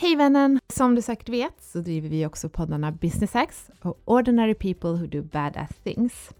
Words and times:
Hej 0.00 0.16
vännen! 0.16 0.60
Som 0.68 0.94
du 0.94 1.02
säkert 1.02 1.28
vet 1.28 1.62
så 1.62 1.80
driver 1.80 2.08
vi 2.08 2.26
också 2.26 2.48
poddarna 2.48 2.92
Business 2.92 3.32
Hacks 3.32 3.70
och 3.80 4.00
Ordinary 4.04 4.54
People 4.54 4.90
Who 4.90 5.06
Do 5.06 5.22
Bad 5.22 5.66
Things. 5.84 6.30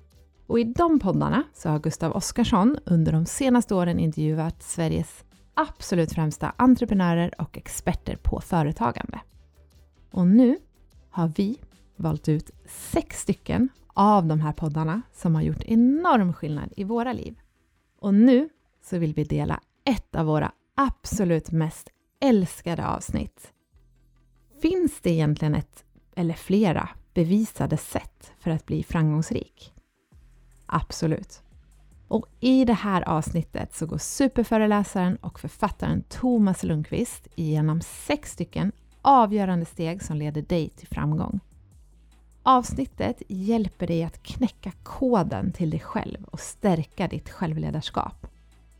Och 0.46 0.60
i 0.60 0.64
de 0.64 0.98
poddarna 0.98 1.42
så 1.54 1.68
har 1.68 1.78
Gustav 1.78 2.12
Oskarsson 2.12 2.78
under 2.84 3.12
de 3.12 3.26
senaste 3.26 3.74
åren 3.74 3.98
intervjuat 3.98 4.62
Sveriges 4.62 5.24
absolut 5.54 6.12
främsta 6.12 6.52
entreprenörer 6.56 7.40
och 7.40 7.58
experter 7.58 8.16
på 8.16 8.40
företagande. 8.40 9.20
Och 10.10 10.26
nu 10.26 10.58
har 11.10 11.28
vi 11.36 11.58
valt 11.96 12.28
ut 12.28 12.50
sex 12.66 13.20
stycken 13.20 13.68
av 13.86 14.26
de 14.26 14.40
här 14.40 14.52
poddarna 14.52 15.02
som 15.12 15.34
har 15.34 15.42
gjort 15.42 15.62
enorm 15.64 16.32
skillnad 16.32 16.72
i 16.76 16.84
våra 16.84 17.12
liv. 17.12 17.38
Och 17.98 18.14
nu 18.14 18.48
så 18.82 18.98
vill 18.98 19.14
vi 19.14 19.24
dela 19.24 19.60
ett 19.84 20.16
av 20.16 20.26
våra 20.26 20.52
absolut 20.74 21.50
mest 21.50 21.90
älskade 22.20 22.86
avsnitt. 22.86 23.52
Finns 24.62 25.00
det 25.00 25.10
egentligen 25.10 25.54
ett, 25.54 25.84
eller 26.14 26.34
flera, 26.34 26.88
bevisade 27.14 27.76
sätt 27.76 28.32
för 28.38 28.50
att 28.50 28.66
bli 28.66 28.82
framgångsrik? 28.82 29.72
Absolut. 30.66 31.42
Och 32.08 32.26
i 32.40 32.64
det 32.64 32.72
här 32.72 33.08
avsnittet 33.08 33.74
så 33.74 33.86
går 33.86 33.98
superföreläsaren 33.98 35.16
och 35.16 35.40
författaren 35.40 36.02
Thomas 36.08 36.62
Lundqvist 36.62 37.28
igenom 37.34 37.80
sex 37.80 38.32
stycken 38.32 38.72
avgörande 39.02 39.64
steg 39.64 40.02
som 40.02 40.16
leder 40.16 40.42
dig 40.42 40.68
till 40.68 40.88
framgång. 40.88 41.40
Avsnittet 42.42 43.22
hjälper 43.28 43.86
dig 43.86 44.04
att 44.04 44.22
knäcka 44.22 44.72
koden 44.82 45.52
till 45.52 45.70
dig 45.70 45.80
själv 45.80 46.24
och 46.24 46.40
stärka 46.40 47.08
ditt 47.08 47.30
självledarskap. 47.30 48.26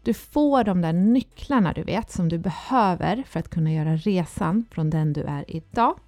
Du 0.02 0.14
får 0.14 0.64
de 0.64 0.80
där 0.80 0.92
nycklarna 0.92 1.72
du 1.72 1.82
vet 1.82 2.10
som 2.10 2.28
du 2.28 2.38
behöver 2.38 3.22
för 3.26 3.40
att 3.40 3.48
kunna 3.48 3.72
göra 3.72 3.96
resan 3.96 4.66
från 4.70 4.90
den 4.90 5.12
du 5.12 5.22
är 5.22 5.50
idag 5.56 5.98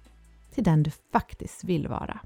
till 0.51 0.63
den 0.63 0.83
du 0.83 0.91
faktiskt 1.11 1.63
vill 1.63 1.87
vara. 1.87 2.19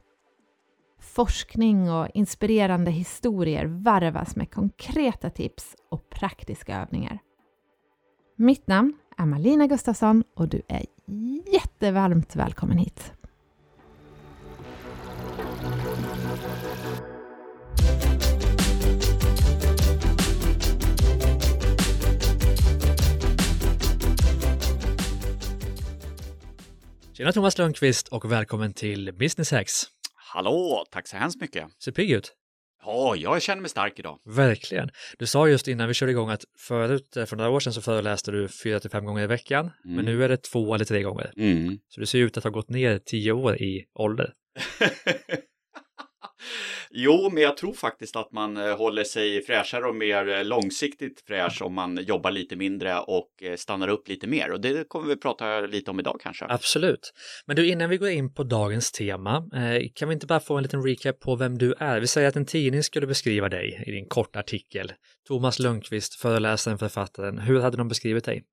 Forskning 1.00 1.92
och 1.92 2.08
inspirerande 2.14 2.92
historier 2.92 3.66
varvas 3.66 4.36
med 4.36 4.52
konkreta 4.52 5.30
tips 5.30 5.76
och 5.92 6.10
praktiska 6.10 6.82
övningar. 6.82 7.20
Mitt 8.36 8.68
namn 8.68 8.94
är 9.18 9.26
Malina 9.26 9.68
Gustafsson 9.68 10.24
och 10.36 10.48
du 10.48 10.62
är 10.68 10.86
jättevarmt 11.54 12.36
välkommen 12.36 12.78
hit. 12.78 13.14
Tjena 27.18 27.32
Thomas 27.32 27.58
Lundqvist 27.58 28.08
och 28.08 28.32
välkommen 28.32 28.74
till 28.74 29.14
Business 29.14 29.52
Hacks. 29.52 29.84
Hallå, 30.34 30.86
tack 30.92 31.08
så 31.08 31.18
hemskt 31.18 31.42
mycket. 31.42 31.68
Ser 31.84 31.92
pigg 31.92 32.12
ut. 32.12 32.34
Ja, 32.86 33.16
jag 33.16 33.42
känner 33.42 33.62
mig 33.62 33.70
stark 33.70 34.00
idag. 34.00 34.20
Verkligen. 34.26 34.90
Du 35.20 35.26
sa 35.26 35.48
just 35.48 35.68
innan 35.68 35.88
vi 35.88 35.94
körde 35.94 36.12
igång 36.12 36.30
att 36.30 36.44
förut, 36.68 37.18
eh, 37.18 37.26
för 37.26 37.36
några 37.36 37.50
år 37.50 37.60
sedan 37.60 37.74
så 37.74 37.82
föreläste 37.82 38.32
du 38.32 38.48
fyra 38.64 38.80
till 38.80 38.90
fem 38.90 39.06
gånger 39.06 39.24
i 39.24 39.28
veckan, 39.28 39.72
mm. 39.86 39.96
men 39.96 40.06
nu 40.06 40.24
är 40.24 40.30
det 40.30 40.38
två 40.38 40.76
eller 40.76 40.86
tre 40.86 41.04
gånger. 41.04 41.34
Mm. 41.38 41.80
Så 41.88 42.00
du 42.00 42.06
ser 42.06 42.20
ut 42.20 42.38
att 42.38 42.44
ha 42.44 42.52
gått 42.52 42.70
ner 42.70 43.00
tio 43.06 43.32
år 43.32 43.62
i 43.62 43.86
ålder. 43.94 44.34
Jo, 46.90 47.30
men 47.34 47.44
jag 47.44 47.58
tror 47.58 47.74
faktiskt 47.74 48.16
att 48.16 48.32
man 48.32 48.58
eh, 48.58 48.78
håller 48.78 49.04
sig 49.04 49.42
fräschare 49.42 49.86
och 49.86 49.96
mer 49.96 50.30
eh, 50.30 50.44
långsiktigt 50.44 51.24
fräsch 51.28 51.62
om 51.62 51.74
man 51.74 51.98
jobbar 52.04 52.32
lite 52.32 52.56
mindre 52.56 53.00
och 53.00 53.30
eh, 53.42 53.56
stannar 53.56 53.88
upp 53.88 54.08
lite 54.08 54.28
mer. 54.28 54.52
Och 54.52 54.62
det 54.62 54.88
kommer 54.88 55.08
vi 55.08 55.16
prata 55.16 55.60
lite 55.60 55.92
om 55.92 56.00
idag 56.00 56.20
kanske. 56.24 56.46
Absolut. 56.50 57.14
Men 57.46 57.56
du, 57.56 57.68
innan 57.68 57.90
vi 57.90 57.98
går 57.98 58.10
in 58.10 58.34
på 58.34 58.44
dagens 58.44 58.92
tema, 58.92 59.44
kan 59.94 60.10
vi 60.10 60.14
inte 60.14 60.28
bara 60.28 60.40
få 60.40 60.58
en 60.58 60.64
liten 60.64 60.84
recap 60.84 61.20
på 61.20 61.36
vem 61.36 61.58
du 61.58 61.74
är? 61.80 62.00
Vi 62.00 62.08
säger 62.08 62.28
att 62.28 62.36
en 62.36 62.46
tidning 62.46 62.84
skulle 62.84 63.08
beskriva 63.08 63.50
dig 63.50 63.84
i 63.88 63.92
din 63.92 64.08
korta 64.08 64.40
artikel. 64.40 64.94
Thomas 65.28 65.60
Lundqvist, 65.60 66.16
föreläsaren, 66.16 66.78
författaren. 66.78 67.38
Hur 67.38 67.60
hade 67.60 67.78
de 67.78 67.88
beskrivit 67.88 68.26
dig? 68.26 68.44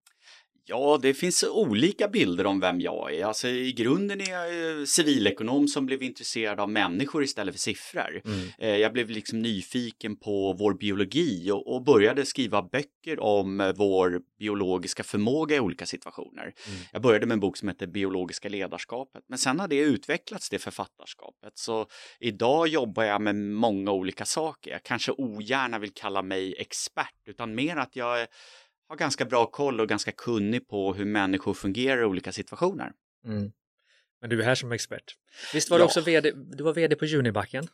Ja, 0.66 0.98
det 1.02 1.14
finns 1.14 1.44
olika 1.44 2.08
bilder 2.08 2.46
om 2.46 2.60
vem 2.60 2.80
jag 2.80 3.14
är. 3.14 3.24
Alltså, 3.24 3.48
I 3.48 3.72
grunden 3.72 4.20
är 4.20 4.30
jag 4.30 4.88
civilekonom 4.88 5.68
som 5.68 5.86
blev 5.86 6.02
intresserad 6.02 6.60
av 6.60 6.70
människor 6.70 7.24
istället 7.24 7.54
för 7.54 7.60
siffror. 7.60 8.22
Mm. 8.24 8.48
Eh, 8.58 8.76
jag 8.76 8.92
blev 8.92 9.10
liksom 9.10 9.42
nyfiken 9.42 10.16
på 10.16 10.52
vår 10.58 10.74
biologi 10.74 11.50
och, 11.50 11.74
och, 11.74 11.84
började 11.84 12.26
skriva 12.26 12.62
böcker 12.62 13.20
om 13.20 13.72
vår 13.76 14.20
biologiska 14.38 15.04
förmåga 15.04 15.56
i 15.56 15.60
olika 15.60 15.86
situationer. 15.86 16.42
Mm. 16.42 16.80
Jag 16.92 17.02
började 17.02 17.26
med 17.26 17.34
en 17.34 17.40
bok 17.40 17.56
som 17.56 17.68
heter 17.68 17.86
Biologiska 17.86 18.48
ledarskapet, 18.48 19.24
men 19.28 19.38
sen 19.38 19.60
har 19.60 19.68
det 19.68 19.78
utvecklats 19.78 20.50
det 20.50 20.58
författarskapet. 20.58 21.52
Så 21.54 21.86
idag 22.20 22.68
jobbar 22.68 23.04
jag 23.04 23.20
med 23.22 23.36
många 23.36 23.90
olika 23.90 24.24
saker. 24.24 24.70
Jag 24.70 24.82
kanske 24.82 25.12
ogärna 25.12 25.78
vill 25.78 25.94
kalla 25.94 26.22
mig 26.22 26.54
expert, 26.58 27.14
utan 27.26 27.54
mer 27.54 27.76
att 27.76 27.96
jag 27.96 28.20
är 28.20 28.26
har 28.88 28.96
ganska 28.96 29.24
bra 29.24 29.46
koll 29.46 29.80
och 29.80 29.88
ganska 29.88 30.12
kunnig 30.12 30.68
på 30.68 30.94
hur 30.94 31.04
människor 31.04 31.54
fungerar 31.54 32.02
i 32.02 32.04
olika 32.04 32.32
situationer. 32.32 32.92
Mm. 33.26 33.52
Men 34.24 34.30
du 34.30 34.40
är 34.40 34.44
här 34.44 34.54
som 34.54 34.72
expert. 34.72 35.04
Visst 35.52 35.70
var 35.70 35.78
ja. 35.78 35.78
du 35.78 35.84
också 35.84 36.00
vd, 36.00 36.30
du 36.30 36.64
var 36.64 36.74
vd 36.74 36.96
på 36.96 37.04
Junibacken? 37.04 37.68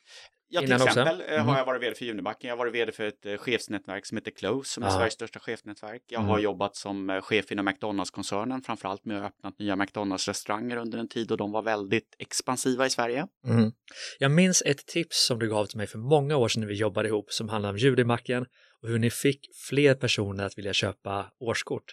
Ja, 0.49 0.61
till 0.61 0.73
exempel 0.73 1.21
mm. 1.21 1.47
har 1.47 1.59
jag 1.59 1.65
varit 1.65 1.83
vd 1.83 1.95
för 1.95 2.05
Junibacken. 2.05 2.49
Jag 2.49 2.57
har 2.57 2.59
varit 2.59 2.75
vd 2.75 2.93
för 2.93 3.05
ett 3.05 3.27
uh, 3.27 3.37
chefsnätverk 3.37 4.07
som 4.07 4.17
heter 4.17 4.31
Close, 4.31 4.71
som 4.71 4.83
är 4.83 4.91
Sveriges 4.91 5.15
största 5.15 5.41
chefsnätverk. 5.41 6.03
Jag 6.09 6.19
mm. 6.19 6.31
har 6.31 6.39
jobbat 6.39 6.77
som 6.77 7.11
uh, 7.11 7.21
chef 7.21 7.53
inom 7.53 7.65
McDonalds-koncernen, 7.65 8.63
framförallt 8.63 9.05
med 9.05 9.19
att 9.19 9.27
öppna 9.27 9.53
nya 9.59 9.77
McDonalds-restauranger 9.77 10.77
under 10.77 10.99
en 10.99 11.09
tid 11.09 11.31
och 11.31 11.37
de 11.37 11.53
var 11.53 11.63
väldigt 11.63 12.17
expansiva 12.19 12.87
i 12.87 12.91
Sverige. 12.91 13.27
Mm. 13.47 13.73
Jag 14.19 14.31
minns 14.31 14.63
ett 14.67 14.87
tips 14.87 15.27
som 15.27 15.39
du 15.39 15.49
gav 15.49 15.67
till 15.67 15.79
mig 15.79 15.87
för 15.87 15.99
många 15.99 16.37
år 16.37 16.49
sedan 16.49 16.61
när 16.61 16.69
vi 16.69 16.75
jobbade 16.75 17.09
ihop 17.09 17.33
som 17.33 17.49
handlade 17.49 17.73
om 17.73 17.79
Junibacken 17.79 18.47
och 18.83 18.89
hur 18.89 18.99
ni 18.99 19.11
fick 19.11 19.41
fler 19.69 19.95
personer 19.95 20.45
att 20.45 20.59
vilja 20.59 20.73
köpa 20.73 21.27
årskort. 21.41 21.85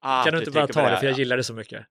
Ah, 0.00 0.24
kan 0.24 0.32
du 0.32 0.38
inte 0.38 0.50
bara 0.50 0.66
ta 0.66 0.82
det, 0.82 0.90
det, 0.90 0.96
för 0.96 1.06
jag 1.06 1.18
gillar 1.18 1.36
det 1.36 1.44
så 1.44 1.54
mycket. 1.54 1.86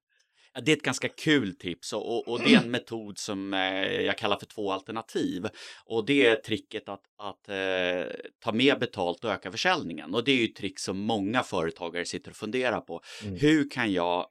Det 0.61 0.71
är 0.71 0.75
ett 0.75 0.83
ganska 0.83 1.09
kul 1.09 1.55
tips 1.55 1.93
och, 1.93 2.17
och, 2.17 2.27
och 2.27 2.39
det 2.39 2.53
är 2.53 2.63
en 2.63 2.71
metod 2.79 3.17
som 3.17 3.53
eh, 3.53 4.01
jag 4.01 4.17
kallar 4.17 4.37
för 4.37 4.45
två 4.45 4.71
alternativ. 4.71 5.47
Och 5.85 6.05
det 6.05 6.25
är 6.25 6.35
tricket 6.35 6.89
att, 6.89 7.03
att 7.17 7.49
eh, 7.49 8.13
ta 8.39 8.51
mer 8.51 8.79
betalt 8.79 9.23
och 9.23 9.31
öka 9.31 9.51
försäljningen. 9.51 10.15
Och 10.15 10.23
det 10.23 10.31
är 10.31 10.35
ju 10.35 10.45
ett 10.45 10.55
trick 10.55 10.79
som 10.79 10.99
många 10.99 11.43
företagare 11.43 12.05
sitter 12.05 12.31
och 12.31 12.37
funderar 12.37 12.81
på. 12.81 13.01
Mm. 13.23 13.35
Hur 13.39 13.69
kan 13.69 13.93
jag 13.93 14.27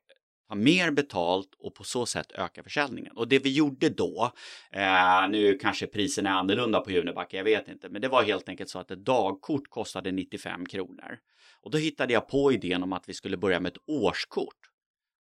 ta 0.49 0.55
mer 0.55 0.91
betalt 0.91 1.49
och 1.59 1.75
på 1.75 1.84
så 1.84 2.06
sätt 2.06 2.33
öka 2.33 2.62
försäljningen. 2.62 3.17
Och 3.17 3.29
det 3.29 3.39
vi 3.39 3.53
gjorde 3.53 3.89
då, 3.89 4.33
eh, 4.73 5.29
nu 5.31 5.59
kanske 5.59 5.87
priserna 5.87 6.31
är 6.31 6.35
annorlunda 6.35 6.81
på 6.81 6.91
Junibacka, 6.91 7.37
jag 7.37 7.45
vet 7.45 7.69
inte, 7.69 7.89
men 7.89 8.03
det 8.03 8.09
var 8.09 8.23
helt 8.23 8.49
enkelt 8.49 8.71
så 8.71 8.79
att 8.79 8.91
ett 8.91 9.05
dagkort 9.05 9.69
kostade 9.69 10.12
95 10.12 10.67
kronor. 10.67 11.19
Och 11.62 11.71
då 11.71 11.79
hittade 11.79 12.12
jag 12.12 12.29
på 12.29 12.53
idén 12.53 12.83
om 12.83 12.93
att 12.93 13.09
vi 13.09 13.15
skulle 13.15 13.37
börja 13.37 13.61
med 13.61 13.73
ett 13.73 13.83
årskort. 13.87 14.56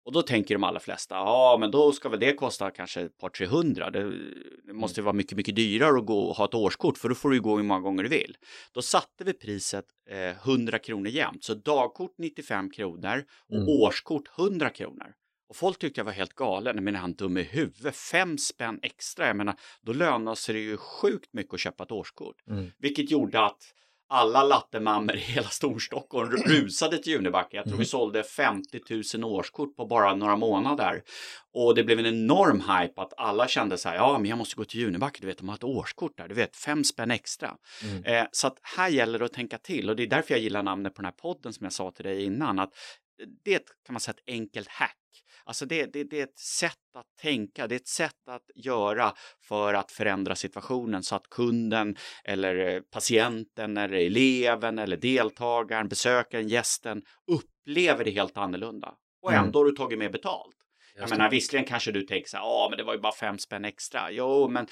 Och 0.05 0.11
då 0.11 0.21
tänker 0.21 0.55
de 0.55 0.63
allra 0.63 0.79
flesta, 0.79 1.15
ja 1.15 1.57
men 1.59 1.71
då 1.71 1.91
ska 1.91 2.09
väl 2.09 2.19
det 2.19 2.33
kosta 2.33 2.71
kanske 2.71 3.01
ett 3.01 3.17
par 3.17 3.29
300. 3.29 3.89
Det, 3.89 4.11
det 4.63 4.73
måste 4.73 5.01
vara 5.01 5.13
mycket, 5.13 5.37
mycket 5.37 5.55
dyrare 5.55 5.97
att 5.97 6.05
gå 6.05 6.19
och 6.19 6.35
ha 6.35 6.45
ett 6.45 6.53
årskort 6.53 6.97
för 6.97 7.09
då 7.09 7.15
får 7.15 7.29
du 7.29 7.41
gå 7.41 7.57
hur 7.57 7.63
många 7.63 7.79
gånger 7.79 8.03
du 8.03 8.09
vill. 8.09 8.37
Då 8.71 8.81
satte 8.81 9.23
vi 9.23 9.33
priset 9.33 9.85
eh, 10.09 10.49
100 10.49 10.79
kronor 10.79 11.07
jämnt, 11.07 11.43
så 11.43 11.53
dagkort 11.53 12.13
95 12.17 12.71
kronor 12.71 13.23
och 13.49 13.55
mm. 13.55 13.67
årskort 13.67 14.39
100 14.39 14.69
kronor. 14.69 15.13
Och 15.49 15.55
folk 15.55 15.79
tyckte 15.79 15.99
jag 15.99 16.05
var 16.05 16.11
helt 16.11 16.33
galen, 16.33 16.83
men 16.83 16.95
han 16.95 17.13
dum 17.13 17.37
i 17.37 17.43
huvudet? 17.43 17.95
Fem 17.95 18.37
spänn 18.37 18.79
extra, 18.81 19.27
jag 19.27 19.35
menar, 19.35 19.55
då 19.81 19.93
lönar 19.93 20.35
sig 20.35 20.55
det 20.55 20.61
ju 20.61 20.77
sjukt 20.77 21.33
mycket 21.33 21.53
att 21.53 21.59
köpa 21.59 21.83
ett 21.83 21.91
årskort. 21.91 22.35
Mm. 22.47 22.71
Vilket 22.77 23.11
gjorde 23.11 23.39
att 23.45 23.63
alla 24.09 24.43
lattemammor 24.43 25.15
i 25.15 25.19
hela 25.19 25.47
Storstockholm 25.47 26.31
rusade 26.31 26.97
till 26.97 27.13
Junibacken. 27.13 27.57
Jag 27.57 27.63
tror 27.63 27.73
mm. 27.73 27.79
vi 27.79 27.85
sålde 27.85 28.23
50 28.23 28.79
000 29.17 29.33
årskort 29.33 29.75
på 29.75 29.85
bara 29.85 30.15
några 30.15 30.35
månader. 30.35 31.03
Och 31.53 31.75
det 31.75 31.83
blev 31.83 31.99
en 31.99 32.05
enorm 32.05 32.61
hype 32.61 33.01
att 33.01 33.13
alla 33.17 33.47
kände 33.47 33.77
så 33.77 33.89
här, 33.89 33.95
ja 33.95 34.19
men 34.19 34.29
jag 34.29 34.37
måste 34.37 34.55
gå 34.55 34.65
till 34.65 34.79
Junibacken, 34.79 35.21
du 35.21 35.27
vet 35.27 35.37
de 35.37 35.49
har 35.49 35.55
ett 35.55 35.63
årskort 35.63 36.17
där, 36.17 36.27
du 36.27 36.35
vet 36.35 36.55
fem 36.55 36.83
spänn 36.83 37.11
extra. 37.11 37.55
Mm. 37.83 38.03
Eh, 38.03 38.27
så 38.31 38.47
att 38.47 38.59
här 38.77 38.89
gäller 38.89 39.19
det 39.19 39.25
att 39.25 39.33
tänka 39.33 39.57
till 39.57 39.89
och 39.89 39.95
det 39.95 40.03
är 40.03 40.07
därför 40.07 40.33
jag 40.33 40.41
gillar 40.41 40.63
namnet 40.63 40.95
på 40.95 41.01
den 41.01 41.05
här 41.05 41.11
podden 41.11 41.53
som 41.53 41.63
jag 41.63 41.73
sa 41.73 41.91
till 41.91 42.05
dig 42.05 42.23
innan, 42.23 42.59
att 42.59 42.73
det 43.45 43.65
kan 43.85 43.93
man 43.93 43.99
säga 43.99 44.13
ett 44.13 44.33
enkelt 44.33 44.67
hack. 44.67 44.97
Alltså 45.45 45.65
det, 45.65 45.93
det, 45.93 46.03
det, 46.03 46.19
är 46.19 46.23
ett 46.23 46.39
sätt 46.39 46.95
att 46.95 47.17
tänka, 47.21 47.67
det 47.67 47.75
är 47.75 47.79
ett 47.79 47.87
sätt 47.87 48.27
att 48.27 48.43
göra 48.55 49.13
för 49.47 49.73
att 49.73 49.91
förändra 49.91 50.35
situationen 50.35 51.03
så 51.03 51.15
att 51.15 51.29
kunden 51.29 51.95
eller 52.23 52.55
eh, 52.55 52.81
patienten 52.81 53.77
eller 53.77 53.97
eleven 53.97 54.79
eller 54.79 54.97
deltagaren, 54.97 55.87
besökaren, 55.87 56.47
gästen 56.47 57.01
upplever 57.31 58.05
det 58.05 58.11
helt 58.11 58.37
annorlunda. 58.37 58.93
Och 59.21 59.31
mm. 59.31 59.45
ändå 59.45 59.59
har 59.59 59.65
du 59.65 59.71
tagit 59.71 59.99
med 59.99 60.11
betalt. 60.11 60.55
Jag 60.97 61.09
menar 61.09 61.29
visserligen 61.29 61.67
kanske 61.67 61.91
du 61.91 62.01
tänker 62.01 62.29
så 62.29 62.37
här, 62.37 62.43
ja 62.43 62.67
men 62.69 62.77
det 62.77 62.83
var 62.83 62.93
ju 62.93 62.99
bara 62.99 63.15
fem 63.15 63.37
spänn 63.37 63.65
extra. 63.65 64.11
Jo, 64.11 64.47
men 64.47 64.67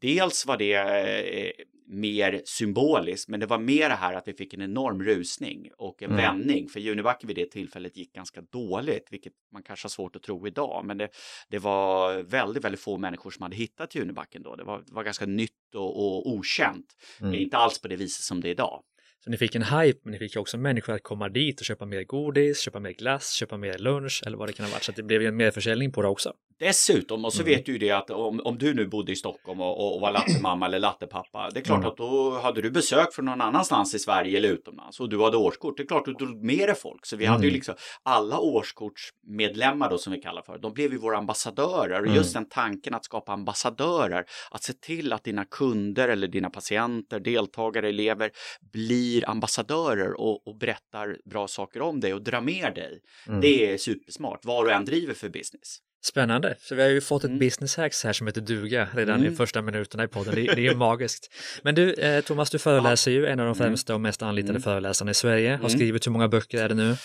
dels 0.00 0.46
var 0.46 0.56
det 0.56 0.74
eh, 0.74 1.52
mer 1.86 2.42
symboliskt, 2.44 3.28
men 3.28 3.40
det 3.40 3.46
var 3.46 3.58
mer 3.58 3.88
det 3.88 3.94
här 3.94 4.14
att 4.14 4.28
vi 4.28 4.32
fick 4.32 4.54
en 4.54 4.62
enorm 4.62 5.02
rusning 5.02 5.70
och 5.76 6.02
en 6.02 6.10
Mm. 6.10 6.22
vändning. 6.22 6.68
För 6.68 6.80
Junibacken 6.80 7.26
vid 7.28 7.36
det 7.36 7.50
tillfället 7.50 7.96
gick 7.96 8.12
ganska 8.12 8.40
dåligt, 8.40 9.06
vilket 9.10 9.32
man 9.52 9.62
kanske 9.62 9.84
har 9.84 9.90
svårt 9.90 10.16
att 10.16 10.22
tro 10.22 10.46
idag. 10.46 10.84
Men 10.84 10.98
det, 10.98 11.08
det 11.50 11.58
var 11.58 12.22
väldigt, 12.22 12.64
väldigt 12.64 12.80
få 12.80 12.98
människor 12.98 13.30
som 13.30 13.42
hade 13.42 13.56
hittat 13.56 13.94
Junibacken 13.94 14.42
då. 14.42 14.56
Det 14.56 14.64
var, 14.64 14.78
det 14.86 14.92
var 14.94 15.04
ganska 15.04 15.26
nytt 15.26 15.50
och, 15.74 15.96
och 15.98 16.28
okänt. 16.32 16.86
Mm. 17.20 17.34
Inte 17.34 17.56
alls 17.56 17.78
på 17.80 17.88
det 17.88 17.96
viset 17.96 18.24
som 18.24 18.40
det 18.40 18.48
är 18.48 18.50
idag. 18.50 18.82
Så 19.24 19.30
ni 19.30 19.36
fick 19.36 19.54
en 19.54 19.62
hype, 19.62 19.98
men 20.02 20.12
ni 20.12 20.18
fick 20.18 20.36
också 20.36 20.58
människor 20.58 20.92
att 20.92 21.02
komma 21.02 21.28
dit 21.28 21.60
och 21.60 21.66
köpa 21.66 21.86
mer 21.86 22.04
godis, 22.04 22.60
köpa 22.60 22.80
mer 22.80 22.92
glass, 22.92 23.32
köpa 23.32 23.56
mer 23.56 23.78
lunch 23.78 24.22
eller 24.26 24.36
vad 24.36 24.48
det 24.48 24.52
kan 24.52 24.66
ha 24.66 24.72
varit. 24.72 24.82
Så 24.82 24.92
det 24.92 25.02
blev 25.02 25.22
ju 25.22 25.28
en 25.28 25.36
merförsäljning 25.36 25.92
på 25.92 26.02
det 26.02 26.08
också. 26.08 26.32
Dessutom, 26.58 27.24
och 27.24 27.32
så 27.32 27.42
Mm. 27.42 27.54
vet 27.54 27.66
du 27.66 27.72
ju 27.72 27.78
det 27.78 27.90
att 27.90 28.10
om, 28.10 28.40
om 28.44 28.58
du 28.58 28.74
nu 28.74 28.86
bodde 28.86 29.12
i 29.12 29.16
Stockholm 29.16 29.60
och, 29.60 29.94
och 29.94 30.00
var 30.00 30.12
lattemamma 30.12 30.66
eller 30.66 30.78
lattepappa, 30.78 31.50
det 31.50 31.60
är 31.60 31.64
klart 31.64 31.78
Mm. 31.78 31.90
att 31.90 31.96
då 31.96 32.38
hade 32.38 32.62
du 32.62 32.70
besök 32.70 33.12
från 33.14 33.24
någon 33.24 33.40
annanstans 33.40 33.94
i 33.94 33.98
Sverige 33.98 34.38
eller 34.38 34.48
utomlands 34.48 35.00
och 35.00 35.08
du 35.08 35.22
hade 35.22 35.36
årskort. 35.36 35.76
Det 35.76 35.82
är 35.82 35.86
klart 35.86 36.08
att 36.08 36.18
du 36.18 36.26
drog 36.26 36.44
med 36.44 36.68
dig 36.68 36.74
folk. 36.76 37.06
Så 37.06 37.16
vi 37.16 37.26
hade 37.26 37.42
ju 37.42 37.48
Mm. 37.48 37.54
liksom 37.54 37.74
alla 38.02 38.38
årskortsmedlemmar 38.38 39.90
då 39.90 39.98
som 39.98 40.12
vi 40.12 40.20
kallar 40.20 40.42
för, 40.42 40.58
de 40.58 40.72
blev 40.72 40.92
ju 40.92 40.98
våra 40.98 41.18
ambassadörer. 41.18 41.98
Och 42.00 42.06
Mm. 42.06 42.14
just 42.16 42.34
den 42.34 42.48
tanken 42.48 42.94
att 42.94 43.04
skapa 43.04 43.32
ambassadörer, 43.32 44.24
att 44.50 44.62
se 44.62 44.72
till 44.72 45.12
att 45.12 45.24
dina 45.24 45.44
kunder 45.44 46.08
eller 46.08 46.28
dina 46.28 46.50
patienter, 46.50 47.20
deltagare, 47.20 47.88
elever 47.88 48.30
blir 48.72 49.28
ambassadörer 49.30 50.20
och, 50.20 50.46
och 50.48 50.56
berättar 50.58 51.16
bra 51.30 51.48
saker 51.48 51.82
om 51.82 52.00
dig 52.00 52.14
och 52.14 52.22
drar 52.22 52.40
med 52.40 52.72
dig. 52.74 53.00
Mm. 53.28 53.40
Det 53.40 53.72
är 53.72 53.78
supersmart, 53.78 54.40
vad 54.44 54.64
du 54.66 54.72
än 54.72 54.84
driver 54.84 55.14
för 55.14 55.28
business. 55.28 55.78
Spännande, 56.04 56.56
så 56.60 56.74
vi 56.74 56.82
har 56.82 56.88
ju 56.88 57.00
fått 57.00 57.24
ett 57.24 57.28
Mm. 57.28 57.38
business 57.38 57.76
hacks 57.76 58.04
här 58.04 58.12
som 58.12 58.26
heter 58.26 58.40
duga 58.40 58.88
redan 58.94 59.20
Mm. 59.20 59.32
i 59.32 59.36
första 59.36 59.62
minuterna 59.62 60.04
i 60.04 60.08
podden. 60.08 60.34
Det, 60.34 60.40
det 60.42 60.52
är 60.52 60.70
ju 60.70 60.74
magiskt. 60.76 61.30
Men 61.62 61.74
du, 61.74 61.92
eh, 61.94 62.20
Thomas, 62.20 62.50
du 62.50 62.58
föreläser 62.58 63.10
ju, 63.10 63.26
en 63.26 63.40
av 63.40 63.46
de 63.46 63.52
Mm. 63.52 63.54
främsta 63.54 63.94
och 63.94 64.00
mest 64.00 64.22
anlitade 64.22 64.50
Mm. 64.50 64.62
föreläsarna 64.62 65.10
i 65.10 65.14
Sverige. 65.14 65.50
Har 65.50 65.58
Mm. 65.58 65.70
skrivit 65.70 66.06
hur 66.06 66.12
många 66.12 66.28
böcker 66.28 66.64
är 66.64 66.68
det 66.68 66.74
nu? 66.74 66.96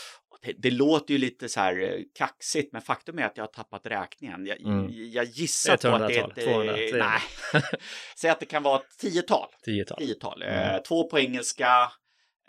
Det, 0.45 0.53
det 0.57 0.71
låter 0.71 1.13
ju 1.13 1.17
lite 1.17 1.49
så 1.49 1.59
här 1.59 1.81
eh, 1.83 1.89
kaxigt, 2.17 2.73
men 2.73 2.81
faktum 2.81 3.19
är 3.19 3.23
att 3.25 3.31
jag 3.37 3.43
har 3.43 3.47
tappat 3.47 3.81
räkningen. 3.85 4.45
Jag, 4.45 4.61
Mm. 4.61 4.87
jag 5.11 5.25
gissar 5.25 5.77
på 5.77 5.87
att 5.87 6.07
det 6.07 6.15
är 6.17 6.21
100-tal, 6.23 6.37
ett... 6.37 6.45
200, 6.45 6.73
eh, 6.73 6.89
300. 6.89 7.11
nej, 7.53 7.61
säg 8.21 8.29
att 8.29 8.39
det 8.39 8.45
kan 8.45 8.63
vara 8.63 8.79
ett 8.79 8.97
tiotal. 9.01 9.47
Tiotal. 9.65 9.97
tiotal. 9.97 10.41
Mm. 10.43 10.75
Eh, 10.75 10.81
två 10.81 11.09
på 11.09 11.19
engelska 11.19 11.91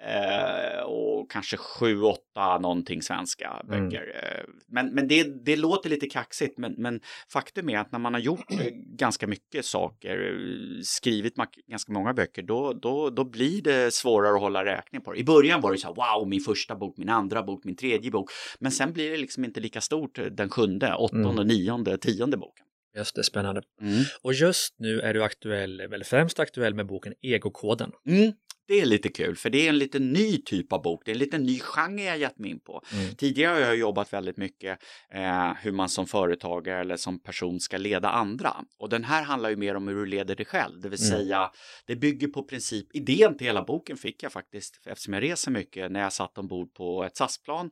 eh, 0.07 0.83
och 0.83 1.31
kanske 1.31 1.57
sju, 1.57 2.03
åtta 2.03 2.59
någonting 2.59 3.03
svenska 3.03 3.63
Mm. 3.65 3.89
böcker. 3.89 4.23
Eh, 4.23 4.45
men 4.69 4.95
men 4.95 5.09
det, 5.09 5.45
det 5.45 5.57
låter 5.57 5.91
lite 5.91 6.07
kaxigt, 6.07 6.59
men, 6.59 6.75
men 6.79 7.01
faktum 7.33 7.69
är 7.69 7.79
att 7.79 7.93
när 7.93 7.99
man 7.99 8.15
har 8.15 8.21
gjort 8.21 8.47
ganska 8.99 9.27
mycket 9.27 9.65
saker, 9.65 10.35
skrivit 10.83 11.35
ganska 11.67 11.93
många 11.93 12.15
böcker, 12.15 12.43
då, 12.43 12.73
då, 12.73 13.11
då 13.11 13.25
blir 13.25 13.63
det 13.63 13.95
svårare 13.95 14.35
att 14.35 14.41
hålla 14.41 14.65
räkning 14.65 15.01
på 15.01 15.13
det. 15.13 15.19
I 15.19 15.25
början 15.25 15.61
var 15.61 15.73
det 15.73 15.79
så 15.79 15.87
här, 15.87 15.95
wow, 16.19 16.29
min 16.29 16.41
första 16.41 16.75
bok, 16.77 16.97
min 16.99 17.09
andra 17.09 17.43
bok, 17.43 17.65
min 17.65 17.77
tredje 17.77 18.11
bok. 18.11 18.31
Men 18.61 18.73
sen 18.73 18.93
blir 18.93 19.11
det 19.11 19.17
liksom 19.17 19.45
inte 19.45 19.61
lika 19.61 19.81
stort 19.81 20.19
eh, 20.19 20.25
den 20.25 20.49
sjunde, 20.49 20.95
åttonde, 20.95 21.31
Mm. 21.43 21.47
nionde, 21.47 21.99
tionde 21.99 22.37
boken. 22.37 22.67
Just 22.97 23.15
det, 23.15 23.25
spännande. 23.25 23.63
Mm. 23.81 24.05
Och 24.23 24.33
just 24.35 24.75
nu 24.79 25.01
är 25.01 25.15
du 25.15 25.23
aktuell, 25.23 25.81
eller 25.81 26.05
främst 26.05 26.41
aktuell 26.41 26.75
med 26.75 26.87
boken 26.87 27.15
Egokoden. 27.23 27.93
Mm, 28.07 28.33
det 28.71 28.81
är 28.81 28.87
lite 28.87 29.09
kul, 29.09 29.37
för 29.37 29.51
det 29.51 29.67
är 29.67 29.69
en 29.69 29.79
lite 29.79 29.99
ny 29.99 30.43
typ 30.43 30.73
av 30.73 30.83
bok. 30.83 31.03
Det 31.05 31.11
är 31.11 31.13
en 31.13 31.19
lite 31.19 31.39
ny 31.39 31.61
genre 31.61 32.03
jag 32.05 32.19
gett 32.19 32.39
mig 32.39 32.51
in 32.51 32.61
på. 32.61 32.83
Mm. 32.93 33.15
Tidigare 33.15 33.53
har 33.53 33.61
jag 33.61 33.77
jobbat 33.77 34.13
väldigt 34.13 34.37
mycket 34.37 34.79
eh, 35.15 35.53
hur 35.63 35.73
man 35.73 35.89
som 35.89 36.07
företagare 36.07 36.81
eller 36.81 36.97
som 36.97 37.23
person 37.23 37.61
ska 37.61 37.77
leda 37.77 38.11
andra. 38.11 38.57
Och 38.79 38.89
den 38.89 39.05
här 39.05 39.23
handlar 39.23 39.51
ju 39.51 39.57
mer 39.57 39.75
om 39.75 39.89
hur 39.89 39.95
du 39.97 40.07
leder 40.07 40.37
dig 40.37 40.47
själv, 40.47 40.81
det 40.81 40.89
vill 40.89 41.01
Mm. 41.01 41.19
säga 41.19 41.51
det 41.87 41.97
bygger 41.97 42.29
på 42.29 42.43
princip, 42.43 42.87
idén 42.97 43.37
till 43.39 43.47
hela 43.47 43.63
boken 43.63 43.97
fick 43.97 44.23
jag 44.23 44.33
faktiskt 44.33 44.81
eftersom 44.87 45.15
jag 45.15 45.23
reser 45.23 45.51
mycket 45.51 45.93
när 45.93 46.01
jag 46.01 46.13
satt 46.13 46.39
ombord 46.39 46.75
på 46.75 47.05
ett 47.05 47.17
SAS-plan 47.17 47.71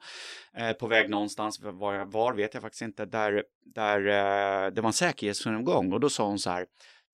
eh, 0.56 0.72
på 0.72 0.86
väg 0.86 1.10
någonstans, 1.10 1.60
var, 1.60 2.04
var 2.04 2.34
vet 2.34 2.54
jag 2.54 2.62
faktiskt 2.62 2.82
inte, 2.82 3.04
där, 3.06 3.42
där 3.74 3.98
eh, 3.98 4.70
det 4.70 4.80
var 4.80 4.88
en 4.88 4.92
säkerhetsgenomgång 4.92 5.92
och 5.92 6.00
då 6.00 6.08
sa 6.10 6.26
hon 6.26 6.38
så 6.38 6.50
här 6.50 6.66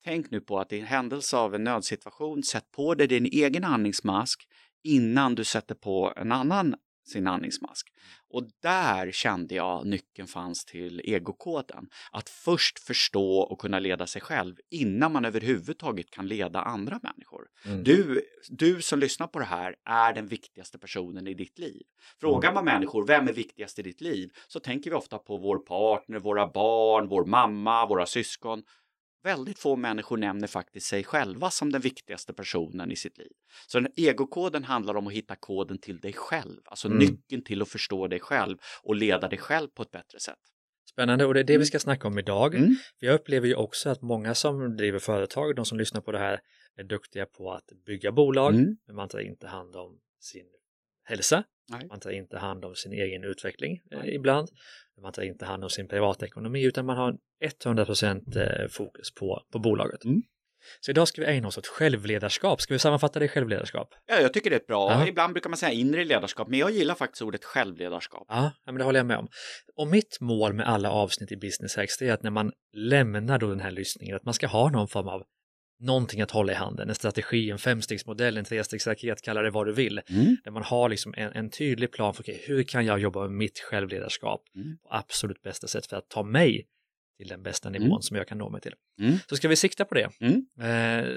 Tänk 0.05 0.31
nu 0.31 0.41
på 0.41 0.59
att 0.59 0.73
i 0.73 0.81
händelse 0.81 1.37
av 1.37 1.55
en 1.55 1.65
nödsituation, 1.65 2.43
sätt 2.43 2.71
på 2.73 2.95
dig 2.95 3.07
din 3.07 3.27
egen 3.27 3.65
andningsmask 3.65 4.49
innan 4.83 5.35
du 5.35 5.45
sätter 5.45 5.75
på 5.75 6.13
en 6.17 6.33
annan 6.33 6.75
sin 7.07 7.27
andningsmask. 7.27 7.89
Och 8.31 8.49
där 8.63 9.13
kände 9.13 9.55
jag 9.55 9.87
nyckeln 9.87 10.29
fanns 10.29 10.65
till 10.65 11.01
egokoden. 11.05 11.89
Att 12.13 12.29
först 12.29 12.79
förstå 12.79 13.39
och 13.39 13.61
kunna 13.61 13.79
leda 13.79 14.07
sig 14.07 14.23
själv 14.23 14.57
innan 14.71 15.13
man 15.13 15.25
överhuvudtaget 15.25 16.11
kan 16.11 16.29
leda 16.29 16.63
andra 16.63 17.01
människor. 17.03 17.47
Mm. 17.67 17.85
Du, 17.85 18.23
du 18.49 18.83
som 18.83 18.99
lyssnar 18.99 19.27
på 19.27 19.39
det 19.39 19.45
här 19.45 19.75
är 19.85 20.13
den 20.13 20.27
viktigaste 20.27 20.79
personen 20.79 21.27
i 21.27 21.35
ditt 21.35 21.59
liv. 21.59 21.83
Frågar 22.21 22.55
man 22.55 22.65
människor 22.65 23.07
vem 23.07 23.29
är 23.29 23.33
viktigast 23.33 23.79
i 23.79 23.83
ditt 23.83 24.01
liv 24.01 24.31
så 24.49 24.61
tänker 24.61 24.91
vi 24.91 24.97
ofta 24.97 25.19
på 25.19 25.37
vår 25.37 25.59
partner, 25.59 26.19
våra 26.19 26.47
barn, 26.47 27.09
vår 27.09 27.25
mamma, 27.25 27.87
våra 27.87 28.07
syskon. 28.07 28.63
Väldigt 29.25 29.59
få 29.59 29.77
människor 29.77 30.17
nämner 30.17 30.47
faktiskt 30.47 30.87
sig 30.87 31.05
själva 31.05 31.51
som 31.51 31.73
den 31.73 31.81
viktigaste 31.81 32.33
personen 32.33 32.93
i 32.93 32.97
sitt 32.97 33.19
liv. 33.19 33.33
Så 33.67 33.81
den 33.81 33.93
egokoden 33.97 34.65
handlar 34.65 34.97
om 34.97 35.07
att 35.07 35.13
hitta 35.13 35.37
koden 35.37 35.79
till 35.79 36.01
dig 36.01 36.13
själv, 36.13 36.61
alltså 36.65 36.89
Mm. 36.89 36.99
nyckeln 36.99 37.43
till 37.45 37.63
att 37.63 37.69
förstå 37.69 38.07
dig 38.09 38.21
själv 38.21 38.57
och 38.83 38.95
leda 38.97 39.29
dig 39.29 39.39
själv 39.39 39.69
på 39.69 39.83
ett 39.83 39.91
bättre 39.91 40.21
sätt. 40.21 40.39
Spännande 40.91 41.27
och 41.27 41.35
det 41.35 41.41
är 41.41 41.45
det 41.45 41.59
vi 41.59 41.65
ska 41.65 41.79
snacka 41.79 42.09
om 42.09 42.19
idag. 42.19 42.55
Mm. 42.55 42.77
För 42.99 43.07
jag 43.07 43.15
upplever 43.15 43.47
ju 43.47 43.55
också 43.55 43.91
att 43.91 44.03
många 44.03 44.35
som 44.35 44.77
driver 44.77 44.99
företag, 44.99 45.57
de 45.57 45.65
som 45.65 45.79
lyssnar 45.79 46.01
på 46.01 46.13
det 46.13 46.19
här, 46.19 46.41
är 46.77 46.85
duktiga 46.85 47.27
på 47.27 47.53
att 47.53 47.65
bygga 47.87 48.13
bolag, 48.13 48.55
Mm. 48.55 48.77
men 48.87 48.97
man 48.97 49.09
tar 49.09 49.19
inte 49.19 49.47
hand 49.47 49.77
om 49.77 49.99
sin 50.21 50.47
hälsa. 51.05 51.45
Nej. 51.69 51.87
Man 51.89 52.01
tar 52.01 52.11
inte 52.11 52.39
hand 52.39 52.65
om 52.65 52.75
sin 52.75 52.93
egen 52.93 53.25
utveckling 53.25 53.81
eh, 53.93 54.15
ibland. 54.15 54.49
Man 55.03 55.13
tar 55.13 55.23
inte 55.23 55.45
hand 55.45 55.65
om 55.65 55.71
sin 55.71 55.89
privatekonomi 55.89 56.65
utan 56.65 56.87
man 56.87 56.97
har 56.97 57.17
100% 57.65 58.37
eh, 58.37 58.69
fokus 58.69 59.15
på, 59.15 59.43
på 59.53 59.59
bolaget. 59.59 60.05
Mm. 60.05 60.23
Så 60.81 60.91
idag 60.91 61.09
ska 61.09 61.21
vi 61.21 61.27
ägna 61.27 61.49
oss 61.49 61.59
åt 61.59 61.67
självledarskap. 61.67 62.61
Ska 62.61 62.75
vi 62.75 62.79
sammanfatta 62.79 63.19
det 63.19 63.25
i 63.25 63.29
självledarskap? 63.29 63.95
Ja, 64.07 64.21
jag 64.21 64.33
tycker 64.33 64.51
det 64.51 64.57
är 64.57 64.61
ett 64.61 64.67
bra. 64.67 64.91
Ja. 64.93 65.07
Ibland 65.07 65.33
brukar 65.33 65.51
man 65.51 65.57
säga 65.57 65.73
inre 65.73 66.05
ledarskap, 66.05 66.49
men 66.49 66.59
jag 66.59 66.71
gillar 66.71 66.95
faktiskt 66.95 67.23
ordet 67.23 67.45
självledarskap. 67.45 68.27
Ja, 68.29 68.53
men 68.67 68.75
det 68.75 68.85
håller 68.85 68.99
jag 68.99 69.07
med 69.07 69.19
om. 69.19 69.29
Och 69.77 69.87
mitt 69.87 70.19
mål 70.21 70.53
med 70.53 70.69
alla 70.69 70.91
avsnitt 70.91 71.33
i 71.33 71.37
Business 71.37 71.77
Hacks 71.77 72.03
är 72.03 72.13
att 72.13 72.23
när 72.23 72.31
man 72.31 72.53
lämnar 72.73 73.39
då 73.39 73.47
den 73.47 73.61
här 73.61 73.71
lyssningen, 73.71 74.17
att 74.17 74.25
man 74.25 74.35
ska 74.35 74.47
ha 74.47 74.71
någon 74.71 74.89
form 74.89 75.09
av 75.09 75.23
någonting 75.85 76.21
att 76.21 76.31
hålla 76.31 76.53
i 76.53 76.55
handen, 76.55 76.89
en 76.89 76.95
strategi, 76.95 77.51
en 77.51 77.59
femstegsmodell, 77.59 78.37
en 78.37 78.45
trestegsraket, 78.45 79.23
kalla 79.23 79.43
det 79.43 79.51
vad 79.51 79.67
du 79.67 79.73
vill. 79.73 80.01
Mm. 80.11 80.37
Där 80.45 80.51
man 80.51 80.63
har 80.63 80.89
liksom 80.89 81.15
en, 81.17 81.33
en 81.33 81.51
tydlig 81.51 81.93
plan 81.93 82.15
för 82.15 82.23
okay, 82.23 82.39
hur 82.47 82.63
kan 82.63 82.87
jag 82.87 82.99
jobba 82.99 83.21
med 83.21 83.31
mitt 83.31 83.59
självledarskap 83.61 84.43
Mm. 84.57 84.77
på 84.83 84.89
absolut 84.95 85.43
bästa 85.43 85.67
sätt 85.67 85.87
för 85.87 85.97
att 85.97 86.09
ta 86.09 86.23
mig 86.23 86.67
till 87.19 87.29
den 87.29 87.43
bästa 87.43 87.71
nivån 87.71 87.87
Mm. 87.87 88.03
som 88.03 88.17
jag 88.17 88.29
kan 88.29 88.39
nå 88.39 88.51
mig 88.51 88.61
till. 88.61 88.75
Mm. 89.01 89.19
Så 89.29 89.37
ska 89.37 89.49
vi 89.49 89.57
sikta 89.57 89.85
på 89.85 89.95
det. 89.95 90.11
Mm. 90.21 90.47
Eh, 90.61 91.17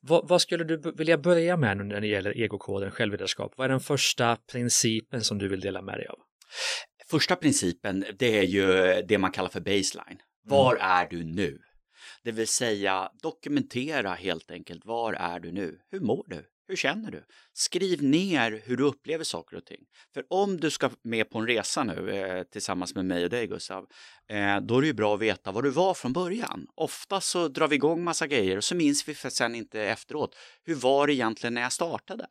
vad, 0.00 0.28
vad 0.28 0.40
skulle 0.42 0.64
du 0.64 0.92
vilja 0.96 1.18
börja 1.18 1.56
med 1.56 1.76
nu 1.76 1.84
när 1.84 2.00
det 2.00 2.06
gäller 2.06 2.38
egokoden 2.38 2.90
självledarskap? 2.90 3.52
Vad 3.56 3.64
är 3.64 3.68
den 3.68 3.80
första 3.80 4.36
principen 4.52 5.24
som 5.24 5.38
du 5.38 5.48
vill 5.48 5.60
dela 5.60 5.82
med 5.82 5.94
dig 5.98 6.06
av? 6.06 6.18
Första 7.10 7.36
principen, 7.36 8.04
det 8.18 8.38
är 8.38 8.42
ju 8.42 8.66
det 9.08 9.18
man 9.18 9.32
kallar 9.32 9.48
för 9.48 9.60
baseline. 9.60 10.18
Var 10.46 10.76
är 10.80 11.06
du 11.10 11.24
nu? 11.24 11.58
Det 12.24 12.32
vill 12.32 12.48
säga 12.48 13.10
dokumentera 13.22 14.14
helt 14.14 14.50
enkelt. 14.50 14.84
Var 14.84 15.12
är 15.12 15.40
du 15.40 15.52
nu? 15.52 15.80
Hur 15.90 16.00
mår 16.00 16.24
du? 16.26 16.44
Hur 16.68 16.76
känner 16.76 17.10
du? 17.10 17.24
Skriv 17.52 18.02
ner 18.02 18.62
hur 18.64 18.76
du 18.76 18.84
upplever 18.84 19.24
saker 19.24 19.56
och 19.56 19.64
ting. 19.64 19.80
För 20.14 20.24
om 20.30 20.60
du 20.60 20.70
ska 20.70 20.90
med 21.02 21.30
på 21.30 21.38
en 21.38 21.46
resa 21.46 21.84
nu 21.84 22.10
eh, 22.10 22.42
tillsammans 22.42 22.94
med 22.94 23.04
mig 23.04 23.24
och 23.24 23.30
dig 23.30 23.46
Gustav, 23.46 23.86
eh, 24.28 24.60
då 24.60 24.76
är 24.76 24.80
det 24.80 24.86
ju 24.86 24.92
bra 24.92 25.14
att 25.14 25.20
veta 25.20 25.52
var 25.52 25.62
du 25.62 25.70
var 25.70 25.94
från 25.94 26.12
början. 26.12 26.66
Ofta 26.74 27.20
så 27.20 27.48
drar 27.48 27.68
vi 27.68 27.76
igång 27.76 28.04
massa 28.04 28.26
grejer 28.26 28.56
och 28.56 28.64
så 28.64 28.74
minns 28.74 29.08
vi 29.08 29.14
för 29.14 29.30
sen 29.30 29.54
inte 29.54 29.82
efteråt. 29.82 30.36
Hur 30.64 30.74
var 30.74 31.06
det 31.06 31.14
egentligen 31.14 31.54
när 31.54 31.62
jag 31.62 31.72
startade? 31.72 32.26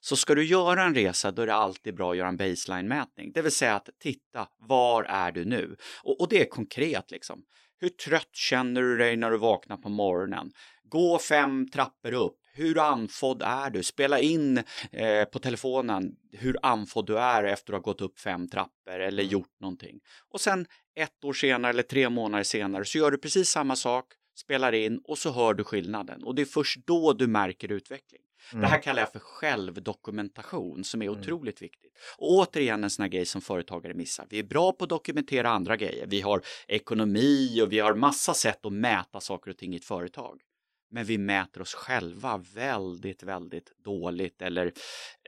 Så 0.00 0.16
ska 0.16 0.34
du 0.34 0.44
göra 0.44 0.82
en 0.82 0.94
resa 0.94 1.32
då 1.32 1.42
är 1.42 1.46
det 1.46 1.54
alltid 1.54 1.94
bra 1.94 2.10
att 2.10 2.16
göra 2.16 2.28
en 2.28 2.36
baseline-mätning. 2.36 3.32
Det 3.32 3.42
vill 3.42 3.52
säga 3.52 3.74
att 3.74 3.88
titta, 3.98 4.48
var 4.58 5.04
är 5.04 5.32
du 5.32 5.44
nu? 5.44 5.76
Och, 6.02 6.20
och 6.20 6.28
det 6.28 6.40
är 6.40 6.48
konkret 6.48 7.10
liksom. 7.10 7.42
Hur 7.80 7.88
trött 7.88 8.36
känner 8.36 8.82
du 8.82 8.96
dig 8.96 9.16
när 9.16 9.30
du 9.30 9.38
vaknar 9.38 9.76
på 9.76 9.88
morgonen? 9.88 10.52
Gå 10.84 11.18
fem 11.18 11.68
trappor 11.68 12.12
upp. 12.12 12.36
Hur 12.52 12.78
andfådd 12.78 13.42
är 13.42 13.70
du? 13.70 13.82
Spela 13.82 14.20
in 14.20 14.62
eh, 14.92 15.24
på 15.24 15.38
telefonen 15.38 16.16
hur 16.32 16.56
andfådd 16.62 17.06
du 17.06 17.18
är 17.18 17.44
efter 17.44 17.72
att 17.72 17.84
ha 17.84 17.92
gått 17.92 18.00
upp 18.00 18.18
fem 18.18 18.48
trappor 18.48 19.00
eller 19.00 19.22
gjort 19.22 19.60
någonting. 19.60 20.00
Och 20.30 20.40
sen 20.40 20.66
ett 20.96 21.24
år 21.24 21.32
senare 21.32 21.70
eller 21.70 21.82
tre 21.82 22.08
månader 22.08 22.44
senare 22.44 22.84
så 22.84 22.98
gör 22.98 23.10
du 23.10 23.18
precis 23.18 23.48
samma 23.48 23.76
sak, 23.76 24.06
spelar 24.36 24.72
in 24.72 25.00
och 25.04 25.18
så 25.18 25.32
hör 25.32 25.54
du 25.54 25.64
skillnaden. 25.64 26.24
Och 26.24 26.34
det 26.34 26.42
är 26.42 26.46
först 26.46 26.86
då 26.86 27.12
du 27.12 27.26
märker 27.26 27.72
utveckling. 27.72 28.23
Det 28.52 28.66
här 28.66 28.82
kallar 28.82 29.02
jag 29.02 29.12
för 29.12 29.18
självdokumentation 29.18 30.84
som 30.84 31.02
är 31.02 31.06
Mm. 31.06 31.20
otroligt 31.20 31.62
viktigt. 31.62 31.92
Och 32.18 32.30
återigen 32.30 32.84
en 32.84 32.90
sån 32.90 33.02
här 33.02 33.10
grej 33.10 33.26
som 33.26 33.40
företagare 33.40 33.94
missar. 33.94 34.26
Vi 34.30 34.38
är 34.38 34.42
bra 34.42 34.72
på 34.72 34.84
att 34.84 34.90
dokumentera 34.90 35.50
andra 35.50 35.76
grejer. 35.76 36.06
Vi 36.06 36.20
har 36.20 36.42
ekonomi 36.68 37.62
och 37.62 37.72
vi 37.72 37.78
har 37.80 37.94
massa 37.94 38.34
sätt 38.34 38.66
att 38.66 38.72
mäta 38.72 39.20
saker 39.20 39.50
och 39.50 39.56
ting 39.56 39.74
i 39.74 39.76
ett 39.76 39.84
företag. 39.84 40.40
men 40.90 41.04
vi 41.04 41.18
mäter 41.18 41.60
oss 41.62 41.74
själva 41.74 42.44
väldigt, 42.54 43.22
väldigt 43.22 43.72
dåligt 43.84 44.42
eller 44.42 44.72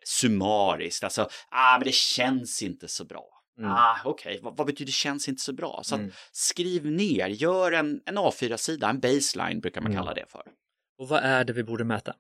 summariskt. 0.05 1.05
Alltså, 1.05 1.29
ah, 1.49 1.79
men 1.79 1.85
det 1.85 1.95
känns 1.95 2.63
inte 2.63 2.89
så 2.89 3.05
bra. 3.05 3.29
Mm. 3.59 3.71
Ah, 3.71 3.97
Okej, 4.05 4.31
okay. 4.31 4.43
vad, 4.43 4.57
vad, 4.57 4.67
betyder 4.67 4.93
känns 4.93 5.29
inte 5.29 5.43
så 5.43 5.53
bra? 5.53 5.81
Så 5.85 5.95
mm. 5.95 6.11
skriv 6.33 6.87
ner, 6.87 7.29
gör 7.29 7.73
en, 7.73 8.01
en 8.07 8.19
A4-sida, 8.19 8.91
en 8.91 9.01
baseline 9.01 9.61
brukar 9.61 9.81
man 9.81 9.93
mm. 9.93 10.03
kalla 10.03 10.15
det 10.15 10.27
för. 10.29 10.43
Och 10.99 11.09
vad 11.09 11.23
är 11.23 11.45
det 11.45 11.53
vi 11.53 11.65
borde 11.65 11.85
mäta? 11.85 12.15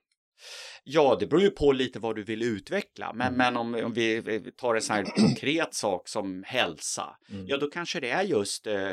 Ja, 0.84 1.16
det 1.20 1.26
beror 1.26 1.42
ju 1.42 1.50
på 1.50 1.72
lite 1.72 1.98
vad 1.98 2.16
du 2.16 2.22
vill 2.22 2.42
utveckla. 2.42 3.12
Men, 3.12 3.26
mm. 3.26 3.38
men 3.38 3.56
om, 3.56 3.84
om, 3.84 3.92
vi 3.92 4.40
tar 4.56 4.74
en 4.74 4.82
sån 4.82 4.96
här 4.96 5.04
konkret 5.16 5.74
sak 5.74 6.08
som 6.08 6.44
hälsa, 6.46 7.16
mm. 7.30 7.46
ja 7.46 7.56
då 7.56 7.70
kanske 7.70 8.00
det 8.00 8.10
är 8.10 8.22
just 8.22 8.66
eh, 8.66 8.90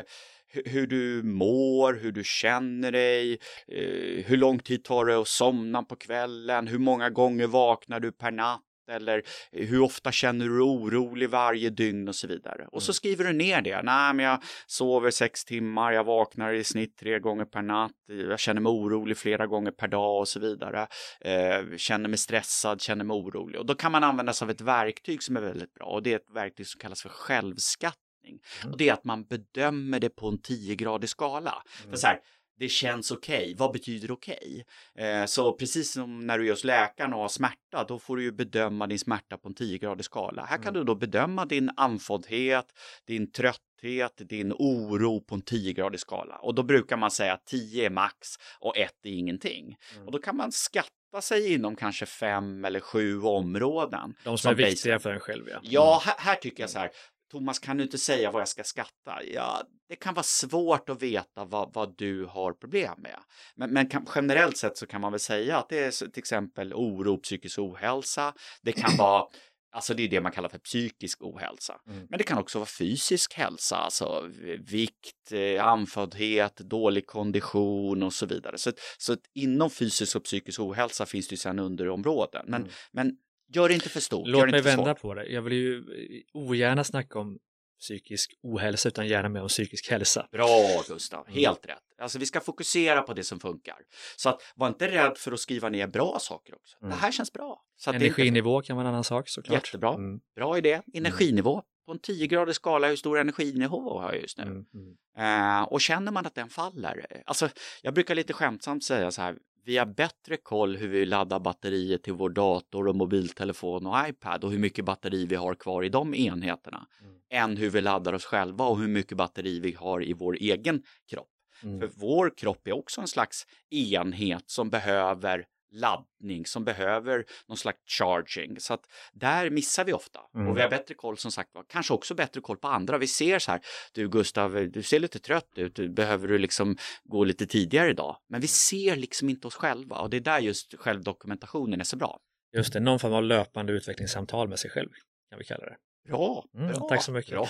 hur 0.64 0.86
du 0.86 1.22
mår, 1.22 1.94
hur 1.94 2.12
du 2.12 2.24
känner 2.24 2.92
dig, 2.92 3.32
eh, 3.68 4.24
hur 4.24 4.36
lång 4.36 4.58
tid 4.58 4.84
tar 4.84 5.04
det 5.04 5.20
att 5.20 5.28
somna 5.28 5.82
på 5.82 5.96
kvällen, 5.96 6.66
hur 6.66 6.78
många 6.78 7.10
gånger 7.10 7.46
vaknar 7.46 8.00
du 8.00 8.12
per 8.12 8.30
natt 8.30 8.60
eller 8.90 9.22
hur 9.52 9.80
ofta 9.80 10.12
känner 10.12 10.46
du 10.46 10.60
orolig 10.60 11.30
varje 11.30 11.70
dygn 11.70 12.08
och 12.08 12.14
så 12.14 12.26
vidare. 12.26 12.66
Och 12.72 12.82
så 12.82 12.90
mm. 12.90 12.94
skriver 12.94 13.24
du 13.24 13.32
ner 13.32 13.62
det. 13.62 13.82
Nej, 13.82 14.14
men 14.14 14.24
jag 14.26 14.42
sover 14.66 15.10
sex 15.10 15.44
timmar, 15.44 15.92
jag 15.92 16.04
vaknar 16.04 16.52
i 16.52 16.64
snitt 16.64 16.96
tre 16.96 17.18
gånger 17.18 17.44
per 17.44 17.62
natt, 17.62 17.92
jag 18.06 18.38
känner 18.40 18.60
mig 18.60 18.70
orolig 18.70 19.16
flera 19.16 19.46
gånger 19.46 19.70
per 19.70 19.88
dag 19.88 20.18
och 20.20 20.28
så 20.28 20.40
vidare. 20.40 20.86
Eh, 21.20 21.76
känner 21.76 22.08
mig 22.08 22.18
stressad, 22.18 22.80
känner 22.80 23.04
mig 23.04 23.14
orolig. 23.14 23.60
Och 23.60 23.66
då 23.66 23.74
kan 23.74 23.92
man 23.92 24.04
använda 24.04 24.32
sig 24.32 24.46
av 24.46 24.50
ett 24.50 24.60
verktyg 24.60 25.22
som 25.22 25.36
är 25.36 25.40
väldigt 25.40 25.74
bra 25.74 25.86
och 25.86 26.02
det 26.02 26.12
är 26.12 26.16
ett 26.16 26.30
verktyg 26.34 26.66
som 26.66 26.78
kallas 26.78 27.02
för 27.02 27.08
självskattning. 27.08 28.38
Mm. 28.62 28.72
Och 28.72 28.78
det 28.78 28.88
är 28.88 28.92
att 28.92 29.04
man 29.04 29.24
bedömer 29.24 30.00
det 30.00 30.10
på 30.10 30.28
en 30.28 30.38
10-gradig 30.38 31.06
skala. 31.06 31.62
Mm. 31.80 31.90
För 31.90 31.96
så 31.96 32.06
här, 32.06 32.20
det 32.58 32.68
känns 32.68 33.10
okej. 33.10 33.42
Okay. 33.42 33.54
Vad 33.58 33.72
betyder 33.72 34.10
okej? 34.10 34.64
Okay? 34.94 35.06
Eh, 35.06 35.26
så 35.26 35.52
precis 35.52 35.92
som 35.92 36.26
när 36.26 36.38
du 36.38 36.46
är 36.46 36.50
hos 36.50 36.64
läkaren 36.64 37.12
och 37.12 37.20
har 37.20 37.28
smärta, 37.28 37.84
då 37.88 37.98
får 37.98 38.16
du 38.16 38.22
ju 38.22 38.32
bedöma 38.32 38.86
din 38.86 38.98
smärta 38.98 39.38
på 39.38 39.48
en 39.48 39.54
10-gradig 39.54 40.02
skala. 40.02 40.44
Här 40.44 40.56
kan 40.56 40.68
mm. 40.68 40.74
du 40.74 40.84
då 40.84 40.94
bedöma 40.94 41.44
din 41.44 41.70
andfåddhet, 41.76 42.66
din 43.06 43.32
trötthet, 43.32 44.28
din 44.28 44.52
oro 44.52 45.20
på 45.20 45.34
en 45.34 45.42
10-gradig 45.42 45.98
skala. 45.98 46.36
Och 46.36 46.54
då 46.54 46.62
brukar 46.62 46.96
man 46.96 47.10
säga 47.10 47.32
att 47.32 47.46
10 47.46 47.86
är 47.86 47.90
max 47.90 48.28
och 48.60 48.76
1 48.76 48.90
är 49.02 49.10
ingenting. 49.10 49.76
Mm. 49.94 50.06
Och 50.06 50.12
då 50.12 50.18
kan 50.18 50.36
man 50.36 50.52
skatta 50.52 51.20
sig 51.22 51.54
inom 51.54 51.76
kanske 51.76 52.06
fem 52.06 52.64
eller 52.64 52.80
sju 52.80 53.20
områden. 53.20 54.14
De 54.24 54.24
som, 54.24 54.38
som 54.38 54.50
är 54.50 54.54
viktiga 54.54 54.98
för 54.98 55.10
en 55.10 55.20
själv, 55.20 55.44
ja. 55.48 55.60
Ja, 55.62 56.02
här, 56.04 56.14
här 56.18 56.34
tycker 56.34 56.62
jag 56.62 56.70
så 56.70 56.78
här, 56.78 56.90
Thomas, 57.34 57.58
kan 57.58 57.76
du 57.76 57.82
inte 57.82 57.98
säga 57.98 58.30
vad 58.30 58.40
jag 58.40 58.48
ska 58.48 58.64
skatta? 58.64 59.24
Ja, 59.34 59.62
det 59.88 59.96
kan 59.96 60.14
vara 60.14 60.22
svårt 60.22 60.88
att 60.88 61.02
veta 61.02 61.44
vad, 61.44 61.74
vad 61.74 61.94
du 61.96 62.24
har 62.24 62.52
problem 62.52 62.94
med. 62.98 63.18
Men, 63.56 63.70
men 63.70 63.88
kan, 63.88 64.06
generellt 64.14 64.56
sett 64.56 64.76
så 64.76 64.86
kan 64.86 65.00
man 65.00 65.12
väl 65.12 65.20
säga 65.20 65.58
att 65.58 65.68
det 65.68 65.78
är 65.78 65.90
till 65.90 66.18
exempel 66.18 66.74
oro, 66.74 67.18
psykisk 67.18 67.58
ohälsa. 67.58 68.34
Det 68.62 68.72
kan 68.72 68.90
vara 68.98 69.26
Alltså 69.72 69.94
det 69.94 70.02
är 70.02 70.08
det 70.08 70.20
man 70.20 70.32
kallar 70.32 70.48
för 70.48 70.58
psykisk 70.58 71.22
ohälsa. 71.22 71.80
Mm. 71.86 72.06
Men 72.10 72.18
det 72.18 72.24
kan 72.24 72.38
också 72.38 72.58
vara 72.58 72.68
fysisk 72.78 73.34
hälsa, 73.34 73.76
alltså 73.76 74.30
vikt, 74.58 75.32
eh, 75.32 75.66
andföddhet, 75.66 76.56
dålig 76.56 77.06
kondition 77.06 78.02
och 78.02 78.12
så 78.12 78.26
vidare. 78.26 78.58
Så, 78.58 78.72
så 78.98 79.16
inom 79.34 79.70
fysisk 79.70 80.16
och 80.16 80.24
psykisk 80.24 80.60
ohälsa 80.60 81.06
finns 81.06 81.28
det 81.28 81.32
ju 81.32 81.36
sedan 81.36 81.58
underområden. 81.58 82.44
Men, 82.48 82.62
mm. 82.62 82.72
men 82.92 83.16
Gör 83.48 83.68
det 83.68 83.74
inte 83.74 83.88
för 83.88 84.00
stort. 84.00 84.28
Låt 84.28 84.50
mig 84.50 84.62
vända 84.62 84.94
på 84.94 85.14
det. 85.14 85.26
Jag 85.26 85.42
vill 85.42 85.52
ju 85.52 85.84
ogärna 86.32 86.84
snacka 86.84 87.18
om 87.18 87.38
psykisk 87.80 88.34
ohälsa 88.42 88.88
utan 88.88 89.06
gärna 89.06 89.28
mer 89.28 89.42
om 89.42 89.48
psykisk 89.48 89.90
hälsa. 89.90 90.28
Bra 90.32 90.82
Gustav, 90.88 91.26
mm. 91.26 91.38
helt 91.38 91.66
rätt. 91.66 91.78
Alltså 91.98 92.18
vi 92.18 92.26
ska 92.26 92.40
fokusera 92.40 93.02
på 93.02 93.14
det 93.14 93.24
som 93.24 93.40
funkar. 93.40 93.76
Så 94.16 94.28
att 94.28 94.40
var 94.54 94.68
inte 94.68 94.90
rädd 94.90 95.18
för 95.18 95.32
att 95.32 95.40
skriva 95.40 95.68
ner 95.68 95.86
bra 95.86 96.18
saker 96.20 96.54
också. 96.54 96.76
Mm. 96.82 96.90
Det 96.90 96.96
här 96.96 97.12
känns 97.12 97.32
bra. 97.32 97.62
Så 97.76 97.90
Energinivå 97.90 98.62
kan 98.62 98.76
vara 98.76 98.88
en 98.88 98.92
annan 98.94 99.04
sak 99.04 99.28
såklart. 99.28 99.66
Jättebra, 99.66 99.94
mm. 99.94 100.20
bra 100.36 100.58
idé. 100.58 100.72
Mm. 100.72 100.84
Energinivå. 100.94 101.62
På 101.86 101.92
en 101.92 101.98
10-gradig 101.98 102.52
skala, 102.52 102.88
hur 102.88 102.96
stor 102.96 103.18
energinivå 103.18 103.98
har 104.00 104.12
jag 104.12 104.22
just 104.22 104.38
nu? 104.38 104.44
Mm, 104.44 104.64
mm. 104.74 105.58
Uh, 105.58 105.62
och 105.62 105.80
känner 105.80 106.12
man 106.12 106.26
att 106.26 106.34
den 106.34 106.48
faller, 106.48 107.22
alltså 107.26 107.48
jag 107.82 107.94
brukar 107.94 108.14
lite 108.14 108.32
skämtsamt 108.32 108.84
säga 108.84 109.10
så 109.10 109.22
här, 109.22 109.36
vi 109.64 109.78
har 109.78 109.86
bättre 109.86 110.36
koll 110.36 110.76
hur 110.76 110.88
vi 110.88 111.06
laddar 111.06 111.40
batterier 111.40 111.98
till 111.98 112.12
vår 112.12 112.30
dator 112.30 112.88
och 112.88 112.96
mobiltelefon 112.96 113.86
och 113.86 114.08
iPad 114.08 114.44
och 114.44 114.50
hur 114.50 114.58
mycket 114.58 114.84
batteri 114.84 115.26
vi 115.26 115.36
har 115.36 115.54
kvar 115.54 115.82
i 115.82 115.88
de 115.88 116.14
enheterna 116.14 116.86
mm. 117.00 117.14
än 117.30 117.56
hur 117.56 117.70
vi 117.70 117.80
laddar 117.80 118.12
oss 118.12 118.24
själva 118.24 118.64
och 118.64 118.78
hur 118.78 118.88
mycket 118.88 119.16
batteri 119.16 119.60
vi 119.60 119.72
har 119.72 120.04
i 120.04 120.12
vår 120.12 120.36
egen 120.36 120.82
kropp. 121.10 121.30
Mm. 121.62 121.80
För 121.80 121.90
vår 121.96 122.32
kropp 122.36 122.68
är 122.68 122.72
också 122.72 123.00
en 123.00 123.08
slags 123.08 123.46
enhet 123.70 124.44
som 124.46 124.70
behöver 124.70 125.46
laddning 125.74 126.46
som 126.46 126.64
behöver 126.64 127.24
någon 127.46 127.56
slags 127.56 127.78
charging. 127.86 128.60
Så 128.60 128.74
att 128.74 128.86
där 129.12 129.50
missar 129.50 129.84
vi 129.84 129.92
ofta. 129.92 130.20
Mm. 130.34 130.48
Och 130.48 130.56
vi 130.56 130.60
har 130.62 130.68
bättre 130.68 130.94
koll 130.94 131.16
som 131.16 131.32
sagt 131.32 131.54
var, 131.54 131.64
kanske 131.68 131.94
också 131.94 132.14
bättre 132.14 132.40
koll 132.40 132.56
på 132.56 132.68
andra. 132.68 132.98
Vi 132.98 133.06
ser 133.06 133.38
så 133.38 133.50
här, 133.50 133.60
du 133.92 134.08
Gustav, 134.08 134.70
du 134.70 134.82
ser 134.82 134.98
lite 134.98 135.18
trött 135.18 135.50
ut, 135.56 135.94
behöver 135.94 136.28
du 136.28 136.38
liksom 136.38 136.76
gå 137.04 137.24
lite 137.24 137.46
tidigare 137.46 137.90
idag? 137.90 138.16
Men 138.28 138.40
vi 138.40 138.46
ser 138.46 138.96
liksom 138.96 139.28
inte 139.28 139.46
oss 139.46 139.54
själva 139.54 139.96
och 139.98 140.10
det 140.10 140.16
är 140.16 140.20
där 140.20 140.38
just 140.38 140.74
självdokumentationen 140.78 141.80
är 141.80 141.84
så 141.84 141.96
bra. 141.96 142.18
Just 142.56 142.72
det, 142.72 142.80
någon 142.80 142.98
form 142.98 143.12
av 143.12 143.22
löpande 143.22 143.72
utvecklingssamtal 143.72 144.48
med 144.48 144.58
sig 144.58 144.70
själv 144.70 144.88
kan 145.30 145.38
vi 145.38 145.44
kalla 145.44 145.64
det. 145.64 145.76
Bra, 146.08 146.44
mm, 146.54 146.72
bra, 146.72 146.88
tack 146.88 147.02
så 147.02 147.12
mycket. 147.12 147.32
Bra, 147.32 147.48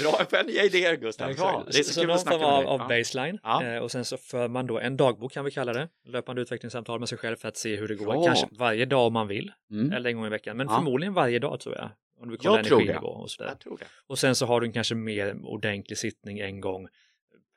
bra 0.30 0.42
nya 0.42 0.64
idéer 0.64 0.96
Gustav. 0.96 1.34
Bra. 1.34 1.64
Det 1.72 1.78
är 1.78 1.82
så, 1.82 1.92
så, 1.92 2.00
så 2.00 2.06
någon 2.06 2.18
form 2.18 2.42
av, 2.42 2.66
av 2.66 2.88
baseline 2.88 3.38
ja. 3.42 3.64
eh, 3.64 3.78
och 3.78 3.90
sen 3.90 4.04
så 4.04 4.16
för 4.16 4.48
man 4.48 4.66
då 4.66 4.78
en 4.78 4.96
dagbok 4.96 5.32
kan 5.32 5.44
vi 5.44 5.50
kalla 5.50 5.72
det, 5.72 5.88
löpande 6.04 6.42
utvecklingssamtal 6.42 7.00
med 7.00 7.08
sig 7.08 7.18
själv 7.18 7.36
för 7.36 7.48
att 7.48 7.56
se 7.56 7.76
hur 7.76 7.88
det 7.88 7.94
går, 7.94 8.06
bra. 8.06 8.24
kanske 8.24 8.48
varje 8.58 8.84
dag 8.84 9.06
om 9.06 9.12
man 9.12 9.28
vill, 9.28 9.52
mm. 9.70 9.92
eller 9.92 10.10
en 10.10 10.16
gång 10.16 10.26
i 10.26 10.30
veckan, 10.30 10.56
men 10.56 10.66
ja. 10.66 10.76
förmodligen 10.76 11.14
varje 11.14 11.38
dag 11.38 11.60
tror 11.60 11.74
jag. 11.74 11.90
Om 12.20 12.30
du 12.30 12.36
kollar 12.36 12.56
jag 12.56 12.66
energinivå 12.66 13.06
och 13.06 13.30
sådär. 13.30 13.48
Jag 13.50 13.60
tror 13.60 13.76
det. 13.78 13.86
Och 14.06 14.18
sen 14.18 14.34
så 14.34 14.46
har 14.46 14.60
du 14.60 14.72
kanske 14.72 14.94
mer 14.94 15.36
ordentlig 15.44 15.98
sittning 15.98 16.38
en 16.38 16.60
gång 16.60 16.88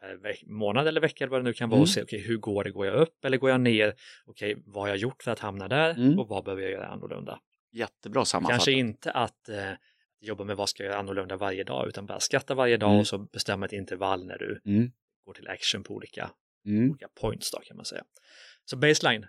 per 0.01 0.51
månad 0.51 0.87
eller 0.87 1.01
vecka 1.01 1.23
eller 1.23 1.31
vad 1.31 1.39
det 1.39 1.43
nu 1.43 1.53
kan 1.53 1.69
vara 1.69 1.77
mm. 1.77 1.81
och 1.81 1.89
se 1.89 2.03
okay, 2.03 2.19
hur 2.19 2.37
går 2.37 2.63
det, 2.63 2.71
går 2.71 2.85
jag 2.85 2.95
upp 2.95 3.25
eller 3.25 3.37
går 3.37 3.49
jag 3.49 3.61
ner, 3.61 3.93
okej 4.25 4.51
okay, 4.51 4.63
vad 4.65 4.83
har 4.83 4.87
jag 4.87 4.97
gjort 4.97 5.23
för 5.23 5.31
att 5.31 5.39
hamna 5.39 5.67
där 5.67 5.89
mm. 5.89 6.19
och 6.19 6.27
vad 6.27 6.43
behöver 6.43 6.61
jag 6.61 6.71
göra 6.71 6.87
annorlunda. 6.87 7.39
Jättebra 7.71 8.25
sammanfattat. 8.25 8.57
Kanske 8.57 8.71
inte 8.71 9.11
att 9.11 9.49
eh, 9.49 9.71
jobba 10.19 10.43
med 10.43 10.57
vad 10.57 10.69
ska 10.69 10.83
jag 10.83 10.89
göra 10.89 10.99
annorlunda 10.99 11.37
varje 11.37 11.63
dag 11.63 11.87
utan 11.87 12.05
bara 12.05 12.19
skatta 12.19 12.55
varje 12.55 12.77
dag 12.77 12.89
mm. 12.89 12.99
och 12.99 13.07
så 13.07 13.17
bestämma 13.17 13.65
ett 13.65 13.73
intervall 13.73 14.25
när 14.25 14.37
du 14.37 14.61
mm. 14.65 14.91
går 15.25 15.33
till 15.33 15.47
action 15.47 15.83
på 15.83 15.93
olika, 15.93 16.31
mm. 16.65 16.89
olika 16.89 17.07
points 17.21 17.51
då 17.51 17.59
kan 17.59 17.77
man 17.77 17.85
säga. 17.85 18.03
Så 18.69 18.77
baseline. 18.77 19.25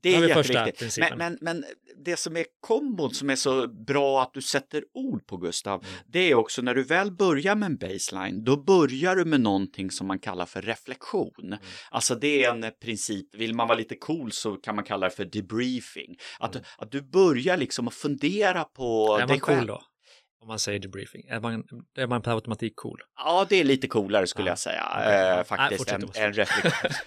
Det 0.00 0.14
är 0.14 0.28
jätteviktigt. 0.28 0.98
Men, 0.98 1.18
men, 1.18 1.38
men, 1.40 1.64
det 2.04 2.16
som 2.16 2.36
är 2.36 2.46
kombon 2.60 3.14
som 3.14 3.30
är 3.30 3.36
så 3.36 3.68
bra 3.68 4.22
att 4.22 4.34
du 4.34 4.42
sätter 4.42 4.84
ord 4.94 5.26
på 5.26 5.36
Gustav, 5.36 5.84
mm. 5.84 6.00
det 6.06 6.30
är 6.30 6.34
också 6.34 6.62
när 6.62 6.74
du 6.74 6.82
väl 6.82 7.12
börjar 7.12 7.54
med 7.54 7.66
en 7.66 7.76
baseline, 7.76 8.44
då 8.44 8.56
börjar 8.56 9.16
du 9.16 9.24
med 9.24 9.40
någonting 9.40 9.90
som 9.90 10.06
man 10.06 10.18
kallar 10.18 10.46
för 10.46 10.62
reflektion. 10.62 11.32
Mm. 11.42 11.58
Alltså 11.90 12.14
det 12.14 12.44
är 12.44 12.50
en 12.50 12.72
princip, 12.82 13.34
vill 13.34 13.54
man 13.54 13.68
vara 13.68 13.78
lite 13.78 13.96
cool 13.96 14.32
så 14.32 14.56
kan 14.56 14.74
man 14.74 14.84
kalla 14.84 15.08
det 15.08 15.14
för 15.14 15.24
debriefing. 15.24 16.16
Att, 16.38 16.54
mm. 16.54 16.66
att 16.78 16.90
du 16.90 17.02
börjar 17.02 17.56
liksom 17.56 17.88
att 17.88 17.94
fundera 17.94 18.64
på 18.64 19.18
är 19.22 19.26
dig 19.26 19.40
själv. 19.40 19.58
Cool 19.58 19.66
då? 19.66 19.82
Om 20.40 20.48
man 20.48 20.58
säger 20.58 20.78
debriefing, 20.78 21.26
är 21.28 21.40
man, 21.40 21.64
är 21.96 22.06
man 22.06 22.22
per 22.22 22.34
automatik 22.34 22.72
cool? 22.76 23.00
Ja, 23.16 23.46
det 23.48 23.56
är 23.56 23.64
lite 23.64 23.88
coolare 23.88 24.26
skulle 24.26 24.48
ja. 24.48 24.50
jag 24.50 24.58
säga, 24.58 24.84
okay. 24.96 25.38
äh, 25.38 25.44
faktiskt, 25.44 25.86
Nej, 25.86 26.00
en, 26.14 26.22
en 26.24 26.32
reflektion. 26.32 26.90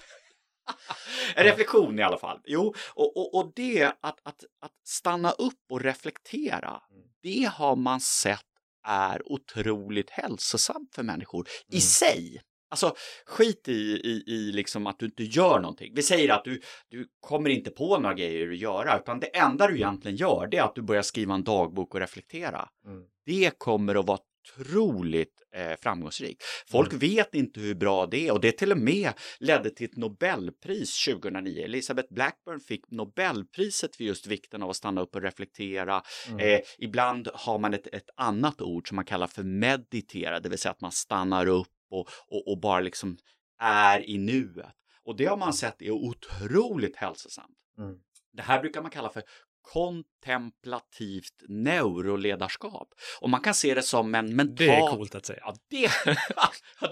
en 1.36 1.43
reflektion 1.43 2.00
i 2.00 2.03
alla 2.03 2.17
fall. 2.17 2.39
Jo, 2.45 2.74
och, 2.93 3.17
och, 3.17 3.36
och 3.36 3.51
det 3.55 3.83
att, 3.83 4.19
att, 4.24 4.43
att 4.62 4.71
stanna 4.83 5.31
upp 5.31 5.63
och 5.69 5.81
reflektera, 5.81 6.81
mm. 6.91 7.03
det 7.24 7.50
har 7.53 7.75
man 7.75 8.00
sett 8.00 8.45
är 8.88 9.31
otroligt 9.31 10.09
hälsosamt 10.09 10.95
för 10.95 11.03
människor 11.03 11.48
mm. 11.48 11.77
i 11.77 11.81
sig. 11.81 12.41
Alltså 12.71 12.95
skit 13.25 13.67
i, 13.67 13.71
i, 13.71 14.24
i 14.27 14.51
liksom 14.51 14.88
att 14.88 15.00
du 15.00 15.05
inte 15.05 15.24
gör 15.24 15.59
någonting. 15.59 15.93
Vi 15.95 16.03
säger 16.03 16.33
att 16.33 16.43
du, 16.43 16.62
du 16.89 17.07
kommer 17.19 17.50
inte 17.50 17.69
på 17.71 17.98
några 17.98 18.15
grejer 18.15 18.51
att 18.51 18.57
göra, 18.57 19.00
utan 19.00 19.19
det 19.19 19.38
enda 19.38 19.67
du 19.67 19.75
egentligen 19.75 20.17
gör 20.17 20.48
det 20.51 20.57
är 20.57 20.63
att 20.63 20.75
du 20.75 20.81
börjar 20.81 21.01
skriva 21.01 21.33
en 21.33 21.43
dagbok 21.43 21.93
och 21.93 22.00
reflektera. 22.00 22.69
Mm. 22.86 23.03
Det 23.25 23.51
kommer 23.57 23.95
att 23.95 24.07
vara 24.07 24.19
otroligt 24.60 25.42
eh, 25.56 25.75
framgångsrik. 25.82 26.38
Folk 26.68 26.89
mm. 26.89 27.00
vet 27.00 27.36
inte 27.36 27.60
hur 27.60 27.75
bra 27.75 28.06
det 28.06 28.28
är 28.28 28.34
och 28.34 28.42
det 28.42 28.51
till 28.51 28.72
och 28.72 28.78
med 28.78 29.13
ledde 29.39 29.70
till 29.70 29.86
ett 29.86 29.98
Nobelpris 29.98 31.06
2009. 31.06 31.63
Elisabeth 31.63 32.13
Blackburn 32.13 32.60
fick 32.60 32.92
Nobelpriset 32.92 33.96
för 33.96 34.04
just 34.04 34.28
vikten 34.28 34.63
av 34.63 34.70
att 34.70 34.75
stanna 34.75 35.01
upp 35.01 35.16
och 35.16 35.22
reflektera. 35.22 36.01
Mm. 36.30 36.39
Eh, 36.39 36.60
ibland 36.78 37.30
har 37.34 37.60
man 37.60 37.74
ett, 37.74 37.88
ett 37.88 38.10
annat 38.16 38.62
ord 38.62 38.88
som 38.88 38.96
man 38.96 39.06
kallar 39.06 39.28
för 39.28 39.44
meditera, 39.44 40.39
det 40.39 40.50
vill 40.50 40.60
säga 40.60 40.72
att 40.72 40.82
man 40.82 40.92
stannar 40.92 41.48
upp 41.48 41.68
och, 41.89 42.10
och, 42.28 42.51
och 42.51 42.60
bara 42.60 42.80
liksom 42.80 43.18
är 43.62 44.10
i 44.10 44.18
nuet. 44.18 44.75
Och 45.04 45.18
det 45.18 45.25
har 45.25 45.38
man 45.38 45.54
sett 45.54 45.82
är 45.82 45.92
otroligt 45.92 46.96
hälsosamt. 46.96 47.58
Mm. 47.78 47.96
Det 48.34 48.42
här 48.42 48.62
brukar 48.62 48.82
man 48.82 48.92
kalla 48.92 49.10
för 49.10 49.24
kontemplativt 49.73 51.43
neuroledarskap. 51.47 52.93
Och 53.21 53.29
man 53.29 53.41
kan 53.41 53.53
se 53.53 53.73
det 53.73 53.83
som 53.83 54.15
en 54.15 54.35
mental... 54.35 54.67
Det 54.67 54.75
är 54.75 54.95
coolt 54.95 55.15
att 55.15 55.25
säga. 55.25 55.39
Ja, 55.41 55.55
det, 55.69 55.91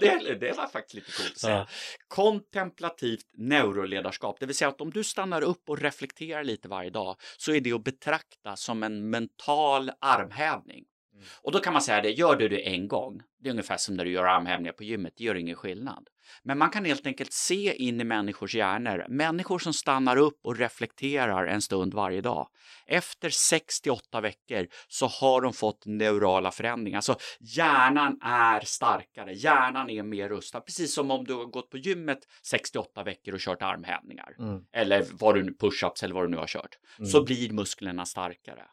det, 0.00 0.34
det 0.34 0.56
var 0.56 0.66
faktiskt 0.66 0.94
lite 0.94 1.12
coolt 1.12 1.32
att 1.32 1.38
säga. 1.38 1.56
Ja. 1.56 1.66
Kontemplativt 2.08 3.26
neuroledarskap, 3.32 4.36
det 4.40 4.46
vill 4.46 4.56
säga 4.56 4.68
att 4.68 4.80
om 4.80 4.90
du 4.90 5.04
stannar 5.04 5.42
upp 5.42 5.68
och 5.68 5.78
reflekterar 5.78 6.44
lite 6.44 6.68
varje 6.68 6.90
dag 6.90 7.16
så 7.36 7.52
är 7.52 7.60
det 7.60 7.72
att 7.72 7.84
betrakta 7.84 8.56
som 8.56 8.82
en 8.82 9.10
mental 9.10 9.90
armhävning. 10.00 10.84
Mm. 11.18 11.28
Och 11.42 11.52
då 11.52 11.58
kan 11.58 11.72
man 11.72 11.82
säga 11.82 12.02
det, 12.02 12.10
gör 12.10 12.36
du 12.36 12.48
det 12.48 12.68
en 12.68 12.88
gång, 12.88 13.20
det 13.40 13.48
är 13.48 13.50
ungefär 13.50 13.76
som 13.76 13.94
när 13.94 14.04
du 14.04 14.10
gör 14.10 14.24
armhävningar 14.24 14.72
på 14.72 14.84
gymmet, 14.84 15.12
det 15.16 15.24
gör 15.24 15.34
ingen 15.34 15.56
skillnad. 15.56 16.08
Men 16.42 16.58
man 16.58 16.70
kan 16.70 16.84
helt 16.84 17.06
enkelt 17.06 17.32
se 17.32 17.74
in 17.74 18.00
i 18.00 18.04
människors 18.04 18.54
hjärnor, 18.54 19.06
människor 19.08 19.58
som 19.58 19.72
stannar 19.72 20.16
upp 20.16 20.40
och 20.42 20.56
reflekterar 20.56 21.46
en 21.46 21.62
stund 21.62 21.94
varje 21.94 22.20
dag. 22.20 22.48
Efter 22.86 23.30
68 23.30 24.20
veckor 24.20 24.66
så 24.88 25.06
har 25.06 25.40
de 25.40 25.52
fått 25.52 25.86
neurala 25.86 26.50
förändringar, 26.50 26.98
alltså 26.98 27.16
hjärnan 27.40 28.18
är 28.22 28.60
starkare, 28.60 29.32
hjärnan 29.32 29.90
är 29.90 30.02
mer 30.02 30.28
rustad, 30.28 30.60
precis 30.60 30.94
som 30.94 31.10
om 31.10 31.24
du 31.24 31.34
har 31.34 31.44
gått 31.44 31.70
på 31.70 31.78
gymmet 31.78 32.18
68 32.42 33.04
veckor 33.04 33.34
och 33.34 33.40
kört 33.40 33.62
armhävningar 33.62 34.34
mm. 34.38 34.64
eller 34.72 35.06
vad 35.12 35.34
du 35.34 35.56
push-ups 35.60 36.04
eller 36.04 36.14
vad 36.14 36.24
du 36.24 36.28
nu 36.28 36.36
har 36.36 36.46
kört, 36.46 36.78
mm. 36.98 37.10
så 37.10 37.24
blir 37.24 37.52
musklerna 37.52 38.04
starkare. 38.04 38.64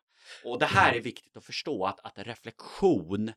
Och 0.44 0.60
det 0.60 0.66
här 0.66 0.94
är 0.94 1.02
viktigt 1.02 1.38
att 1.38 1.46
förstå 1.46 1.86
att, 1.86 2.00
att 2.00 2.18
reflektion 2.18 3.34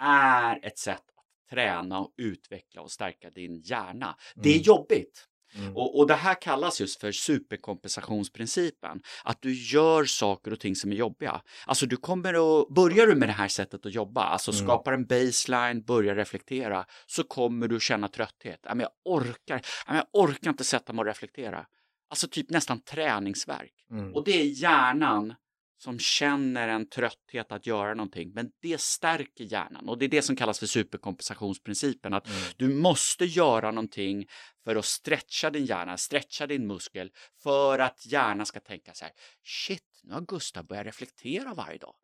är 0.00 0.66
ett 0.66 0.78
sätt 0.78 1.02
att 1.16 1.50
träna 1.50 1.98
och 1.98 2.14
utveckla 2.16 2.80
och 2.80 2.90
stärka 2.90 3.30
din 3.30 3.60
hjärna. 3.60 4.16
Det 4.34 4.48
är 4.48 4.54
mm. 4.54 4.62
jobbigt. 4.62 5.26
Mm. 5.54 5.76
Och, 5.76 5.98
och, 5.98 6.06
det 6.06 6.14
här 6.14 6.42
kallas 6.42 6.80
just 6.80 7.00
för 7.00 7.12
superkompensationsprincipen. 7.12 9.02
Att 9.24 9.42
du 9.42 9.52
gör 9.52 10.04
saker 10.04 10.52
och 10.52 10.60
ting 10.60 10.76
som 10.76 10.92
är 10.92 10.96
jobbiga. 10.96 11.42
Alltså 11.66 11.86
du 11.86 11.96
kommer 11.96 12.34
att, 12.34 12.68
börjar 12.68 13.06
du 13.06 13.14
med 13.14 13.28
det 13.28 13.32
här 13.32 13.48
sättet 13.48 13.86
att 13.86 13.94
jobba, 13.94 14.24
alltså 14.24 14.52
mm. 14.52 14.66
skapar 14.66 14.92
en 14.92 15.06
baseline, 15.06 15.82
börjar 15.82 16.14
reflektera, 16.14 16.84
så 17.06 17.24
kommer 17.24 17.68
du 17.68 17.80
känna 17.80 18.08
trötthet. 18.08 18.60
Ja, 18.62 18.74
men 18.74 18.80
jag 18.80 18.90
orkar, 19.14 19.60
ja, 19.86 19.92
men 19.92 19.96
jag 19.96 20.06
orkar 20.12 20.50
inte 20.50 20.64
sätta 20.64 20.92
mig 20.92 21.00
och 21.00 21.06
reflektera. 21.06 21.66
Alltså 22.10 22.28
typ 22.28 22.50
nästan 22.50 22.80
träningsverk. 22.80 23.72
Mm. 23.90 24.14
Och 24.14 24.24
det 24.24 24.40
är 24.40 24.44
hjärnan 24.44 25.34
som 25.78 25.98
känner 25.98 26.68
en 26.68 26.88
trötthet 26.88 27.52
att 27.52 27.66
göra 27.66 27.94
någonting, 27.94 28.32
men 28.34 28.50
det 28.62 28.80
stärker 28.80 29.44
hjärnan 29.44 29.88
och 29.88 29.98
det 29.98 30.04
är 30.04 30.08
det 30.08 30.22
som 30.22 30.36
kallas 30.36 30.58
för 30.58 30.66
superkompensationsprincipen, 30.66 32.14
att 32.14 32.26
mm. 32.26 32.38
du 32.56 32.68
måste 32.68 33.24
göra 33.24 33.70
någonting 33.70 34.26
för 34.64 34.76
att 34.76 34.84
stretcha 34.84 35.50
din 35.50 35.64
hjärna, 35.64 35.96
stretcha 35.96 36.46
din 36.46 36.66
muskel 36.66 37.10
för 37.42 37.78
att 37.78 38.06
hjärnan 38.06 38.46
ska 38.46 38.60
tänka 38.60 38.94
så 38.94 39.04
här, 39.04 39.14
shit, 39.44 40.00
nu 40.02 40.14
har 40.14 40.20
Gustav 40.20 40.66
börjat 40.66 40.86
reflektera 40.86 41.54
varje 41.54 41.78
dag 41.78 41.94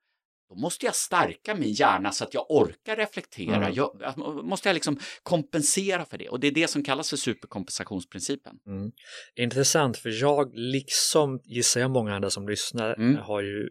då 0.54 0.60
måste 0.60 0.86
jag 0.86 0.94
stärka 0.94 1.54
min 1.54 1.72
hjärna 1.72 2.12
så 2.12 2.24
att 2.24 2.34
jag 2.34 2.46
orkar 2.48 2.96
reflektera. 2.96 3.56
Mm. 3.56 3.74
Jag, 3.74 4.16
måste 4.44 4.68
jag 4.68 4.74
liksom 4.74 4.98
kompensera 5.22 6.04
för 6.04 6.18
det 6.18 6.28
och 6.28 6.40
det 6.40 6.46
är 6.46 6.52
det 6.52 6.68
som 6.68 6.84
kallas 6.84 7.10
för 7.10 7.16
superkompensationsprincipen. 7.16 8.56
Mm. 8.66 8.92
Intressant 9.36 9.96
för 9.96 10.20
jag, 10.22 10.50
liksom 10.54 11.40
gissar 11.44 11.80
jag 11.80 11.90
många 11.90 12.14
andra 12.14 12.30
som 12.30 12.48
lyssnar, 12.48 12.94
mm. 12.94 13.16
har 13.16 13.42
ju 13.42 13.68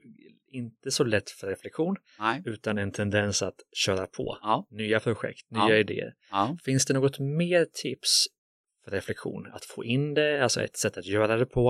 inte 0.51 0.91
så 0.91 1.03
lätt 1.03 1.29
för 1.29 1.47
reflektion 1.47 1.95
Nej. 2.19 2.41
utan 2.45 2.77
en 2.77 2.91
tendens 2.91 3.41
att 3.41 3.55
köra 3.85 4.07
på. 4.07 4.38
Ja. 4.41 4.67
Nya 4.71 5.00
projekt, 5.00 5.51
nya 5.51 5.69
ja. 5.69 5.77
idéer. 5.77 6.13
Ja. 6.31 6.57
Finns 6.63 6.85
det 6.85 6.93
något 6.93 7.19
mer 7.19 7.65
tips 7.65 8.25
för 8.85 8.91
reflektion? 8.91 9.47
Att 9.53 9.65
få 9.65 9.83
in 9.83 10.13
det, 10.13 10.43
alltså 10.43 10.61
ett 10.61 10.77
sätt 10.77 10.97
att 10.97 11.05
göra 11.05 11.38
det 11.38 11.45
på? 11.45 11.69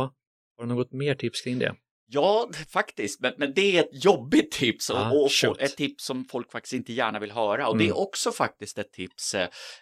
Har 0.58 0.66
du 0.66 0.76
något 0.76 0.92
mer 0.92 1.16
tips 1.16 1.42
kring 1.42 1.60
det? 1.60 1.76
Ja, 2.14 2.50
faktiskt, 2.70 3.22
men, 3.22 3.34
men 3.38 3.54
det 3.54 3.78
är 3.78 3.84
ett 3.84 4.06
jobbigt 4.06 4.52
tips 4.52 4.90
och, 4.90 4.98
ah, 4.98 5.12
och 5.48 5.62
ett 5.62 5.78
tips 5.78 6.06
som 6.06 6.26
folk 6.26 6.52
faktiskt 6.52 6.74
inte 6.74 6.94
gärna 6.94 7.20
vill 7.20 7.32
höra. 7.32 7.68
Och 7.68 7.76
mm. 7.76 7.86
det 7.86 7.92
är 7.92 7.98
också 7.98 8.32
faktiskt 8.32 8.78
ett 8.78 8.92
tips 8.92 9.36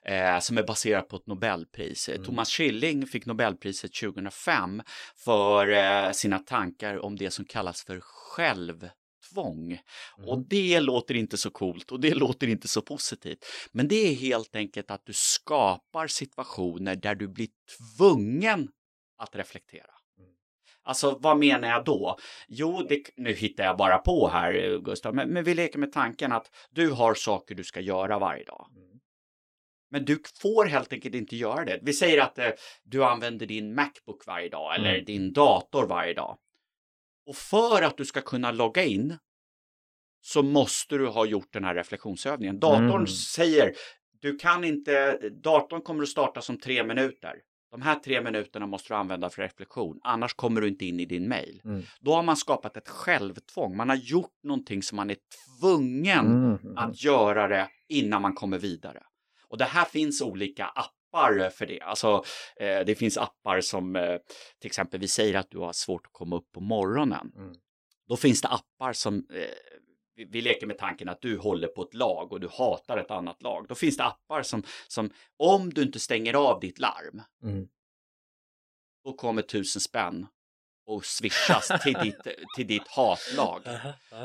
eh, 0.03 0.39
som 0.39 0.57
är 0.57 0.63
baserat 0.63 1.07
på 1.07 1.15
ett 1.15 1.27
Nobelpris. 1.27 2.09
Mm. 2.09 2.23
Thomas 2.23 2.49
Schilling 2.49 3.07
fick 3.07 3.25
Nobelpriset 3.25 3.93
2005 3.93 4.81
för 5.15 5.69
eh, 5.69 6.11
sina 6.11 6.39
tankar 6.39 7.05
om 7.05 7.15
det 7.15 7.31
som 7.31 7.45
kallas 7.45 7.83
för 7.83 7.99
självtvång. 7.99 9.65
Mm. 9.65 10.29
Och 10.29 10.47
det 10.47 10.79
låter 10.79 11.15
inte 11.15 11.37
så 11.37 11.49
coolt 11.49 11.91
och 11.91 11.99
det 11.99 12.13
låter 12.13 12.47
inte 12.47 12.67
så 12.67 12.81
positivt. 12.81 13.45
Men 13.71 13.87
det 13.87 13.95
är 13.95 14.15
helt 14.15 14.55
enkelt 14.55 14.91
att 14.91 15.05
du 15.05 15.13
skapar 15.15 16.07
situationer 16.07 16.95
där 16.95 17.15
du 17.15 17.27
blir 17.27 17.49
tvungen 17.97 18.67
att 19.17 19.35
reflektera. 19.35 19.98
Alltså 20.89 21.17
vad 21.21 21.37
menar 21.37 21.67
jag 21.69 21.85
då? 21.85 22.17
Jo, 22.47 22.85
det, 22.89 23.03
nu 23.15 23.33
hittar 23.33 23.63
jag 23.63 23.77
bara 23.77 23.97
på 23.97 24.27
här 24.27 24.79
Gustav, 24.83 25.15
men, 25.15 25.29
men 25.29 25.43
vi 25.43 25.53
leker 25.53 25.79
med 25.79 25.91
tanken 25.91 26.31
att 26.31 26.51
du 26.69 26.91
har 26.91 27.13
saker 27.13 27.55
du 27.55 27.63
ska 27.63 27.79
göra 27.79 28.19
varje 28.19 28.43
dag. 28.43 28.67
Mm. 28.75 28.99
Men 29.91 30.05
du 30.05 30.19
får 30.41 30.65
helt 30.65 30.93
enkelt 30.93 31.15
inte 31.15 31.35
göra 31.35 31.65
det. 31.65 31.79
Vi 31.81 31.93
säger 31.93 32.21
att 32.21 32.39
eh, 32.39 32.49
du 32.83 33.03
använder 33.03 33.45
din 33.45 33.75
Macbook 33.75 34.25
varje 34.27 34.49
dag 34.49 34.75
eller 34.75 34.93
mm. 34.93 35.05
din 35.05 35.33
dator 35.33 35.87
varje 35.87 36.13
dag. 36.13 36.37
Och 37.25 37.35
för 37.35 37.81
att 37.81 37.97
du 37.97 38.05
ska 38.05 38.21
kunna 38.21 38.51
logga 38.51 38.83
in 38.83 39.17
så 40.21 40.43
måste 40.43 40.97
du 40.97 41.07
ha 41.07 41.25
gjort 41.25 41.53
den 41.53 41.63
här 41.63 41.75
reflektionsövningen. 41.75 42.59
Datorn 42.59 42.91
mm. 42.91 43.07
säger 43.07 43.73
du 44.21 44.37
kan 44.37 44.63
inte, 44.63 45.17
datorn 45.29 45.81
kommer 45.81 46.03
att 46.03 46.09
starta 46.09 46.41
som 46.41 46.57
tre 46.57 46.83
minuter. 46.83 47.33
De 47.71 47.81
här 47.81 47.95
tre 47.95 48.21
minuterna 48.21 48.67
måste 48.67 48.93
du 48.93 48.97
använda 48.97 49.29
för 49.29 49.41
reflektion, 49.41 49.99
annars 50.03 50.33
kommer 50.33 50.61
du 50.61 50.67
inte 50.67 50.85
in 50.85 50.99
i 50.99 51.05
din 51.05 51.27
mail. 51.27 51.61
Mm. 51.65 51.83
Då 51.99 52.13
har 52.13 52.23
man 52.23 52.37
skapat 52.37 52.77
ett 52.77 52.89
självtvång. 52.89 53.77
Man 53.77 53.89
har 53.89 53.95
gjort 53.95 54.43
någonting 54.43 54.83
som 54.83 54.95
man 54.95 55.09
är 55.09 55.17
tvungen 55.59 56.25
mm. 56.25 56.77
att 56.77 57.03
göra 57.03 57.47
det 57.47 57.69
innan 57.89 58.21
man 58.21 58.33
kommer 58.33 58.57
vidare. 58.57 59.03
Och 59.47 59.57
det 59.57 59.65
här 59.65 59.85
finns 59.85 60.21
olika 60.21 60.65
appar 60.65 61.49
för 61.49 61.65
det. 61.65 61.81
Alltså, 61.81 62.23
eh, 62.59 62.79
det 62.85 62.95
finns 62.95 63.17
appar 63.17 63.61
som 63.61 63.95
eh, 63.95 64.17
till 64.59 64.67
exempel 64.67 64.99
vi 64.99 65.07
säger 65.07 65.35
att 65.35 65.51
du 65.51 65.57
har 65.57 65.73
svårt 65.73 66.05
att 66.05 66.13
komma 66.13 66.35
upp 66.35 66.51
på 66.51 66.61
morgonen. 66.61 67.31
Mm. 67.35 67.53
Då 68.07 68.17
finns 68.17 68.41
det 68.41 68.47
appar 68.47 68.93
som 68.93 69.15
eh, 69.15 69.41
vi 70.27 70.41
leker 70.41 70.67
med 70.67 70.77
tanken 70.77 71.09
att 71.09 71.21
du 71.21 71.37
håller 71.37 71.67
på 71.67 71.81
ett 71.81 71.93
lag 71.93 72.31
och 72.31 72.39
du 72.39 72.47
hatar 72.47 72.97
ett 72.97 73.11
annat 73.11 73.41
lag. 73.41 73.65
Då 73.69 73.75
finns 73.75 73.97
det 73.97 74.03
appar 74.03 74.43
som, 74.43 74.63
som 74.87 75.09
om 75.37 75.73
du 75.73 75.81
inte 75.81 75.99
stänger 75.99 76.33
av 76.33 76.59
ditt 76.59 76.79
larm, 76.79 77.21
mm. 77.43 77.67
då 79.03 79.13
kommer 79.13 79.41
tusen 79.41 79.81
spänn 79.81 80.27
och 80.85 81.05
swishas 81.05 81.71
till 81.83 81.93
ditt, 81.93 82.27
till 82.55 82.67
ditt 82.67 82.87
hatlag. 82.87 83.61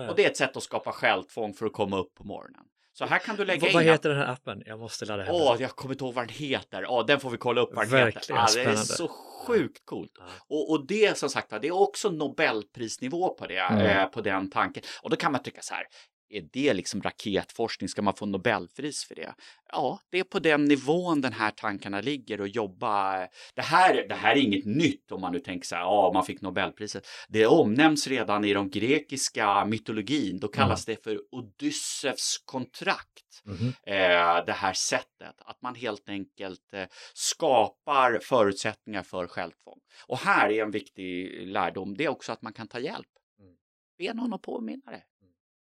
Och 0.09 0.17
det 0.17 0.25
är 0.25 0.31
ett 0.31 0.37
sätt 0.37 0.57
att 0.57 0.63
skapa 0.63 0.93
självtvång 0.93 1.55
för 1.55 1.67
att 1.67 1.73
komma 1.73 1.99
upp 1.99 2.15
på 2.15 2.25
morgonen. 2.25 2.65
Så 2.99 3.05
här 3.05 3.19
kan 3.19 3.37
du 3.37 3.45
lägga 3.45 3.61
v 3.61 3.67
in... 3.67 3.75
Vad 3.75 3.85
heter 3.85 4.09
den 4.09 4.19
här 4.19 4.27
appen? 4.27 4.63
Jag 4.67 4.79
måste 4.79 5.05
ladda 5.05 5.23
hem 5.23 5.35
Åh, 5.35 5.57
jag 5.61 5.71
kommer 5.71 5.95
inte 5.95 6.05
ihåg 6.05 6.15
vad 6.15 6.29
den 6.29 6.35
heter. 6.35 6.87
Åh, 6.89 7.07
den 7.07 7.21
får 7.21 7.31
vi 7.31 7.37
kolla 7.37 7.61
upp 7.61 7.71
vad 7.73 7.85
den 7.85 7.91
Verkligen 7.91 8.43
heter. 8.43 8.61
Ah, 8.61 8.65
det 8.65 8.71
är 8.71 8.77
så 8.77 9.09
sjukt 9.47 9.87
coolt. 9.87 10.13
Ja. 10.19 10.25
Och, 10.49 10.71
och 10.71 10.87
det 10.87 11.19
som 11.19 11.29
sagt 11.29 11.51
det 11.51 11.69
är 11.69 11.81
också 11.81 12.11
Nobelprisnivå 12.11 13.35
på 13.35 13.47
det, 13.47 13.59
mm. 13.59 13.87
eh, 13.87 14.07
på 14.07 14.21
den 14.21 14.51
tanken. 14.51 14.83
Och 15.03 15.11
då 15.11 15.17
kan 15.17 15.33
man 15.33 15.43
tycka 15.43 15.63
så 15.63 15.75
här, 15.75 15.85
är 16.29 16.49
det 16.53 16.75
liksom 16.75 17.03
raketforskning? 17.03 17.89
Ska 17.89 18.03
man 18.03 18.15
få 18.15 18.27
Nobelpris 18.27 19.05
för 19.05 19.15
det? 19.15 19.35
Ja, 19.73 20.01
det 20.11 20.19
är 20.19 20.25
på 20.25 20.39
den 20.39 20.65
nivån 20.65 21.21
den 21.21 21.33
här 21.33 21.51
tankarna 21.51 22.01
ligger 22.01 22.41
och 22.41 22.49
jobba. 22.49 23.19
Det 23.55 23.63
här, 23.63 24.09
det 24.09 24.15
här 24.15 24.37
är 24.37 24.41
inget 24.41 24.65
nytt 24.65 25.13
om 25.13 25.21
man 25.21 25.33
nu 25.33 25.39
tänker 25.39 25.67
så 25.67 25.75
här, 25.75 25.83
ja, 25.83 26.11
man 26.15 26.25
fick 26.25 26.41
Nobelpriset. 26.41 27.07
Det 27.29 27.47
omnämns 27.47 28.07
redan 28.07 28.45
i 28.45 28.55
de 28.55 28.71
grekiska 28.71 29.65
mytologin. 29.65 30.39
Då 30.41 30.49
kallas 30.49 30.89
mm. 30.89 30.97
det 30.97 31.03
för 31.03 31.21
Odysseus 31.31 32.43
kontrakt. 32.45 33.43
Mm. 33.47 33.69
Eh, 33.69 34.45
det 34.45 34.53
här 34.53 34.73
sättet 34.73 35.35
att 35.39 35.63
man 35.63 35.75
helt 35.75 36.09
enkelt 36.09 36.73
eh, 36.73 36.87
skapar 37.15 38.19
förutsättningar 38.23 39.03
för 39.03 39.27
självtvång. 39.27 39.79
Och 40.07 40.19
här 40.19 40.51
är 40.51 40.63
en 40.63 40.71
viktig 40.71 41.47
lärdom. 41.47 41.97
Det 41.97 42.05
är 42.05 42.09
också 42.09 42.33
att 42.33 42.43
man 42.43 42.53
kan 42.53 42.69
ta 42.69 42.79
hjälp. 42.79 43.09
Mm. 43.41 43.55
Be 43.99 44.15
någon 44.15 44.35
att 44.35 44.43
påminna 44.43 44.91
dig. 44.91 45.05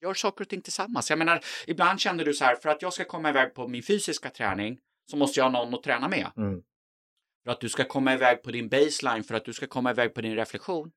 Gör 0.01 0.13
saker 0.13 0.43
och 0.43 0.49
ting 0.49 0.61
tillsammans. 0.61 1.09
Jag 1.09 1.19
menar, 1.19 1.43
ibland 1.67 1.99
känner 1.99 2.25
du 2.25 2.33
så 2.33 2.45
här, 2.45 2.55
för 2.55 2.69
att 2.69 2.81
jag 2.81 2.93
ska 2.93 3.05
komma 3.05 3.29
iväg 3.29 3.53
på 3.53 3.67
min 3.67 3.83
fysiska 3.83 4.29
träning 4.29 4.79
så 5.05 5.17
måste 5.17 5.39
jag 5.39 5.45
ha 5.45 5.51
någon 5.51 5.73
att 5.73 5.83
träna 5.83 6.07
med. 6.07 6.31
Mm. 6.37 6.63
För 7.43 7.51
att 7.51 7.61
du 7.61 7.69
ska 7.69 7.83
komma 7.83 8.13
iväg 8.13 8.43
på 8.43 8.51
din 8.51 8.69
baseline, 8.69 9.23
för 9.23 9.35
att 9.35 9.45
du 9.45 9.53
ska 9.53 9.67
komma 9.67 9.91
iväg 9.91 10.13
på 10.13 10.21
din 10.21 10.35
reflektion, 10.35 10.91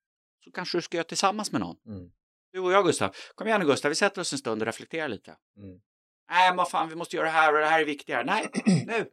så 0.44 0.50
kanske 0.50 0.78
du 0.78 0.82
ska 0.82 0.96
göra 0.96 1.04
tillsammans 1.04 1.52
med 1.52 1.60
någon. 1.60 1.76
Mm. 1.86 2.10
Du 2.52 2.60
och 2.60 2.72
jag 2.72 2.84
Gustav, 2.84 3.16
kom 3.34 3.46
igen 3.46 3.60
nu 3.60 3.66
Gustav, 3.66 3.88
vi 3.88 3.94
sätter 3.94 4.20
oss 4.20 4.32
en 4.32 4.38
stund 4.38 4.62
och 4.62 4.66
reflekterar 4.66 5.08
lite. 5.08 5.36
Mm. 5.56 5.80
Nej, 6.30 6.50
men 6.50 6.56
vad 6.56 6.70
fan, 6.70 6.88
vi 6.88 6.94
måste 6.94 7.16
göra 7.16 7.26
det 7.26 7.32
här 7.32 7.54
och 7.54 7.60
det 7.60 7.66
här 7.66 7.80
är 7.80 7.84
viktigare. 7.84 8.24
Nej, 8.24 8.50
nu! 8.86 9.10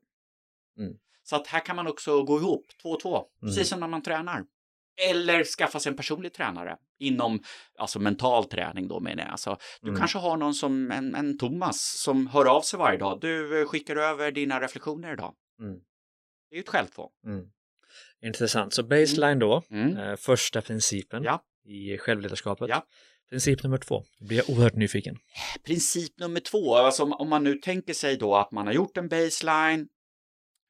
Mm. 0.78 0.98
Så 1.24 1.36
att 1.36 1.48
här 1.48 1.60
kan 1.66 1.76
man 1.76 1.88
också 1.88 2.24
gå 2.24 2.38
ihop, 2.38 2.66
två 2.82 2.90
och 2.90 3.00
två, 3.00 3.26
precis 3.42 3.58
mm. 3.58 3.66
som 3.66 3.80
när 3.80 3.88
man 3.88 4.02
tränar. 4.04 4.46
Eller 5.10 5.44
skaffa 5.44 5.80
sig 5.80 5.90
en 5.90 5.96
personlig 5.96 6.34
tränare 6.34 6.78
inom 7.00 7.44
alltså 7.78 8.00
mental 8.00 8.46
träning 8.46 8.88
då 8.88 9.00
menar 9.00 9.24
jag. 9.24 9.32
Alltså, 9.32 9.58
du 9.82 9.88
mm. 9.88 10.00
kanske 10.00 10.18
har 10.18 10.38
någon 10.38 10.54
som 10.54 10.92
en, 10.92 11.16
en 11.16 11.38
Thomas 11.38 11.96
som 11.98 12.28
hör 12.28 12.46
av 12.46 12.62
sig 12.62 12.80
varje 12.80 13.00
dag. 13.00 13.20
Du 13.22 13.62
eh, 13.62 13.68
skickar 13.68 13.96
över 13.96 14.32
dina 14.32 14.62
reflektioner 14.62 15.14
idag. 15.14 15.34
Mm. 15.60 15.80
Det 16.50 16.56
är 16.56 16.58
ju 16.58 16.62
ett 16.62 16.70
självtvång. 16.70 17.10
Mm. 17.26 17.46
Intressant, 18.22 18.74
så 18.74 18.84
baseline 18.84 19.40
då, 19.40 19.64
mm. 19.70 19.98
eh, 19.98 20.16
första 20.16 20.62
principen. 20.62 21.24
Ja. 21.24 21.44
i 21.66 21.98
självledarskapet. 21.98 22.70
Ja. 22.70 22.86
Princip 23.30 23.64
nummer 23.64 23.78
två, 23.78 24.04
då 24.20 24.26
blir 24.26 24.38
jag 24.38 24.50
oerhört 24.50 24.76
nyfiken. 24.76 25.18
Princip 25.64 26.20
nummer 26.20 26.40
två, 26.40 26.76
alltså 26.76 27.04
om 27.04 27.30
man 27.30 27.44
nu 27.44 27.56
tänker 27.56 27.94
sig 27.94 28.18
då 28.18 28.36
att 28.36 28.52
man 28.52 28.68
har 28.68 28.74
gjort 28.74 28.98
en 28.98 29.08
baseline, 29.08 29.88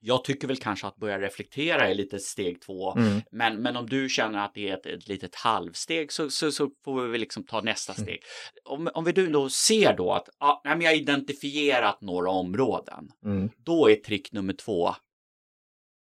jag 0.04 0.24
tycker 0.24 0.48
väl 0.48 0.58
kanske 0.58 0.88
att 0.88 0.96
börja 0.96 1.20
reflektera 1.20 1.90
är 1.90 1.96
lite 1.96 2.20
steg 2.20 2.62
två. 2.62 2.94
Mm. 2.94 3.22
Men, 3.32 3.62
men 3.62 3.78
om 3.78 3.86
du 3.86 4.10
känner 4.10 4.46
att 4.46 4.54
det 4.54 4.70
är 4.70 4.74
ett, 4.78 4.86
ett 4.86 5.08
litet 5.08 5.36
halvsteg 5.36 6.12
så, 6.12 6.30
så, 6.30 6.52
så 6.52 6.70
får 6.84 7.02
vi 7.02 7.12
väl 7.12 7.20
liksom 7.20 7.44
ta 7.44 7.62
nästa 7.62 7.94
Mm. 7.94 8.04
steg. 8.04 8.20
Om, 8.64 8.90
om 8.94 9.04
vi 9.04 9.12
då 9.12 9.50
ser 9.50 9.98
då 9.98 10.14
att 10.14 10.30
ah, 10.38 10.62
nej, 10.64 10.76
men 10.76 10.82
jag 10.82 10.92
har 10.92 10.98
identifierat 10.98 12.02
några 12.02 12.30
områden. 12.30 13.12
Mm. 13.26 13.50
Då 13.58 13.90
är 13.90 13.96
trick 13.96 14.32
nummer 14.32 14.54
två 14.54 14.88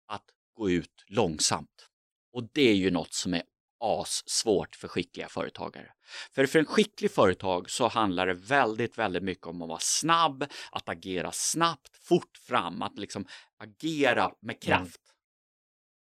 att 0.06 0.24
gå 0.54 0.70
ut 0.70 1.04
långsamt. 1.06 1.88
Och 2.32 2.48
det 2.52 2.70
är 2.70 2.74
ju 2.74 2.90
något 2.90 3.14
som 3.14 3.34
är 3.34 3.42
assvårt 3.84 4.76
för 4.76 4.88
skickliga 4.88 5.28
företagare. 5.28 5.92
För 6.32 6.46
för 6.46 6.58
en 6.58 6.64
skicklig 6.64 7.10
företag 7.10 7.70
så 7.70 7.88
handlar 7.88 8.26
det 8.26 8.34
väldigt, 8.34 8.98
väldigt 8.98 9.22
mycket 9.22 9.46
om 9.46 9.62
att 9.62 9.68
vara 9.68 9.80
snabb, 9.80 10.44
att 10.72 10.88
agera 10.88 11.32
snabbt, 11.32 11.96
fort 11.96 12.38
fram, 12.38 12.82
att 12.82 12.98
liksom 12.98 13.26
agera 13.58 14.32
med 14.40 14.62
kraft. 14.62 15.00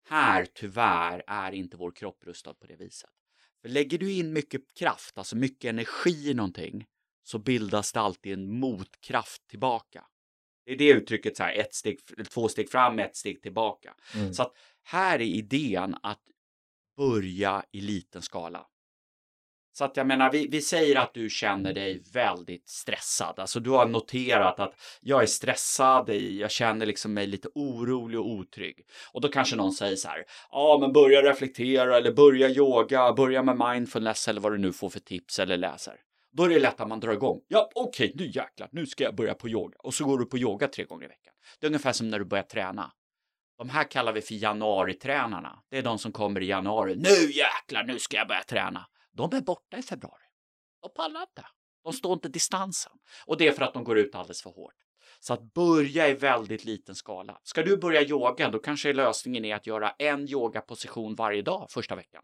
Här 0.08 0.46
tyvärr 0.54 1.22
är 1.26 1.52
inte 1.52 1.76
vår 1.76 1.90
kropp 1.90 2.24
rustad 2.24 2.54
på 2.54 2.66
det 2.66 2.76
viset. 2.76 3.10
För 3.62 3.68
lägger 3.68 3.98
du 3.98 4.12
in 4.12 4.32
mycket 4.32 4.74
kraft, 4.78 5.18
alltså 5.18 5.36
mycket 5.36 5.68
energi 5.68 6.30
i 6.30 6.34
någonting, 6.34 6.86
så 7.22 7.38
bildas 7.38 7.92
det 7.92 8.00
alltid 8.00 8.32
en 8.32 8.58
motkraft 8.60 9.48
tillbaka. 9.48 10.04
Det 10.66 10.72
är 10.72 10.78
det 10.78 10.88
uttrycket, 10.88 11.36
så 11.36 11.42
här, 11.42 11.52
ett 11.52 11.74
steg, 11.74 11.98
två 12.30 12.48
steg 12.48 12.70
fram, 12.70 12.98
ett 12.98 13.16
steg 13.16 13.42
tillbaka. 13.42 13.94
Mm. 14.14 14.34
Så 14.34 14.42
att 14.42 14.52
här 14.82 15.18
är 15.18 15.24
idén 15.24 15.96
att 16.02 16.22
börja 16.98 17.64
i 17.72 17.80
liten 17.80 18.22
skala. 18.22 18.66
Så 19.78 19.84
att 19.84 19.96
jag 19.96 20.06
menar, 20.06 20.32
vi, 20.32 20.48
vi 20.48 20.60
säger 20.60 20.96
att 20.96 21.14
du 21.14 21.30
känner 21.30 21.72
dig 21.72 22.02
väldigt 22.12 22.68
stressad. 22.68 23.38
Alltså 23.38 23.60
du 23.60 23.70
har 23.70 23.86
noterat 23.86 24.60
att 24.60 24.74
jag 25.00 25.22
är 25.22 25.26
stressad, 25.26 26.08
jag 26.10 26.50
känner 26.50 26.86
liksom 26.86 27.14
mig 27.14 27.26
lite 27.26 27.48
orolig 27.54 28.20
och 28.20 28.30
otrygg. 28.30 28.86
Och 29.12 29.20
då 29.20 29.28
kanske 29.28 29.56
någon 29.56 29.72
säger 29.72 29.96
så 29.96 30.08
här, 30.08 30.24
ja 30.50 30.78
men 30.80 30.92
börja 30.92 31.22
reflektera 31.22 31.96
eller 31.96 32.12
börja 32.12 32.48
yoga, 32.48 33.12
börja 33.12 33.42
med 33.42 33.58
mindfulness 33.58 34.28
eller 34.28 34.40
vad 34.40 34.52
du 34.52 34.58
nu 34.58 34.72
får 34.72 34.90
för 34.90 35.00
tips 35.00 35.38
eller 35.38 35.56
läser. 35.56 35.94
Då 36.32 36.42
är 36.44 36.48
det 36.48 36.58
lätt 36.58 36.80
att 36.80 36.88
man 36.88 37.00
drar 37.00 37.12
igång. 37.12 37.40
Ja, 37.48 37.70
okej, 37.74 38.12
nu 38.14 38.26
jäklar, 38.26 38.68
nu 38.72 38.86
ska 38.86 39.04
jag 39.04 39.16
börja 39.16 39.34
på 39.34 39.48
yoga. 39.48 39.76
Och 39.78 39.94
så 39.94 40.04
går 40.04 40.18
du 40.18 40.26
på 40.26 40.38
yoga 40.38 40.68
tre 40.68 40.84
gånger 40.84 41.04
i 41.04 41.08
veckan. 41.08 41.34
Det 41.60 41.66
är 41.66 41.68
ungefär 41.68 41.92
som 41.92 42.08
när 42.08 42.18
du 42.18 42.24
börjar 42.24 42.44
träna. 42.44 42.92
De 43.58 43.68
här 43.68 43.90
kallar 43.90 44.12
vi 44.12 44.22
för 44.22 44.34
januaritränarna. 44.34 45.62
Det 45.70 45.78
är 45.78 45.82
de 45.82 45.98
som 45.98 46.12
kommer 46.12 46.42
i 46.42 46.46
januari. 46.46 46.96
Nu 46.96 47.30
jäklar, 47.32 47.84
nu 47.84 47.98
ska 47.98 48.16
jag 48.16 48.28
börja 48.28 48.42
träna. 48.42 48.86
De 49.12 49.36
är 49.36 49.40
borta 49.40 49.78
i 49.78 49.82
februari. 49.82 50.22
De 50.82 50.90
pallar 50.94 51.20
inte. 51.20 51.46
De 51.84 51.92
står 51.92 52.12
inte 52.12 52.28
distansen. 52.28 52.92
Och 53.26 53.36
det 53.36 53.48
är 53.48 53.52
för 53.52 53.62
att 53.62 53.74
de 53.74 53.84
går 53.84 53.98
ut 53.98 54.14
alldeles 54.14 54.42
för 54.42 54.50
hårt. 54.50 54.74
Så 55.20 55.34
att 55.34 55.52
börja 55.52 56.08
i 56.08 56.14
väldigt 56.14 56.64
liten 56.64 56.94
skala. 56.94 57.40
Ska 57.42 57.62
du 57.62 57.76
börja 57.76 58.02
yoga, 58.02 58.50
då 58.50 58.58
kanske 58.58 58.92
lösningen 58.92 59.44
är 59.44 59.54
att 59.54 59.66
göra 59.66 59.90
en 59.90 60.28
yogaposition 60.28 61.14
varje 61.14 61.42
dag 61.42 61.66
första 61.70 61.96
veckan. 61.96 62.22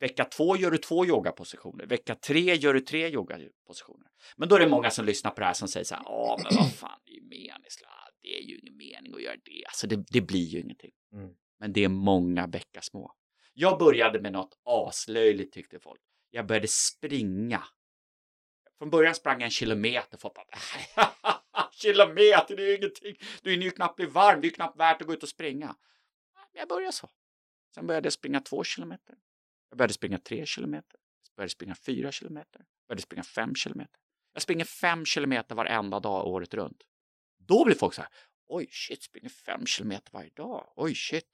Vecka 0.00 0.24
två 0.24 0.56
gör 0.56 0.70
du 0.70 0.78
två 0.78 1.06
yogapositioner. 1.06 1.86
Vecka 1.86 2.14
tre 2.14 2.54
gör 2.54 2.74
du 2.74 2.80
tre 2.80 3.08
yogapositioner. 3.08 4.10
Men 4.36 4.48
då 4.48 4.56
är 4.56 4.60
det 4.60 4.68
många 4.68 4.90
som 4.90 5.04
lyssnar 5.04 5.30
på 5.30 5.40
det 5.40 5.46
här 5.46 5.52
som 5.52 5.68
säger 5.68 5.84
så 5.84 5.94
här, 5.94 6.04
ja 6.06 6.38
men 6.44 6.56
vad 6.56 6.74
fan, 6.74 7.00
det 7.04 7.10
är 7.10 7.14
ju 7.14 7.22
meningslöst. 7.22 7.99
Det 8.22 8.38
är 8.38 8.42
ju 8.42 8.58
ingen 8.58 8.76
mening 8.76 9.14
att 9.14 9.22
göra 9.22 9.36
det. 9.44 9.64
Alltså 9.66 9.86
det, 9.86 10.04
det 10.10 10.20
blir 10.20 10.44
ju 10.44 10.60
ingenting. 10.60 10.92
Mm. 11.12 11.34
Men 11.58 11.72
det 11.72 11.84
är 11.84 11.88
många 11.88 12.48
bäckar 12.48 12.80
små. 12.80 13.14
Jag 13.52 13.78
började 13.78 14.20
med 14.20 14.32
något 14.32 14.58
aslöjligt 14.64 15.52
tyckte 15.52 15.80
folk. 15.80 16.00
Jag 16.30 16.46
började 16.46 16.68
springa. 16.68 17.64
Från 18.78 18.90
början 18.90 19.14
sprang 19.14 19.40
jag 19.40 19.44
en 19.44 19.50
kilometer. 19.50 20.18
Folk 20.18 20.34
bara, 20.34 20.46
kilometer, 21.72 22.56
det 22.56 22.62
är 22.62 22.66
ju 22.68 22.76
ingenting. 22.76 23.16
Du 23.42 23.50
hinner 23.50 23.64
ju 23.64 23.70
knappt 23.70 23.96
bli 23.96 24.06
varm, 24.06 24.40
det 24.40 24.46
är 24.46 24.50
ju 24.50 24.54
knappt 24.54 24.80
värt 24.80 25.00
att 25.00 25.06
gå 25.06 25.12
ut 25.12 25.22
och 25.22 25.28
springa. 25.28 25.76
Men 26.34 26.60
jag 26.60 26.68
började 26.68 26.92
så. 26.92 27.10
Sen 27.74 27.86
började 27.86 28.06
jag 28.06 28.12
springa 28.12 28.40
två 28.40 28.64
kilometer. 28.64 29.16
Jag 29.68 29.78
började 29.78 29.94
springa 29.94 30.18
tre 30.18 30.46
kilometer. 30.46 31.00
Jag 31.28 31.36
började 31.36 31.50
springa 31.50 31.74
fyra 31.74 32.12
kilometer. 32.12 32.58
Jag 32.58 32.88
började 32.88 33.02
springa 33.02 33.22
fem 33.22 33.54
kilometer. 33.54 34.00
Jag 34.32 34.42
springer 34.42 34.64
fem 34.64 35.04
kilometer 35.04 35.54
varenda 35.54 36.00
dag 36.00 36.26
året 36.26 36.54
runt. 36.54 36.82
Då 37.50 37.64
blir 37.64 37.74
folk 37.74 37.94
så 37.94 38.00
här, 38.00 38.10
oj 38.48 38.68
shit, 38.70 39.02
springer 39.02 39.28
fem 39.28 39.66
kilometer 39.66 40.12
varje 40.12 40.30
dag. 40.30 40.72
Oj 40.76 40.94
shit. 40.94 41.26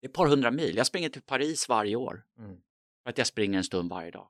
Det 0.00 0.06
är 0.06 0.08
ett 0.08 0.14
par 0.14 0.26
hundra 0.26 0.50
mil. 0.50 0.76
Jag 0.76 0.86
springer 0.86 1.08
till 1.08 1.22
Paris 1.22 1.68
varje 1.68 1.96
år. 1.96 2.24
Mm. 2.38 2.56
För 3.02 3.10
att 3.10 3.18
jag 3.18 3.26
springer 3.26 3.58
en 3.58 3.64
stund 3.64 3.90
varje 3.90 4.10
dag. 4.10 4.28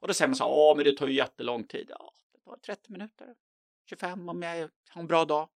Och 0.00 0.08
då 0.08 0.14
säger 0.14 0.28
man 0.28 0.36
så 0.36 0.44
här, 0.44 0.50
åh 0.50 0.76
men 0.76 0.84
det 0.84 0.96
tar 0.96 1.06
ju 1.06 1.14
jättelång 1.14 1.64
tid. 1.64 1.86
Ja, 1.90 2.12
det 2.32 2.40
tar 2.50 2.56
30 2.56 2.92
minuter. 2.92 3.34
25 3.88 4.28
om 4.28 4.42
jag 4.42 4.68
har 4.88 5.00
en 5.00 5.06
bra 5.06 5.24
dag. 5.24 5.48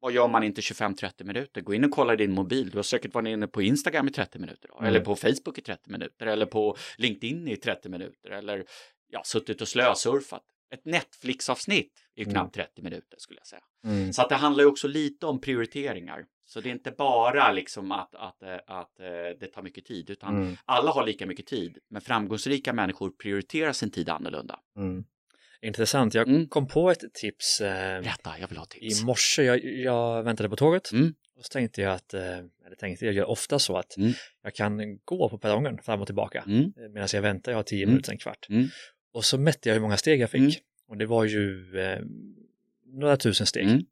Vad 0.00 0.12
gör 0.12 0.28
man 0.28 0.42
inte 0.42 0.60
25-30 0.60 1.24
minuter? 1.24 1.60
Gå 1.60 1.74
in 1.74 1.84
och 1.84 1.90
kolla 1.90 2.16
din 2.16 2.32
mobil. 2.32 2.70
Du 2.70 2.78
har 2.78 2.82
säkert 2.82 3.14
varit 3.14 3.28
inne 3.28 3.48
på 3.48 3.62
Instagram 3.62 4.08
i 4.08 4.10
30 4.10 4.38
minuter. 4.38 4.70
Mm. 4.72 4.84
Eller 4.84 5.00
på 5.00 5.16
Facebook 5.16 5.58
i 5.58 5.60
30 5.60 5.90
minuter. 5.90 6.26
Eller 6.26 6.46
på 6.46 6.76
LinkedIn 6.96 7.48
i 7.48 7.56
30 7.56 7.88
minuter. 7.88 8.30
Eller 8.30 8.64
ja, 9.08 9.22
suttit 9.24 9.60
och 9.60 9.68
slösurfat. 9.68 10.53
Ett 10.74 10.84
Netflix-avsnitt 10.84 11.92
är 12.16 12.20
ju 12.20 12.24
Mm. 12.24 12.32
knappt 12.34 12.54
30 12.54 12.82
minuter 12.82 13.18
skulle 13.18 13.40
jag 13.40 13.46
säga. 13.46 13.62
Mm. 13.84 14.12
Så 14.12 14.22
att 14.22 14.28
det 14.28 14.34
handlar 14.34 14.64
ju 14.64 14.68
också 14.70 14.88
lite 14.88 15.26
om 15.26 15.40
prioriteringar. 15.40 16.24
Så 16.46 16.60
det 16.60 16.68
är 16.68 16.72
inte 16.72 16.90
bara 16.90 17.52
liksom 17.52 17.92
att, 17.92 18.14
att, 18.14 18.42
eh, 18.42 18.54
att, 18.66 19.00
eh, 19.00 19.06
det 19.40 19.46
tar 19.54 19.62
mycket 19.62 19.84
tid, 19.84 20.10
utan 20.10 20.36
Mm. 20.42 20.56
alla 20.64 20.90
har 20.90 21.06
lika 21.06 21.26
mycket 21.26 21.46
tid. 21.46 21.78
Men 21.90 22.02
framgångsrika 22.02 22.72
människor 22.72 23.10
prioriterar 23.10 23.72
sin 23.72 23.90
tid 23.90 24.08
annorlunda. 24.08 24.58
Mm. 24.76 25.04
Intressant, 25.62 26.14
jag 26.14 26.28
Mm. 26.28 26.48
kom 26.48 26.68
på 26.68 26.90
ett 26.90 27.14
tips 27.14 27.60
eh, 27.60 28.00
Berätta, 28.02 28.38
jag 28.40 28.48
vill 28.48 28.58
ha 28.58 28.64
tips. 28.64 29.02
i 29.02 29.04
morse. 29.04 29.42
Jag, 29.42 29.64
jag 29.64 30.22
väntade 30.22 30.48
på 30.48 30.56
tåget 30.56 30.92
Mm. 30.92 31.14
och 31.38 31.44
så 31.44 31.48
tänkte 31.52 31.80
jag 31.82 31.92
att, 31.92 32.14
eh, 32.14 32.38
eller 32.66 32.76
tänkte 32.78 33.04
jag 33.04 33.14
gör 33.14 33.24
ofta 33.24 33.58
så 33.58 33.76
att 33.76 33.96
Mm. 33.96 34.12
jag 34.42 34.54
kan 34.54 34.98
gå 35.04 35.28
på 35.28 35.38
perrongen 35.38 35.78
fram 35.82 36.00
och 36.00 36.06
tillbaka 36.06 36.44
Mm. 36.46 36.72
medan 36.92 37.08
jag 37.12 37.22
väntar, 37.22 37.52
jag 37.52 37.58
har 37.58 37.62
tio 37.62 37.82
Mm. 37.82 37.90
minuter, 37.92 38.12
en 38.12 38.18
kvart. 38.18 38.46
Mm. 38.48 38.68
Och 39.14 39.24
så 39.24 39.38
mätte 39.38 39.68
jag 39.68 39.74
hur 39.74 39.82
många 39.82 39.96
steg 39.96 40.20
jag 40.20 40.30
fick 40.30 40.40
Mm. 40.40 40.52
och 40.88 40.96
det 40.96 41.06
var 41.06 41.24
ju 41.24 41.78
eh, 41.80 42.00
några 42.86 43.16
tusen 43.16 43.46
steg. 43.46 43.64
Mm. 43.64 43.78
Det 43.78 43.84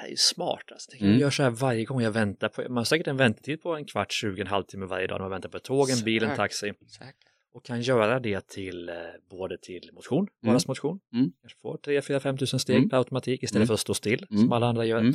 här 0.00 0.06
är 0.06 0.10
ju 0.10 0.16
smart 0.16 0.64
alltså. 0.72 0.90
Jag 0.92 1.02
Mm. 1.08 1.18
gör 1.20 1.30
så 1.30 1.42
här 1.42 1.50
varje 1.50 1.84
gång 1.84 2.02
jag 2.02 2.10
väntar 2.10 2.48
på, 2.48 2.62
man 2.62 2.76
har 2.76 2.84
säkert 2.84 3.06
en 3.06 3.16
väntetid 3.16 3.62
på 3.62 3.74
en 3.76 3.84
kvart, 3.84 4.12
20, 4.12 4.40
en 4.40 4.46
halvtimme 4.46 4.86
varje 4.86 5.06
dag 5.06 5.14
när 5.16 5.22
man 5.24 5.30
väntar 5.30 5.48
på 5.48 5.58
tågen, 5.58 5.96
bilen, 6.04 6.28
Säkert. 6.28 6.36
taxi 6.36 6.72
Säkert. 6.98 7.14
och 7.52 7.64
kan 7.64 7.82
göra 7.82 8.20
det 8.20 8.48
till 8.48 8.88
eh, 8.88 8.94
både 9.30 9.58
till 9.58 9.90
motion, 9.92 10.18
Mm. 10.18 10.28
vardagsmotion, 10.40 11.00
Mm. 11.12 11.32
kanske 11.40 11.58
får 11.60 11.76
3, 11.76 12.02
4, 12.02 12.20
5 12.20 12.38
tusen 12.38 12.58
steg 12.60 12.76
Mm. 12.76 12.88
per 12.88 12.96
automatik 12.96 13.42
istället 13.42 13.60
Mm. 13.60 13.66
för 13.66 13.74
att 13.74 13.80
stå 13.80 13.94
still 13.94 14.26
som 14.28 14.52
alla 14.52 14.66
andra 14.66 14.84
gör. 14.84 15.12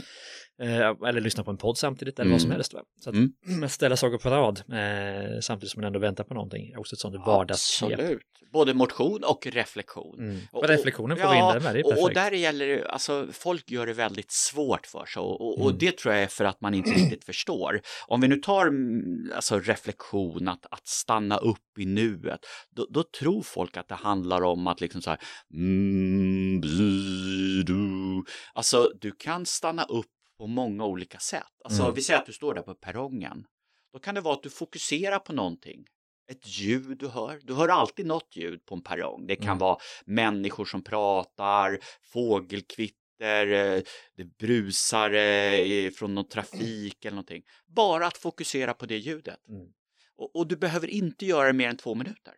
Mm. 0.60 0.82
Eh, 0.82 1.10
eller 1.10 1.22
lyssna 1.22 1.44
på 1.44 1.52
en 1.52 1.58
podd 1.58 1.78
samtidigt 1.78 2.20
eller 2.20 2.26
Mm. 2.26 2.34
vad 2.34 2.42
som 2.42 2.52
helst. 2.52 2.74
Va? 2.74 2.80
Så 3.04 3.10
att, 3.10 3.16
Mm. 3.16 3.70
ställa 3.70 3.98
saker 3.98 4.18
på 4.18 4.30
rad 4.30 4.58
eh, 4.72 5.40
samtidigt 5.42 5.72
som 5.72 5.82
man 5.82 5.88
ändå 5.88 6.00
väntar 6.00 6.24
på 6.24 6.34
någonting 6.34 6.78
också 6.78 6.96
ett 6.96 7.00
sånt 7.00 7.16
vardagsknep. 7.26 7.92
Absolut. 8.00 8.22
Både 8.54 8.74
motion 8.74 9.24
och 9.24 9.48
reflektion. 9.48 10.20
Mm. 10.20 10.38
Och- 10.52 10.64
Och 10.64 10.70
reflektionen 10.70 11.18
får 11.18 11.30
vi 11.30 11.36
in 11.38 11.44
där 11.46 11.60
med, 11.60 11.76
det 11.76 11.80
är 11.80 11.86
och, 11.86 11.92
och 11.92 11.98
perfekt. 11.98 12.16
där 12.16 12.32
gäller 12.32 12.68
det, 12.68 12.88
alltså 12.90 13.28
folk 13.32 13.72
gör 13.72 13.86
det 13.88 13.94
väldigt 13.94 14.32
svårt 14.32 14.86
för 14.88 15.06
sig 15.06 15.20
och, 15.22 15.42
och, 15.42 15.60
och 15.62 15.66
Mm. 15.70 15.78
det 15.80 15.98
tror 15.98 16.14
jag 16.14 16.24
är 16.24 16.28
för 16.28 16.46
att 16.46 16.62
man 16.62 16.74
inte 16.74 16.90
riktigt 16.90 17.24
förstår. 17.32 17.82
Om 18.08 18.22
vi 18.22 18.28
nu 18.28 18.36
tar 18.36 18.68
mm, 18.68 19.32
alltså 19.36 19.60
reflektion, 19.60 20.48
att, 20.48 20.66
att 20.72 20.88
stanna 20.88 21.38
upp 21.38 21.78
i 21.80 21.86
nuet, 21.86 22.40
då, 22.76 22.88
då 22.90 23.04
tror 23.20 23.42
folk 23.42 23.78
att 23.78 23.88
det 23.88 23.96
handlar 23.96 24.42
om 24.42 24.68
att 24.68 24.82
liksom 24.82 25.02
så 25.02 25.10
här, 25.10 25.20
mm, 25.54 26.60
bli, 26.62 27.64
du. 27.66 28.24
Alltså 28.54 28.92
du 29.02 29.12
kan 29.12 29.46
stanna 29.46 29.84
upp 29.84 30.06
på 30.40 30.48
många 30.48 30.86
olika 30.86 31.20
sätt. 31.20 31.44
Alltså 31.64 31.82
Mm. 31.84 31.96
vi 31.96 32.02
säger 32.02 32.20
att 32.20 32.26
du 32.26 32.34
står 32.34 32.54
där 32.54 32.62
på 32.62 32.76
perrongen. 32.76 33.46
Då 33.94 34.00
kan 34.00 34.16
det 34.16 34.22
vara 34.22 34.34
att 34.34 34.44
du 34.44 34.50
fokuserar 34.50 35.20
på 35.20 35.34
någonting. 35.34 35.86
Ett 36.32 36.48
ljud 36.48 36.98
du 36.98 37.08
hör. 37.08 37.40
Du 37.44 37.54
hör 37.54 37.68
alltid 37.68 38.06
något 38.06 38.36
ljud 38.36 38.66
på 38.66 38.76
en 38.76 38.82
perrong. 38.84 39.28
Det 39.28 39.36
kan 39.36 39.46
Mm. 39.46 39.58
vara 39.58 39.78
människor 40.06 40.66
som 40.66 40.84
pratar, 40.84 41.80
fågelkvitter, 42.14 43.48
eh, 43.48 43.82
det 44.18 44.38
brusar 44.38 45.12
eh, 45.14 45.92
från 45.92 46.16
någon 46.16 46.28
trafik 46.28 47.06
eller 47.06 47.16
någonting. 47.16 47.44
Bara 47.68 48.08
att 48.08 48.18
fokusera 48.18 48.74
på 48.74 48.86
det 48.86 48.98
ljudet. 48.98 49.48
Mm. 49.50 49.68
Och, 50.16 50.36
och 50.36 50.48
du 50.48 50.56
behöver 50.56 50.88
inte 50.88 51.26
göra 51.26 51.48
det 51.48 51.54
mer 51.54 51.70
än 51.70 51.78
två 51.78 51.96
minuter. 51.96 52.34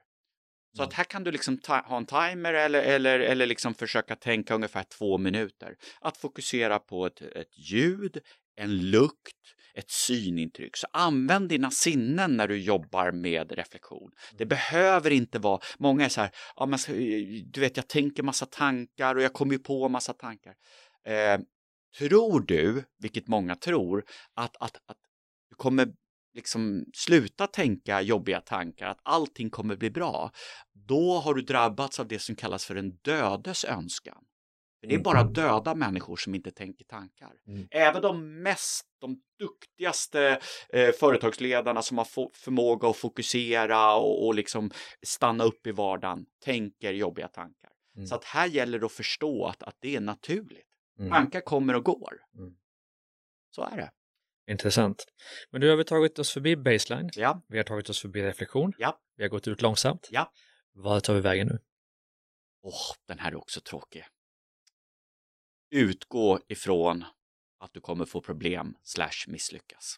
Så 0.76 0.82
Mm. 0.82 0.88
att 0.88 0.94
här 0.94 1.04
kan 1.04 1.24
du 1.24 1.32
liksom 1.32 1.60
ha 1.66 1.98
en 1.98 2.06
timer 2.06 2.54
eller, 2.54 2.82
eller, 2.82 3.20
eller 3.20 3.46
liksom 3.46 3.74
försöka 3.74 4.16
tänka 4.16 4.56
ungefär 4.56 4.84
två 4.84 5.18
minuter. 5.18 5.76
Att 6.02 6.18
fokusera 6.18 6.80
på 6.80 7.06
ett, 7.06 7.22
ett 7.22 7.58
ljud, 7.58 8.18
en 8.56 8.90
lukt, 8.90 9.38
ett 9.74 9.90
synintryck. 9.92 10.78
Så 10.78 10.88
använd 10.94 11.50
dina 11.50 11.72
sinnen 11.72 12.38
när 12.38 12.48
du 12.48 12.58
jobbar 12.58 13.12
med 13.12 13.52
reflektion. 13.52 14.12
Det 14.38 14.46
behöver 14.46 15.12
inte 15.12 15.40
vara, 15.40 15.60
många 15.80 16.06
är 16.06 16.10
så 16.10 16.22
här, 16.22 16.32
ja, 16.56 16.66
men, 16.66 16.80
du 17.52 17.60
vet 17.62 17.78
jag 17.78 17.88
tänker 17.88 18.24
massa 18.24 18.46
tankar 18.46 19.16
och 19.16 19.22
jag 19.22 19.34
kommer 19.34 19.54
ju 19.54 19.60
på 19.60 19.90
massa 19.90 20.14
tankar. 20.14 20.54
Eh, 21.06 21.40
tror 21.98 22.40
du, 22.42 22.84
vilket 23.00 23.28
många 23.28 23.56
tror, 23.56 24.04
att, 24.36 24.56
att, 24.60 24.76
att 24.76 24.98
du 25.50 25.56
kommer 25.56 25.88
liksom 26.34 26.86
sluta 26.94 27.48
tänka 27.48 28.02
jobbiga 28.02 28.42
tankar, 28.42 28.88
att 28.88 29.00
allting 29.04 29.50
kommer 29.50 29.76
bli 29.76 29.90
bra, 29.90 30.32
då 30.74 31.20
har 31.20 31.34
du 31.34 31.42
drabbats 31.42 32.00
av 32.00 32.08
det 32.08 32.20
som 32.20 32.36
kallas 32.36 32.66
för 32.66 32.76
en 32.76 32.92
dödes 33.02 33.66
önskan. 33.66 34.24
För 34.80 34.88
det 34.88 34.96
är 34.96 35.00
bara 35.00 35.20
Mm. 35.20 35.34
döda 35.34 35.76
människor 35.76 36.16
som 36.16 36.36
inte 36.36 36.52
tänker 36.52 36.86
tankar. 36.86 37.32
Mm. 37.48 37.68
Även 37.72 38.02
de 38.02 38.42
mest, 38.44 38.86
de 39.02 39.22
duktigaste 39.40 40.40
eh, 40.70 40.92
företagsledarna 40.92 41.82
som 41.82 41.98
har 41.98 42.08
förmåga 42.34 42.90
att 42.90 42.98
fokusera 42.98 43.96
och, 43.96 44.26
och 44.28 44.36
liksom 44.36 44.72
stanna 45.08 45.44
upp 45.44 45.68
i 45.68 45.72
vardagen 45.72 46.26
tänker 46.44 46.94
jobbiga 46.94 47.28
tankar. 47.28 47.72
Mm. 47.96 48.08
Så 48.08 48.16
att 48.16 48.24
här 48.24 48.48
gäller 48.48 48.80
det 48.80 48.86
att 48.86 48.92
förstå 48.92 49.46
att, 49.46 49.64
att 49.64 49.78
det 49.80 49.96
är 49.96 50.00
naturligt. 50.02 50.68
Mm. 51.00 51.12
Tankar 51.12 51.42
kommer 51.42 51.74
och 51.76 51.84
går. 51.86 52.14
Mm. 52.38 52.54
Så 53.56 53.62
är 53.64 53.78
det. 53.78 53.92
Intressant. 54.48 55.06
Men 55.52 55.62
nu 55.62 55.70
har 55.70 55.76
vi 55.76 55.84
tagit 55.84 56.20
oss 56.20 56.32
förbi 56.32 56.56
baseline, 56.56 57.10
Ja, 57.14 57.42
vi 57.48 57.58
har 57.58 57.64
tagit 57.64 57.90
oss 57.90 58.00
förbi 58.02 58.24
reflektion, 58.24 58.74
Ja. 58.78 59.00
vi 59.16 59.24
har 59.24 59.30
gått 59.30 59.48
ut 59.48 59.62
långsamt. 59.62 60.08
Ja. 60.12 60.32
Vad 60.74 61.04
tar 61.04 61.14
vi 61.14 61.22
vägen 61.22 61.48
nu? 61.48 61.60
Åh, 62.64 62.96
den 63.08 63.20
här 63.20 63.32
är 63.32 63.36
också 63.36 63.62
tråkig. 63.62 64.06
Utgå 65.72 66.40
ifrån 66.48 67.06
att 67.60 67.74
du 67.74 67.82
kommer 67.82 68.06
få 68.06 68.22
problem 68.22 68.78
slash 68.84 69.28
misslyckas. 69.28 69.96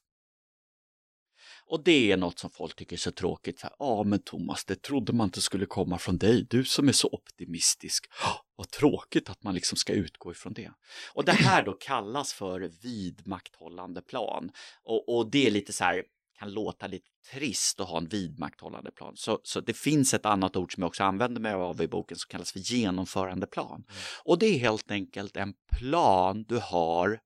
Och 1.65 1.83
det 1.83 2.11
är 2.11 2.17
något 2.17 2.39
som 2.39 2.49
folk 2.49 2.75
tycker 2.75 2.95
är 2.95 2.97
så 2.97 3.11
tråkigt. 3.11 3.59
Ja, 3.63 3.75
ah, 3.79 4.03
men 4.03 4.19
Thomas, 4.21 4.65
det 4.65 4.81
trodde 4.81 5.13
man 5.13 5.27
inte 5.27 5.41
skulle 5.41 5.65
komma 5.65 5.97
från 5.97 6.17
dig. 6.17 6.45
Du 6.49 6.65
som 6.65 6.87
är 6.87 6.91
så 6.91 7.07
optimistisk. 7.11 8.05
Ah, 8.23 8.42
vad 8.55 8.69
tråkigt 8.69 9.29
att 9.29 9.43
man 9.43 9.55
liksom 9.55 9.77
ska 9.77 9.93
utgå 9.93 10.31
ifrån 10.31 10.53
det. 10.53 10.71
Och 11.13 11.25
det 11.25 11.31
här 11.31 11.63
då 11.63 11.73
kallas 11.73 12.33
för 12.33 12.71
vidmakthållande 12.83 14.01
plan. 14.01 14.51
Och, 14.83 15.17
och 15.17 15.31
det 15.31 15.47
är 15.47 15.51
lite 15.51 15.73
så 15.73 15.83
här, 15.83 16.03
kan 16.39 16.51
låta 16.53 16.87
lite 16.87 17.09
trist 17.31 17.79
att 17.79 17.87
ha 17.87 17.97
en 17.97 18.07
vidmakthållande 18.07 18.91
plan. 18.91 19.13
Så, 19.15 19.39
så 19.43 19.59
det 19.61 19.73
finns 19.73 20.13
ett 20.13 20.25
annat 20.25 20.55
ord 20.55 20.73
som 20.73 20.81
jag 20.81 20.87
också 20.87 21.03
använder 21.03 21.41
mig 21.41 21.53
av 21.53 21.81
i 21.81 21.87
boken 21.87 22.17
som 22.17 22.27
kallas 22.29 22.51
för 22.51 22.59
genomförandeplan. 22.59 23.83
Och 24.23 24.39
det 24.39 24.45
är 24.45 24.59
helt 24.59 24.91
enkelt 24.91 25.37
en 25.37 25.53
plan 25.79 26.43
du 26.43 26.59
har 26.59 27.19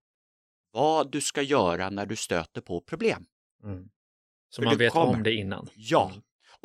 vad 0.72 1.12
du 1.12 1.22
ska 1.22 1.42
göra 1.42 1.90
när 1.90 2.06
du 2.06 2.16
stöter 2.16 2.62
på 2.62 2.82
problem. 2.82 3.26
Så 4.50 4.62
För 4.62 4.66
man 4.66 4.78
vet 4.78 4.94
kommer. 4.94 5.13
om 5.16 5.24
det 5.24 5.34
innan. 5.34 5.70
Ja. 5.76 6.12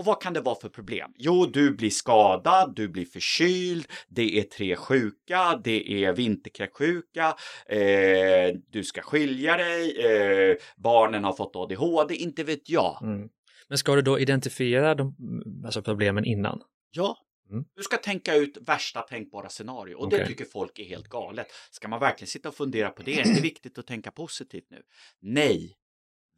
Och 0.02 0.06
vad 0.06 0.22
kan 0.22 0.32
det 0.32 0.40
vara 0.40 0.54
för 0.54 0.68
problem? 0.68 1.12
Jo, 1.16 1.46
du 1.46 1.70
blir 1.76 1.90
skadad, 1.90 2.72
du 2.76 2.88
blir 2.88 3.04
förkyld, 3.04 3.86
det 4.08 4.38
är 4.38 4.42
tre 4.42 4.76
sjuka, 4.76 5.60
det 5.64 6.04
är 6.04 6.12
vinterkräksjuka, 6.12 7.36
eh, 7.66 8.56
du 8.70 8.84
ska 8.84 9.02
skilja 9.02 9.56
dig, 9.56 9.96
eh, 10.06 10.56
barnen 10.76 11.24
har 11.24 11.32
fått 11.32 11.56
ADHD, 11.56 12.14
inte 12.14 12.44
vet 12.44 12.68
jag. 12.70 13.02
Mm. 13.02 13.28
Men 13.68 13.78
ska 13.78 13.94
du 13.94 14.02
då 14.02 14.18
identifiera 14.18 14.94
de, 14.94 15.16
alltså 15.64 15.82
problemen 15.82 16.24
innan? 16.24 16.62
Ja, 16.90 17.16
Mm. 17.50 17.64
du 17.76 17.82
ska 17.82 17.96
tänka 17.96 18.34
ut 18.34 18.58
värsta 18.60 19.00
tänkbara 19.02 19.48
scenario 19.48 19.94
och 19.94 20.10
det 20.10 20.16
Okej. 20.16 20.26
tycker 20.28 20.44
folk 20.44 20.78
är 20.78 20.84
helt 20.84 21.08
galet. 21.08 21.46
Ska 21.70 21.88
man 21.88 22.00
verkligen 22.00 22.28
sitta 22.28 22.48
och 22.48 22.54
fundera 22.54 22.90
på 22.90 23.02
det? 23.02 23.20
Är 23.20 23.34
det 23.34 23.40
viktigt 23.40 23.78
att 23.78 23.86
tänka 23.86 24.10
positivt 24.10 24.66
nu? 24.70 24.82
Nej, 25.20 25.76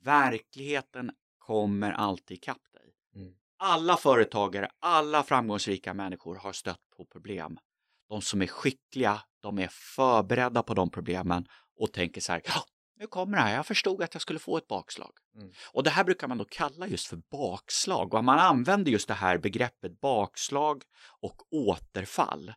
verkligheten 0.05 1.11
kommer 1.38 1.92
alltid 1.92 2.35
ikapp 2.37 2.62
dig. 2.72 2.84
Alla 3.59 3.97
företagare, 3.97 4.69
alla 4.81 5.23
framgångsrika 5.23 5.95
människor 5.95 6.37
har 6.37 6.53
stött 6.53 6.90
på 6.97 7.05
problem. 7.05 7.59
De 8.09 8.23
som 8.23 8.43
är 8.43 8.47
skickliga, 8.47 9.21
de 9.43 9.59
är 9.59 9.69
förberedda 9.97 10.62
på 10.62 10.75
de 10.75 10.90
problemen 10.90 11.47
och 11.81 11.93
tänker 11.93 12.21
så 12.21 12.33
här, 12.33 12.43
ja, 12.45 12.64
nu 13.05 13.09
kommer 13.09 13.37
det 13.37 13.43
här, 13.43 13.55
jag 13.55 13.67
förstod 13.67 14.03
att 14.03 14.14
jag 14.14 14.23
skulle 14.23 14.38
få 14.38 14.57
ett 14.57 14.69
bakslag. 14.69 15.12
Mm. 15.37 15.51
Och 15.73 15.83
det 15.83 15.90
här 15.90 16.05
brukar 16.05 16.29
man 16.29 16.38
då 16.38 16.45
kalla 16.45 16.87
just 16.87 17.07
för 17.07 17.19
bakslag 17.31 18.14
och 18.14 18.25
man 18.25 18.38
använder 18.38 18.93
just 18.93 19.09
det 19.09 19.14
här 19.14 19.38
begreppet 19.38 20.01
bakslag 20.01 20.83
och 21.21 21.43
återfall. 21.51 22.53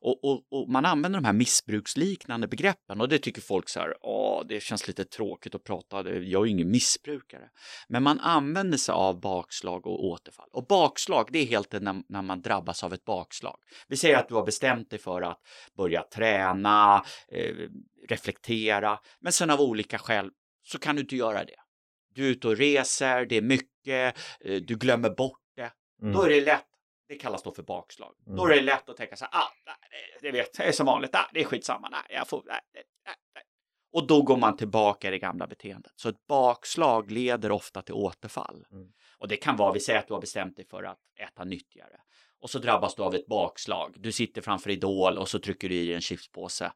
Och, 0.00 0.24
och, 0.24 0.46
och 0.50 0.68
man 0.68 0.84
använder 0.84 1.20
de 1.20 1.26
här 1.26 1.32
missbruksliknande 1.32 2.48
begreppen 2.48 3.00
och 3.00 3.08
det 3.08 3.18
tycker 3.18 3.40
folk 3.40 3.68
så 3.68 3.80
här, 3.80 3.94
åh, 4.00 4.42
det 4.48 4.62
känns 4.62 4.88
lite 4.88 5.04
tråkigt 5.04 5.54
att 5.54 5.64
prata, 5.64 6.10
jag 6.10 6.42
är 6.42 6.44
ju 6.44 6.50
ingen 6.50 6.70
missbrukare. 6.70 7.50
Men 7.88 8.02
man 8.02 8.20
använder 8.20 8.78
sig 8.78 8.92
av 8.92 9.20
bakslag 9.20 9.86
och 9.86 10.04
återfall. 10.04 10.48
Och 10.52 10.66
bakslag, 10.66 11.28
det 11.32 11.38
är 11.38 11.46
helt 11.46 11.72
när, 11.72 12.02
när 12.08 12.22
man 12.22 12.42
drabbas 12.42 12.84
av 12.84 12.92
ett 12.92 13.04
bakslag. 13.04 13.56
Vi 13.88 13.96
säger 13.96 14.16
att 14.16 14.28
du 14.28 14.34
har 14.34 14.46
bestämt 14.46 14.90
dig 14.90 14.98
för 14.98 15.22
att 15.22 15.40
börja 15.76 16.02
träna, 16.02 17.04
eh, 17.32 17.54
reflektera, 18.08 18.98
men 19.20 19.32
sen 19.32 19.50
av 19.50 19.60
olika 19.60 19.98
skäl 19.98 20.30
så 20.62 20.78
kan 20.78 20.96
du 20.96 21.02
inte 21.02 21.16
göra 21.16 21.44
det. 21.44 21.56
Du 22.14 22.26
är 22.26 22.30
ute 22.30 22.48
och 22.48 22.56
reser, 22.56 23.26
det 23.26 23.36
är 23.36 23.42
mycket, 23.42 24.18
eh, 24.40 24.60
du 24.62 24.76
glömmer 24.76 25.10
bort 25.10 25.40
det. 25.56 25.72
Mm. 26.02 26.14
Då 26.14 26.22
är 26.22 26.28
det 26.28 26.40
lätt, 26.40 26.66
det 27.08 27.14
kallas 27.14 27.42
då 27.42 27.52
för 27.52 27.62
bakslag. 27.62 28.14
Mm. 28.26 28.36
Då 28.36 28.46
är 28.46 28.54
det 28.54 28.60
lätt 28.60 28.88
att 28.88 28.96
tänka 28.96 29.16
så 29.16 29.24
här, 29.24 29.42
ah, 29.42 29.52
det, 30.20 30.30
vet, 30.30 30.52
det 30.56 30.62
är 30.62 30.72
som 30.72 30.86
vanligt, 30.86 31.14
ah, 31.14 31.30
det 31.34 31.40
är 31.40 31.44
skitsamma, 31.44 31.88
nej, 31.88 32.00
jag 32.08 32.28
får, 32.28 32.42
nej, 32.46 32.60
nej, 32.74 32.84
nej. 33.34 33.44
Och 33.92 34.06
då 34.06 34.22
går 34.22 34.36
man 34.36 34.56
tillbaka 34.56 35.08
i 35.08 35.10
det 35.10 35.18
gamla 35.18 35.46
beteendet. 35.46 35.92
Så 35.96 36.08
ett 36.08 36.26
bakslag 36.28 37.10
leder 37.10 37.52
ofta 37.52 37.82
till 37.82 37.94
återfall. 37.94 38.64
Mm. 38.72 38.88
Och 39.18 39.28
det 39.28 39.36
kan 39.36 39.56
vara, 39.56 39.72
vi 39.72 39.80
säger 39.80 39.98
att 39.98 40.08
du 40.08 40.14
har 40.14 40.20
bestämt 40.20 40.56
dig 40.56 40.66
för 40.66 40.82
att 40.82 40.98
äta 41.20 41.44
nyttigare. 41.44 42.00
Och 42.40 42.50
så 42.50 42.58
drabbas 42.58 42.94
du 42.94 43.02
av 43.02 43.14
ett 43.14 43.26
bakslag. 43.26 43.94
Du 43.98 44.12
sitter 44.12 44.42
framför 44.42 44.70
Idol 44.70 45.18
och 45.18 45.28
så 45.28 45.38
trycker 45.38 45.68
du 45.68 45.74
i 45.74 45.94
en 45.94 46.00
chipspåse. 46.00 46.72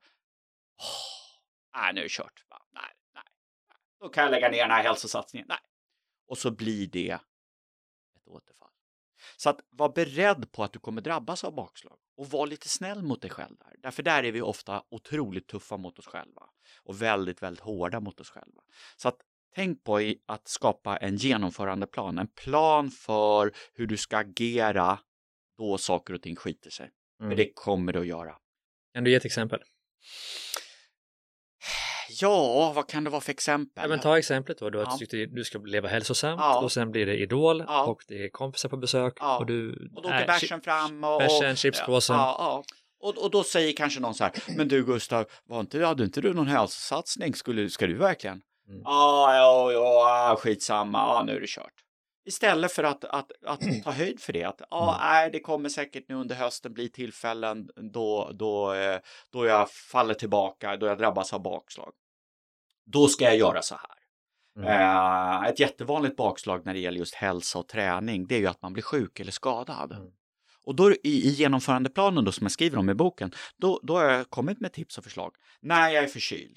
Nej, 1.76 1.94
nu 1.94 2.00
är 2.00 2.04
det 2.04 2.10
kört. 2.10 2.44
Nej, 2.50 2.82
nej, 3.14 3.24
nej. 3.68 3.76
Då 4.00 4.08
kan 4.08 4.22
jag 4.24 4.30
lägga 4.30 4.48
ner 4.48 4.58
den 4.58 4.70
här 4.70 4.82
hälsosatsningen. 4.82 5.46
Nej. 5.48 5.58
Och 6.26 6.38
så 6.38 6.50
blir 6.50 6.86
det 6.86 7.10
ett 8.16 8.28
återfall. 8.28 8.70
Så 9.36 9.50
att 9.50 9.60
var 9.70 9.88
beredd 9.88 10.52
på 10.52 10.64
att 10.64 10.72
du 10.72 10.78
kommer 10.78 11.02
drabbas 11.02 11.44
av 11.44 11.54
bakslag 11.54 11.98
och 12.16 12.26
var 12.26 12.46
lite 12.46 12.68
snäll 12.68 13.02
mot 13.02 13.22
dig 13.22 13.30
själv 13.30 13.56
där. 13.56 13.74
Därför 13.78 14.02
där 14.02 14.24
är 14.24 14.32
vi 14.32 14.42
ofta 14.42 14.82
otroligt 14.90 15.46
tuffa 15.46 15.76
mot 15.76 15.98
oss 15.98 16.06
själva 16.06 16.48
och 16.82 17.02
väldigt, 17.02 17.42
väldigt 17.42 17.64
hårda 17.64 18.00
mot 18.00 18.20
oss 18.20 18.30
själva. 18.30 18.62
Så 18.96 19.08
att 19.08 19.16
tänk 19.54 19.84
på 19.84 20.14
att 20.26 20.48
skapa 20.48 20.96
en 20.96 21.16
genomförandeplan, 21.16 22.18
en 22.18 22.28
plan 22.28 22.90
för 22.90 23.52
hur 23.74 23.86
du 23.86 23.96
ska 23.96 24.16
agera 24.16 24.98
då 25.58 25.78
saker 25.78 26.14
och 26.14 26.22
ting 26.22 26.36
skiter 26.36 26.70
sig. 26.70 26.90
Mm. 27.20 27.30
För 27.30 27.36
det 27.36 27.52
kommer 27.54 27.92
det 27.92 28.00
att 28.00 28.06
göra. 28.06 28.38
Kan 28.94 29.04
du 29.04 29.10
ge 29.10 29.16
ett 29.16 29.24
exempel? 29.24 29.62
Ja, 32.20 32.72
vad 32.72 32.88
kan 32.88 33.04
det 33.04 33.10
vara 33.10 33.20
för 33.20 33.30
exempel? 33.32 33.82
Ja, 33.84 33.88
men 33.88 34.00
ta 34.00 34.18
exemplet 34.18 34.58
då, 34.58 34.70
du, 34.70 34.78
Ja. 34.78 34.96
tyckt 34.98 35.14
att 35.14 35.34
du 35.36 35.44
ska 35.44 35.58
leva 35.58 35.88
hälsosamt 35.88 36.40
Ja. 36.40 36.60
och 36.62 36.72
sen 36.72 36.90
blir 36.90 37.06
det 37.06 37.16
Idol 37.16 37.64
Ja. 37.68 37.84
och 37.84 38.02
det 38.08 38.24
är 38.24 38.28
kompisar 38.28 38.68
på 38.68 38.76
besök 38.76 39.22
och 39.38 39.46
du... 39.46 39.88
Och 39.96 40.02
då 40.02 40.08
åker 40.08 40.26
bärsen 40.26 40.60
fram 40.60 41.04
och... 41.04 41.18
bärsen, 41.18 41.50
och 41.50 41.56
chipspåsen. 41.56 42.16
Och, 43.00 43.18
och 43.24 43.30
då 43.30 43.42
säger 43.44 43.72
kanske 43.72 44.00
någon 44.00 44.14
så 44.14 44.24
här, 44.24 44.32
men 44.56 44.68
du 44.68 44.84
Gustav, 44.84 45.24
var 45.44 45.60
inte, 45.60 45.84
hade 45.84 46.04
inte 46.04 46.20
du 46.20 46.34
någon 46.34 46.46
hälsosatsning? 46.46 47.34
Skulle, 47.34 47.70
ska 47.70 47.86
du 47.86 47.94
verkligen? 47.96 48.40
Mm. 48.68 48.80
Ja, 48.84 49.36
ja, 49.36 49.72
ja, 49.72 50.36
skitsamma, 50.40 50.98
ja, 50.98 51.22
nu 51.26 51.36
är 51.36 51.40
det 51.40 51.46
kört. 51.48 51.72
Istället 52.26 52.72
för 52.72 52.84
att, 52.84 53.04
att, 53.04 53.30
att 53.46 53.60
ta 53.84 53.90
höjd 53.90 54.20
för 54.20 54.32
det, 54.32 54.44
att 54.44 54.60
Mm. 54.72 54.94
nej, 55.00 55.30
det 55.30 55.40
kommer 55.40 55.68
säkert 55.68 56.04
nu 56.08 56.14
under 56.14 56.34
hösten 56.34 56.72
bli 56.72 56.88
tillfällen 56.90 57.68
då, 57.92 58.30
då, 58.34 58.72
eh, 58.74 58.98
då 59.32 59.46
jag 59.46 59.70
faller 59.70 60.14
tillbaka, 60.14 60.76
då 60.76 60.86
jag 60.86 60.98
drabbas 60.98 61.32
av 61.32 61.42
bakslag. 61.42 61.92
Då 62.86 63.08
ska 63.08 63.24
jag 63.24 63.36
göra 63.36 63.62
så 63.62 63.74
här. 63.74 63.94
Mm. 64.56 64.68
Eh, 64.68 65.48
ett 65.48 65.60
jättevanligt 65.60 66.16
bakslag 66.16 66.66
när 66.66 66.74
det 66.74 66.80
gäller 66.80 66.98
just 66.98 67.14
hälsa 67.14 67.58
och 67.58 67.68
träning, 67.68 68.26
det 68.26 68.34
är 68.34 68.38
ju 68.38 68.46
att 68.46 68.62
man 68.62 68.72
blir 68.72 68.82
sjuk 68.82 69.20
eller 69.20 69.32
skadad. 69.32 69.92
Mm. 69.92 70.10
Och 70.64 70.74
då 70.74 70.92
i, 70.92 70.98
i 71.02 71.28
genomförandeplanen 71.28 72.24
då, 72.24 72.32
som 72.32 72.44
jag 72.44 72.52
skriver 72.52 72.78
om 72.78 72.90
i 72.90 72.94
boken, 72.94 73.32
då, 73.56 73.80
då 73.82 73.96
har 73.96 74.04
jag 74.04 74.30
kommit 74.30 74.60
med 74.60 74.72
tips 74.72 74.98
och 74.98 75.04
förslag. 75.04 75.34
När 75.60 75.88
jag 75.88 76.04
är 76.04 76.08
förkyld, 76.08 76.56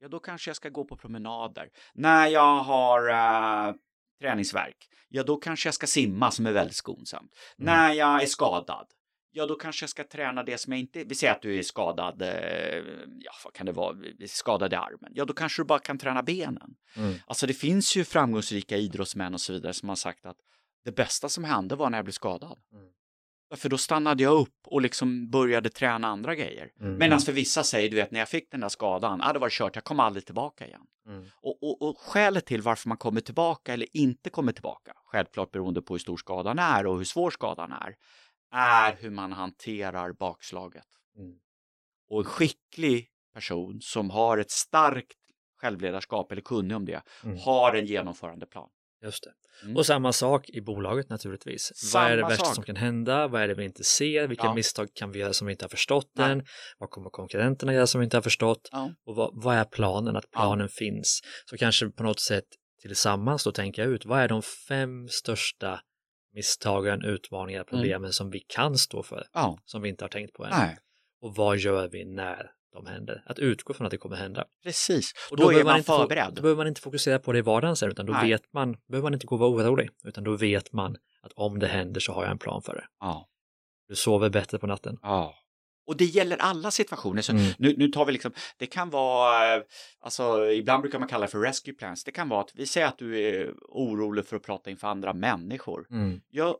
ja 0.00 0.08
då 0.08 0.18
kanske 0.18 0.48
jag 0.48 0.56
ska 0.56 0.68
gå 0.68 0.84
på 0.84 0.96
promenader. 0.96 1.68
När 1.94 2.26
jag 2.26 2.56
har 2.56 3.08
uh, 3.08 3.74
träningsverk, 4.20 4.88
ja 5.08 5.22
då 5.22 5.36
kanske 5.36 5.66
jag 5.66 5.74
ska 5.74 5.86
simma 5.86 6.30
som 6.30 6.46
är 6.46 6.52
väldigt 6.52 6.76
skonsamt. 6.76 7.32
Mm. 7.58 7.74
När 7.74 7.92
jag 7.92 8.22
är 8.22 8.26
skadad, 8.26 8.86
ja 9.34 9.46
då 9.46 9.54
kanske 9.54 9.82
jag 9.82 9.90
ska 9.90 10.04
träna 10.04 10.42
det 10.42 10.58
som 10.58 10.72
jag 10.72 10.80
inte... 10.80 11.04
Vi 11.04 11.14
säger 11.14 11.32
att 11.32 11.42
du 11.42 11.58
är 11.58 11.62
skadad, 11.62 12.22
eh, 12.22 12.28
ja 13.18 13.32
vad 13.44 13.52
kan 13.52 13.66
det 13.66 13.72
vara, 13.72 13.96
skadad 14.26 14.72
i 14.72 14.76
armen. 14.76 15.12
Ja 15.14 15.24
då 15.24 15.32
kanske 15.32 15.62
du 15.62 15.66
bara 15.66 15.78
kan 15.78 15.98
träna 15.98 16.22
benen. 16.22 16.74
Mm. 16.96 17.14
Alltså 17.26 17.46
det 17.46 17.54
finns 17.54 17.96
ju 17.96 18.04
framgångsrika 18.04 18.76
idrottsmän 18.76 19.34
och 19.34 19.40
så 19.40 19.52
vidare 19.52 19.72
som 19.72 19.88
har 19.88 19.96
sagt 19.96 20.26
att 20.26 20.36
det 20.84 20.92
bästa 20.92 21.28
som 21.28 21.44
hände 21.44 21.76
var 21.76 21.90
när 21.90 21.98
jag 21.98 22.04
blev 22.04 22.12
skadad. 22.12 22.58
Mm. 22.72 22.88
För 23.56 23.68
då 23.68 23.78
stannade 23.78 24.22
jag 24.22 24.40
upp 24.40 24.58
och 24.66 24.82
liksom 24.82 25.30
började 25.30 25.70
träna 25.70 26.08
andra 26.08 26.34
grejer. 26.34 26.70
Mm. 26.80 26.98
Medan 26.98 27.20
för 27.20 27.32
vissa 27.32 27.62
säger, 27.62 27.90
du 27.90 27.96
vet, 27.96 28.10
när 28.10 28.18
jag 28.18 28.28
fick 28.28 28.50
den 28.50 28.60
där 28.60 28.68
skadan, 28.68 29.20
ah, 29.22 29.32
det 29.32 29.38
var 29.38 29.50
kört, 29.50 29.74
jag 29.74 29.84
kom 29.84 30.00
aldrig 30.00 30.26
tillbaka 30.26 30.66
igen. 30.66 30.86
Mm. 31.06 31.24
Och, 31.42 31.62
och, 31.62 31.82
och 31.82 31.98
skälet 31.98 32.46
till 32.46 32.62
varför 32.62 32.88
man 32.88 32.98
kommer 32.98 33.20
tillbaka 33.20 33.72
eller 33.72 33.96
inte 33.96 34.30
kommer 34.30 34.52
tillbaka, 34.52 34.92
självklart 35.04 35.50
beroende 35.50 35.82
på 35.82 35.94
hur 35.94 35.98
stor 35.98 36.16
skadan 36.16 36.58
är 36.58 36.86
och 36.86 36.96
hur 36.96 37.04
svår 37.04 37.30
skadan 37.30 37.72
är, 37.72 37.94
är 38.54 38.96
hur 39.00 39.10
man 39.10 39.32
hanterar 39.32 40.12
bakslaget. 40.12 40.84
Mm. 41.18 41.34
Och 42.10 42.18
en 42.20 42.24
skicklig 42.24 43.08
person 43.34 43.78
som 43.80 44.10
har 44.10 44.38
ett 44.38 44.50
starkt 44.50 45.12
självledarskap 45.60 46.32
eller 46.32 46.42
kunnig 46.42 46.76
om 46.76 46.84
det, 46.84 47.02
Mm. 47.24 47.38
har 47.38 47.74
en 47.74 47.86
genomförandeplan. 47.86 48.68
Just 49.02 49.24
det. 49.24 49.32
Mm. 49.64 49.76
Och 49.76 49.86
samma 49.86 50.12
sak 50.12 50.48
i 50.48 50.60
bolaget 50.60 51.08
naturligtvis. 51.08 51.72
Samma 51.74 52.04
vad 52.04 52.12
är 52.12 52.16
det 52.16 52.22
värsta 52.22 52.44
sak. 52.44 52.54
som 52.54 52.64
kan 52.64 52.76
hända? 52.76 53.28
Vad 53.28 53.42
är 53.42 53.48
det 53.48 53.54
vi 53.54 53.64
inte 53.64 53.84
ser? 53.84 54.26
Vilka 54.28 54.46
Ja. 54.46 54.54
misstag 54.54 54.88
kan 54.94 55.12
vi 55.12 55.18
göra 55.18 55.32
som 55.32 55.46
vi 55.46 55.52
inte 55.52 55.64
har 55.64 55.68
förstått 55.70 56.10
Nej. 56.16 56.32
än? 56.32 56.44
Vad 56.78 56.90
kommer 56.90 57.10
konkurrenterna 57.10 57.74
göra 57.74 57.86
som 57.86 58.00
vi 58.00 58.04
inte 58.04 58.16
har 58.16 58.22
förstått? 58.22 58.68
Ja. 58.72 58.90
Och 59.06 59.16
vad, 59.16 59.30
vad 59.44 59.56
är 59.56 59.64
planen? 59.64 60.16
Att 60.16 60.30
planen 60.30 60.68
finns. 60.68 61.20
Så 61.50 61.56
kanske 61.56 61.88
på 61.90 62.02
något 62.02 62.20
sätt 62.20 62.44
tillsammans 62.82 63.44
då 63.44 63.52
tänka 63.52 63.84
ut 63.84 64.04
vad 64.06 64.20
är 64.20 64.28
de 64.28 64.42
fem 64.42 65.08
största 65.08 65.80
misstagen, 66.34 67.04
utmaningar, 67.04 67.64
problemen 67.64 68.12
som 68.12 68.30
vi 68.30 68.40
kan 68.40 68.78
stå 68.78 69.02
för, 69.02 69.26
Ja, 69.32 69.58
som 69.64 69.82
vi 69.82 69.88
inte 69.88 70.04
har 70.04 70.08
tänkt 70.08 70.32
på 70.32 70.44
än. 70.44 70.50
nej, 70.50 70.78
Och 71.20 71.34
vad 71.34 71.56
gör 71.58 71.88
vi 71.88 72.04
när 72.04 72.50
de 72.72 72.86
händer? 72.86 73.22
Att 73.26 73.38
utgå 73.38 73.74
från 73.74 73.84
att 73.86 73.90
det 73.90 73.96
kommer 73.98 74.16
hända. 74.16 74.44
precis. 74.62 75.12
Och 75.30 75.36
då, 75.36 75.42
är 75.42 75.48
behöver 75.48 75.64
man 75.70 75.78
inte 75.78 75.90
fo- 75.92 75.98
förberedd. 75.98 76.32
Då 76.34 76.42
behöver 76.42 76.56
man 76.56 76.66
inte 76.68 76.80
fokusera 76.80 77.18
på 77.18 77.32
det 77.32 77.38
i 77.38 77.42
vardagen 77.42 77.76
sen, 77.76 77.90
utan 77.90 78.06
då 78.06 78.12
Nej. 78.12 78.30
vet 78.30 78.52
man, 78.52 78.76
behöver 78.88 79.02
man 79.06 79.14
inte 79.14 79.26
gå 79.26 79.34
och 79.34 79.38
vara 79.40 79.50
orolig, 79.50 79.90
utan 80.04 80.24
då 80.24 80.36
vet 80.36 80.72
man 80.72 80.96
att 81.22 81.32
om 81.34 81.58
det 81.58 81.66
händer 81.66 82.00
så 82.00 82.12
har 82.12 82.22
jag 82.22 82.30
en 82.30 82.38
plan 82.38 82.62
för 82.62 82.74
det. 82.74 82.84
Ja, 83.00 83.28
Du 83.88 83.94
sover 83.94 84.30
bättre 84.30 84.58
på 84.58 84.66
natten. 84.66 84.96
ja. 85.02 85.34
Och 85.86 85.96
det 85.96 86.04
gäller 86.04 86.36
alla 86.36 86.70
situationer. 86.70 87.22
Så 87.22 87.32
Mm. 87.32 87.44
nu, 87.58 87.74
nu 87.76 87.88
tar 87.88 88.04
vi 88.04 88.12
liksom, 88.12 88.32
det 88.58 88.66
kan 88.66 88.90
vara, 88.90 89.54
eh, 89.56 89.62
alltså 90.00 90.50
ibland 90.50 90.82
brukar 90.82 90.98
man 90.98 91.08
kalla 91.08 91.26
det 91.26 91.32
för 91.32 91.38
rescue 91.40 91.74
plans. 91.74 92.04
Det 92.04 92.10
kan 92.12 92.28
vara 92.28 92.40
att 92.40 92.50
vi 92.54 92.66
säger 92.66 92.86
att 92.86 92.98
du 92.98 93.20
är 93.20 93.52
orolig 93.68 94.26
för 94.26 94.36
att 94.36 94.42
prata 94.42 94.70
inför 94.70 94.88
andra 94.88 95.12
människor. 95.12 95.86
Mm. 95.90 96.20
Ja, 96.30 96.56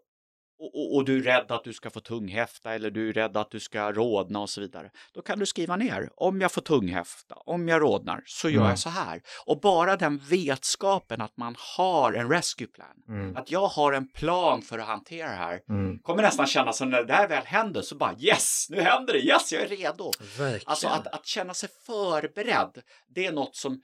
och, 0.65 0.97
och, 0.97 1.05
du 1.05 1.19
är 1.19 1.23
rädd 1.23 1.53
att 1.53 1.65
du 1.65 1.73
ska 1.73 1.91
få 1.91 2.01
tunghäfta 2.01 2.75
eller 2.75 2.91
du 2.91 3.09
är 3.09 3.13
rädd 3.13 3.37
att 3.37 3.51
du 3.51 3.61
ska 3.61 3.93
rodna 3.93 4.41
och 4.41 4.51
så 4.51 4.61
vidare. 4.61 4.91
Då 5.15 5.23
kan 5.23 5.39
du 5.39 5.47
skriva 5.47 5.77
ner, 5.77 6.09
om 6.17 6.41
jag 6.41 6.53
får 6.53 6.61
tunghäfta, 6.63 7.35
om 7.35 7.69
jag 7.69 7.83
rodnar, 7.83 8.23
så 8.27 8.49
gör 8.49 8.57
Mm. 8.61 8.69
jag 8.71 8.79
så 8.79 8.89
här. 8.89 9.23
Och 9.47 9.61
bara 9.61 9.97
den 9.97 10.19
vetskapen 10.19 11.21
att 11.21 11.37
man 11.37 11.57
har 11.77 12.13
en 12.13 12.31
rescue 12.31 12.67
plan, 12.67 12.87
Mm. 13.09 13.37
att 13.37 13.51
jag 13.51 13.67
har 13.67 13.93
en 13.93 14.09
plan 14.13 14.63
för 14.63 14.79
att 14.79 14.87
hantera 14.87 15.29
det 15.29 15.35
här, 15.37 15.61
Mm. 15.69 15.99
kommer 15.99 16.23
nästan 16.23 16.47
kännas 16.47 16.77
som 16.79 16.91
när 16.91 16.99
det 16.99 17.13
där 17.13 17.29
väl 17.29 17.45
händer 17.47 17.83
så 17.83 17.97
bara 17.97 18.15
yes, 18.19 18.67
nu 18.71 18.81
händer 18.81 19.13
det, 19.13 19.21
yes, 19.21 19.53
jag 19.53 19.63
är 19.63 19.69
redo. 19.69 20.11
Verkligen. 20.39 20.63
Alltså 20.67 20.89
att, 20.89 21.07
att 21.07 21.27
känna 21.27 21.55
sig 21.55 21.69
förberedd, 21.87 22.83
det 23.15 23.27
är 23.27 23.33
något 23.33 23.57
som, 23.57 23.81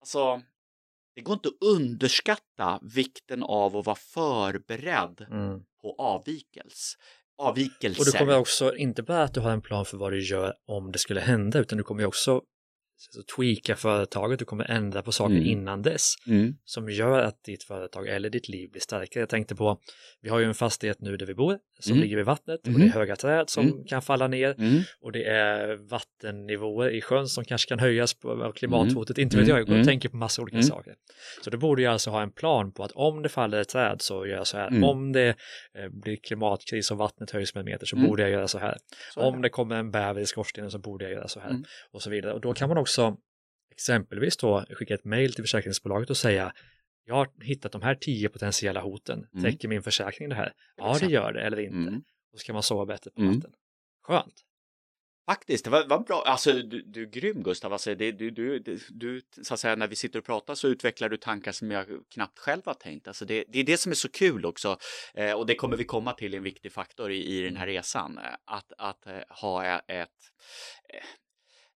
alltså, 0.00 0.40
det 1.14 1.20
går 1.20 1.32
inte 1.34 1.48
att 1.48 1.62
underskatta 1.78 2.80
vikten 2.94 3.42
av 3.42 3.76
att 3.76 3.86
vara 3.86 3.96
förberedd 3.96 5.26
Mm. 5.30 5.60
på 5.82 5.94
avvikelse. 5.98 6.96
Avvikelser. 7.38 8.00
Och 8.00 8.06
du 8.06 8.18
kommer 8.18 8.38
också, 8.38 8.76
inte 8.76 9.02
bara 9.02 9.22
att 9.22 9.34
du 9.34 9.40
har 9.40 9.50
en 9.50 9.62
plan 9.62 9.84
för 9.84 9.96
vad 9.96 10.12
du 10.12 10.20
gör 10.22 10.54
om 10.66 10.92
det 10.92 10.98
skulle 10.98 11.20
hända, 11.20 11.58
utan 11.58 11.78
du 11.78 11.84
kommer 11.84 12.04
också 12.06 12.42
så 12.96 13.22
tweaka 13.36 13.76
företaget, 13.76 14.38
du 14.38 14.44
kommer 14.44 14.70
ändra 14.70 15.02
på 15.02 15.12
saker 15.12 15.34
Mm. 15.34 15.46
innan 15.46 15.82
dess 15.82 16.14
Mm. 16.26 16.54
som 16.64 16.88
gör 16.90 17.22
att 17.22 17.44
ditt 17.44 17.64
företag 17.64 18.08
eller 18.08 18.30
ditt 18.30 18.48
liv 18.48 18.70
blir 18.70 18.80
starkare. 18.80 19.22
Jag 19.22 19.28
tänkte 19.28 19.54
på, 19.56 19.80
vi 20.20 20.28
har 20.28 20.38
ju 20.38 20.44
en 20.44 20.54
fastighet 20.54 21.00
nu 21.00 21.16
där 21.16 21.26
vi 21.26 21.34
bor 21.34 21.58
som 21.82 21.92
Mm. 21.92 22.02
ligger 22.02 22.16
vid 22.16 22.26
vattnet 22.26 22.60
och 22.60 22.68
Mhm. 22.68 22.80
det 22.80 22.86
är 22.86 22.90
höga 22.90 23.16
träd 23.16 23.50
som 23.50 23.66
Mm. 23.66 23.84
kan 23.84 24.02
falla 24.02 24.28
ner 24.28 24.54
Mm. 24.58 24.82
och 25.00 25.12
det 25.12 25.24
är 25.24 25.74
vattennivåer 25.90 26.90
i 26.90 27.00
sjön 27.00 27.26
som 27.26 27.44
kanske 27.44 27.68
kan 27.68 27.78
höjas 27.78 28.14
på, 28.14 28.30
av 28.44 28.52
klimathotet. 28.52 29.18
Inte 29.18 29.36
vet 29.36 29.44
Mm. 29.44 29.50
jag, 29.50 29.60
jag 29.60 29.66
går 29.66 29.72
och 29.72 29.76
Mm. 29.76 29.86
tänker 29.86 30.08
på 30.08 30.16
massa 30.16 30.42
olika 30.42 30.56
Mm. 30.56 30.62
saker. 30.66 30.94
Så 31.44 31.50
då 31.50 31.58
borde 31.58 31.82
jag 31.82 31.92
alltså 31.92 32.10
ha 32.10 32.22
en 32.22 32.32
plan 32.32 32.72
på 32.72 32.84
att 32.84 32.92
om 32.94 33.22
det 33.22 33.28
faller 33.28 33.60
ett 33.60 33.68
träd 33.68 33.96
så 34.02 34.26
gör 34.26 34.36
jag 34.36 34.46
så 34.46 34.56
här. 34.56 34.68
Mm. 34.68 34.84
Om 34.84 35.12
det 35.12 35.28
eh, 35.28 35.88
blir 36.02 36.16
klimatkris 36.16 36.90
och 36.90 36.98
vattnet 36.98 37.30
höjs 37.30 37.54
med 37.54 37.60
en 37.60 37.64
meter 37.66 37.86
så 37.86 37.96
Mm. 37.96 38.08
borde 38.08 38.22
jag 38.22 38.30
göra 38.30 38.48
så 38.48 38.58
här. 38.58 38.76
Så 39.14 39.20
om 39.20 39.42
det. 39.42 39.48
kommer 39.48 39.76
en 39.76 39.90
bäver 39.90 40.20
i 40.20 40.26
skorstenen 40.26 40.70
så 40.70 40.78
borde 40.78 41.04
jag 41.04 41.12
göra 41.12 41.28
så 41.28 41.40
här. 41.40 41.50
Mm. 41.50 41.64
Och 41.92 42.02
så 42.02 42.10
vidare. 42.10 42.32
Och 42.32 42.40
då 42.40 42.54
kan 42.54 42.68
man 42.68 42.78
också 42.78 43.16
exempelvis 43.72 44.36
då 44.36 44.64
skicka 44.70 44.94
ett 44.94 45.04
mejl 45.04 45.34
till 45.34 45.44
försäkringsbolaget 45.44 46.10
och 46.10 46.16
säga 46.16 46.52
jag 47.04 47.14
har 47.14 47.28
hittat 47.42 47.72
de 47.72 47.82
här 47.82 47.94
tio 47.94 48.28
potentiella 48.28 48.80
hoten. 48.80 49.26
Mm. 49.34 49.44
Täcker 49.44 49.68
min 49.68 49.82
försäkring 49.82 50.28
det 50.28 50.34
här? 50.34 50.52
Ja, 50.76 50.96
det 51.00 51.06
gör 51.06 51.32
det 51.32 51.40
eller 51.42 51.60
inte. 51.60 51.76
Mm. 51.76 52.02
Då 52.32 52.38
ska 52.38 52.52
man 52.52 52.62
sova 52.62 52.86
bättre 52.86 53.10
på 53.10 53.20
Mm. 53.20 53.34
natten. 53.34 53.52
Skönt. 54.02 54.34
Faktiskt, 55.26 55.64
det 55.64 55.70
var, 55.70 55.86
var 55.86 55.98
bra. 55.98 56.22
Alltså, 56.26 56.52
du, 56.52 56.82
du 56.82 57.02
är 57.02 57.06
grym 57.06 57.42
Gustav. 57.42 57.72
Alltså, 57.72 57.94
det, 57.94 58.12
du, 58.12 58.30
du, 58.30 58.58
du, 58.90 59.22
så 59.42 59.54
att 59.54 59.60
säga, 59.60 59.76
när 59.76 59.88
vi 59.88 59.96
sitter 59.96 60.18
och 60.18 60.24
pratar 60.24 60.54
så 60.54 60.68
utvecklar 60.68 61.08
du 61.08 61.16
tankar 61.16 61.52
som 61.52 61.70
jag 61.70 61.86
knappt 62.14 62.38
själv 62.38 62.62
har 62.64 62.74
tänkt. 62.74 63.08
Alltså, 63.08 63.24
det, 63.24 63.44
det 63.48 63.58
är 63.58 63.64
det 63.64 63.76
som 63.76 63.92
är 63.92 63.96
så 63.96 64.08
kul 64.08 64.44
också. 64.46 64.78
Eh, 65.14 65.32
och 65.32 65.46
det 65.46 65.54
kommer 65.54 65.76
vi 65.76 65.84
komma 65.84 66.12
till 66.12 66.34
en 66.34 66.42
viktig 66.42 66.72
faktor 66.72 67.10
i, 67.12 67.24
i 67.38 67.42
den 67.42 67.56
här 67.56 67.66
resan. 67.66 68.18
Eh, 68.18 68.24
Att, 68.44 68.72
att 68.78 69.06
eh, 69.06 69.18
ha 69.28 69.64
ett... 69.78 70.08
Eh, 70.94 71.04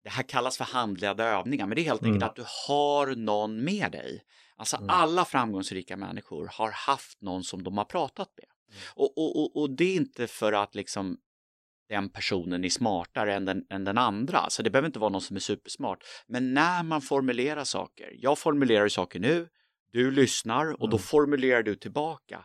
det 0.05 0.11
här 0.11 0.23
kallas 0.23 0.57
för 0.57 0.65
handledda 0.65 1.25
övningar, 1.25 1.67
men 1.67 1.77
det 1.77 1.83
är 1.83 1.85
helt 1.85 2.03
enkelt 2.03 2.17
Mm. 2.23 2.29
att 2.29 2.37
du 2.37 2.45
har 2.69 3.17
någon 3.17 3.65
med 3.65 3.93
dig. 3.93 4.23
Alltså 4.59 4.77
Mm. 4.77 4.91
alla 4.91 5.25
framgångsrika 5.25 5.97
människor 5.97 6.49
har 6.53 6.71
haft 6.71 7.21
någon 7.23 7.45
som 7.45 7.63
de 7.63 7.79
har 7.79 7.85
pratat 7.85 8.29
med. 8.37 8.47
Mm. 8.71 8.83
Och, 8.95 9.19
och, 9.19 9.37
och, 9.43 9.63
och 9.63 9.71
det 9.71 9.85
är 9.85 9.97
inte 9.97 10.27
för 10.27 10.53
att 10.53 10.75
liksom 10.75 11.19
den 11.89 12.09
personen 12.09 12.65
är 12.65 12.69
smartare 12.69 13.35
än 13.35 13.45
den, 13.45 13.65
än 13.71 13.85
den 13.85 13.99
andra. 13.99 14.51
Så 14.51 14.63
det 14.63 14.71
behöver 14.71 14.87
inte 14.87 14.99
vara 14.99 15.11
någon 15.11 15.21
som 15.21 15.37
är 15.37 15.41
supersmart. 15.41 15.99
Men 16.27 16.55
när 16.55 16.83
man 16.83 17.01
formulerar 17.03 17.65
saker, 17.65 18.11
jag 18.19 18.39
formulerar 18.39 18.89
saker 18.89 19.21
nu, 19.21 19.49
du 19.93 20.11
lyssnar 20.11 20.83
och 20.83 20.89
då 20.91 20.97
Mm. 20.97 21.03
formulerar 21.03 21.63
du 21.63 21.75
tillbaka. 21.77 22.45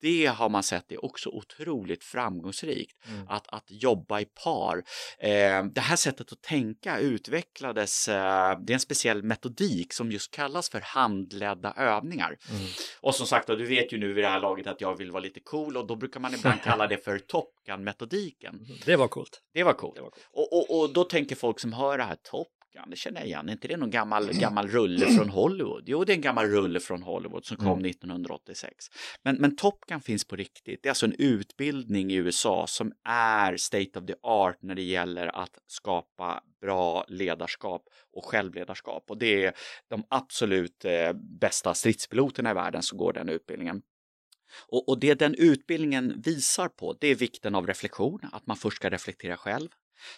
Det 0.00 0.26
har 0.26 0.48
man 0.48 0.62
sett 0.62 0.92
är 0.92 1.04
också 1.04 1.28
otroligt 1.28 2.04
framgångsrikt, 2.04 2.96
Mm. 3.08 3.28
att, 3.28 3.48
att 3.48 3.64
jobba 3.68 4.20
i 4.20 4.24
par. 4.24 4.76
Eh, 5.18 5.64
det 5.64 5.80
här 5.80 5.96
sättet 5.96 6.32
att 6.32 6.42
tänka 6.42 6.98
utvecklades, 6.98 8.08
eh, 8.08 8.58
det 8.60 8.72
är 8.72 8.74
en 8.74 8.80
speciell 8.80 9.22
metodik 9.22 9.92
som 9.92 10.12
just 10.12 10.30
kallas 10.30 10.70
för 10.70 10.80
handledda 10.80 11.72
övningar. 11.76 12.36
Mm. 12.50 12.62
Och 13.00 13.14
som 13.14 13.26
sagt, 13.26 13.46
då, 13.46 13.56
du 13.56 13.66
vet 13.66 13.92
ju 13.92 13.98
nu 13.98 14.12
vid 14.12 14.24
det 14.24 14.28
här 14.28 14.40
laget 14.40 14.66
att 14.66 14.80
jag 14.80 14.96
vill 14.98 15.10
vara 15.10 15.22
lite 15.22 15.40
cool 15.40 15.76
och 15.76 15.86
då 15.86 15.96
brukar 15.96 16.20
man 16.20 16.34
ibland 16.34 16.62
kalla 16.62 16.86
det 16.86 17.04
för 17.04 17.18
Top 17.18 17.54
Gun-metodiken. 17.66 18.66
Det 18.84 18.96
var 18.96 19.08
coolt. 19.08 19.40
Det 19.54 19.62
var 19.62 19.72
coolt. 19.72 19.94
Det 19.96 20.02
var 20.02 20.10
coolt. 20.10 20.26
Och, 20.32 20.52
och, 20.52 20.80
och 20.80 20.92
då 20.92 21.04
tänker 21.04 21.36
folk 21.36 21.60
som 21.60 21.72
hör 21.72 21.98
det 21.98 22.04
här 22.04 22.16
Top 22.22 22.48
Gun, 22.72 22.90
det 22.90 22.96
känner 22.96 23.20
jag 23.20 23.26
igen, 23.26 23.48
är 23.48 23.52
inte 23.52 23.68
det 23.68 23.76
någon 23.76 23.90
gammal, 23.90 24.32
gammal 24.32 24.68
rulle 24.68 25.06
från 25.06 25.28
Hollywood? 25.28 25.82
Jo, 25.86 26.04
det 26.04 26.12
är 26.12 26.14
en 26.14 26.20
gammal 26.20 26.46
rulle 26.46 26.80
från 26.80 27.02
Hollywood 27.02 27.44
som 27.44 27.56
kom 27.56 27.66
Mm. 27.66 27.90
1986. 27.90 28.86
Men, 29.22 29.36
men 29.36 29.56
Top 29.56 29.80
Gun 29.88 30.00
finns 30.00 30.24
på 30.24 30.36
riktigt. 30.36 30.82
Det 30.82 30.86
är 30.86 30.90
alltså 30.90 31.06
en 31.06 31.14
utbildning 31.18 32.10
i 32.10 32.14
USA 32.14 32.66
som 32.66 32.92
är 33.04 33.56
state 33.56 33.98
of 33.98 34.06
the 34.06 34.14
art 34.22 34.62
när 34.62 34.74
det 34.74 34.82
gäller 34.82 35.26
att 35.26 35.58
skapa 35.66 36.42
bra 36.60 37.04
ledarskap 37.08 37.82
och 38.12 38.24
självledarskap. 38.24 39.04
Och 39.08 39.18
det 39.18 39.44
är 39.44 39.52
de 39.88 40.04
absolut 40.10 40.84
eh, 40.84 41.12
bästa 41.40 41.74
stridspiloterna 41.74 42.50
i 42.50 42.54
världen 42.54 42.82
som 42.82 42.98
går 42.98 43.12
den 43.12 43.28
utbildningen. 43.28 43.82
Och, 44.68 44.88
och 44.88 45.00
det 45.00 45.14
den 45.14 45.34
utbildningen 45.34 46.22
visar 46.24 46.68
på, 46.68 46.96
det 47.00 47.06
är 47.08 47.14
vikten 47.14 47.54
av 47.54 47.66
reflektion, 47.66 48.20
att 48.32 48.46
man 48.46 48.56
först 48.56 48.76
ska 48.76 48.90
reflektera 48.90 49.36
själv. 49.36 49.68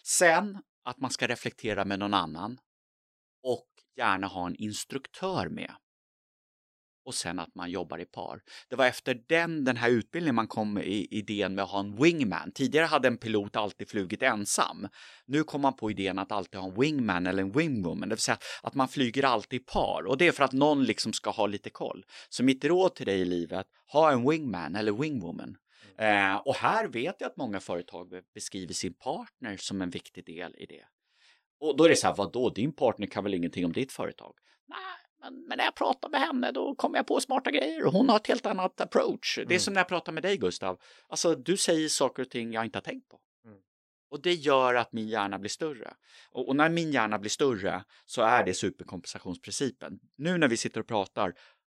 Sen 0.03 0.59
att 0.85 1.01
man 1.01 1.11
ska 1.11 1.27
reflektera 1.27 1.85
med 1.85 1.99
någon 1.99 2.15
annan 2.15 2.59
och 3.43 3.69
gärna 3.97 4.27
ha 4.27 4.47
en 4.47 4.55
instruktör 4.55 5.49
med. 5.49 5.75
Och 7.05 7.15
sen 7.15 7.39
att 7.39 7.55
man 7.55 7.71
jobbar 7.71 7.99
i 7.99 8.05
par. 8.05 8.41
Det 8.69 8.77
var 8.77 8.87
efter 8.87 9.23
den, 9.29 9.65
den 9.65 9.77
här 9.77 9.91
utbildningen 9.91 10.35
man 10.35 10.49
kom 10.49 10.79
i 10.79 11.07
idén 11.11 11.55
med 11.55 11.65
att 11.65 11.71
ha 11.71 11.81
en 11.81 11.97
wingman. 11.97 12.53
Tidigare 12.53 12.87
hade 12.87 13.09
en 13.09 13.17
pilot 13.17 13.57
alltid 13.57 13.89
flugit 13.89 14.23
ensam. 14.23 14.89
Nu 15.27 15.45
kom 15.45 15.61
man 15.61 15.77
på 15.77 15.91
idén 15.91 16.19
att 16.19 16.33
alltid 16.33 16.61
ha 16.61 16.69
en 16.69 16.81
wingman 16.81 17.27
eller 17.27 17.43
en 17.43 17.53
wingwoman, 17.53 18.09
det 18.09 18.15
vill 18.15 18.23
säga 18.23 18.39
att 18.63 18.75
man 18.75 18.89
flyger 18.89 19.25
alltid 19.25 19.61
i 19.61 19.65
par. 19.65 20.07
Och 20.07 20.19
det 20.19 20.27
är 20.27 20.33
för 20.33 20.45
att 20.45 20.53
någon 20.53 20.85
liksom 20.85 21.13
ska 21.13 21.31
ha 21.31 21.47
lite 21.47 21.71
koll. 21.71 22.05
Så 22.29 22.45
mitt 22.45 22.65
råd 22.65 22.95
till 22.95 23.07
dig 23.07 23.21
i 23.21 23.25
livet, 23.25 23.67
ha 23.93 24.13
en 24.13 24.29
wingman 24.31 24.77
eller 24.77 24.93
wingwoman. 24.93 25.57
Eh, 25.99 26.37
och 26.37 26.55
här 26.55 26.89
vet 26.89 27.17
jag 27.19 27.29
att 27.31 27.37
många 27.37 27.61
företag 27.61 28.09
be- 28.09 28.23
beskriver 28.35 28.75
sin 28.75 28.95
partner 28.95 29.57
som 29.57 29.83
en 29.83 29.91
viktig 29.91 30.25
del 30.27 30.55
i 30.59 30.67
det. 30.67 30.85
Och 31.61 31.77
då 31.77 31.85
är 31.85 31.89
det 31.89 31.97
så 31.97 32.07
här, 32.07 32.15
vadå, 32.15 32.51
din 32.51 32.73
partner 32.73 33.07
kan 33.07 33.25
väl 33.25 33.35
ingenting 33.35 33.65
om 33.65 33.73
ditt 33.73 33.93
företag? 33.93 34.35
Nej, 34.67 34.79
men, 35.21 35.45
men 35.49 35.59
när 35.59 35.65
jag 35.65 35.75
pratar 35.75 36.09
med 36.09 36.21
henne 36.21 36.53
då 36.53 36.75
kommer 36.75 36.97
jag 36.99 37.07
på 37.07 37.21
smarta 37.21 37.51
grejer 37.51 37.85
och 37.87 37.93
hon 37.93 38.09
har 38.09 38.17
ett 38.17 38.27
helt 38.27 38.47
annat 38.47 38.81
approach. 38.81 39.37
Det 39.37 39.43
är 39.43 39.47
Mm. 39.47 39.59
som 39.61 39.75
när 39.75 39.81
jag 39.81 39.89
pratar 39.89 40.13
med 40.13 40.23
dig 40.23 40.37
Gustav. 40.37 40.81
Alltså, 41.09 41.35
du 41.35 41.57
säger 41.57 41.89
saker 41.89 42.23
och 42.23 42.31
ting 42.31 42.53
jag 42.53 42.65
inte 42.65 42.79
har 42.79 42.83
tänkt 42.83 43.09
på. 43.09 43.21
Mm. 43.45 43.59
Och 44.11 44.23
det 44.23 44.33
gör 44.35 44.75
att 44.75 44.93
min 44.93 45.09
hjärna 45.09 45.39
blir 45.39 45.51
större. 45.51 45.95
Och, 46.31 46.49
och 46.49 46.57
när 46.57 46.69
min 46.69 46.93
hjärna 46.93 47.19
blir 47.19 47.31
större 47.31 47.85
så 48.07 48.23
är 48.23 48.45
det 48.45 48.55
superkompensationsprincipen. 48.55 49.99
Nu 50.17 50.39
när 50.39 50.49
vi 50.49 50.57
sitter 50.57 50.81
och 50.81 50.87
pratar, 50.87 51.35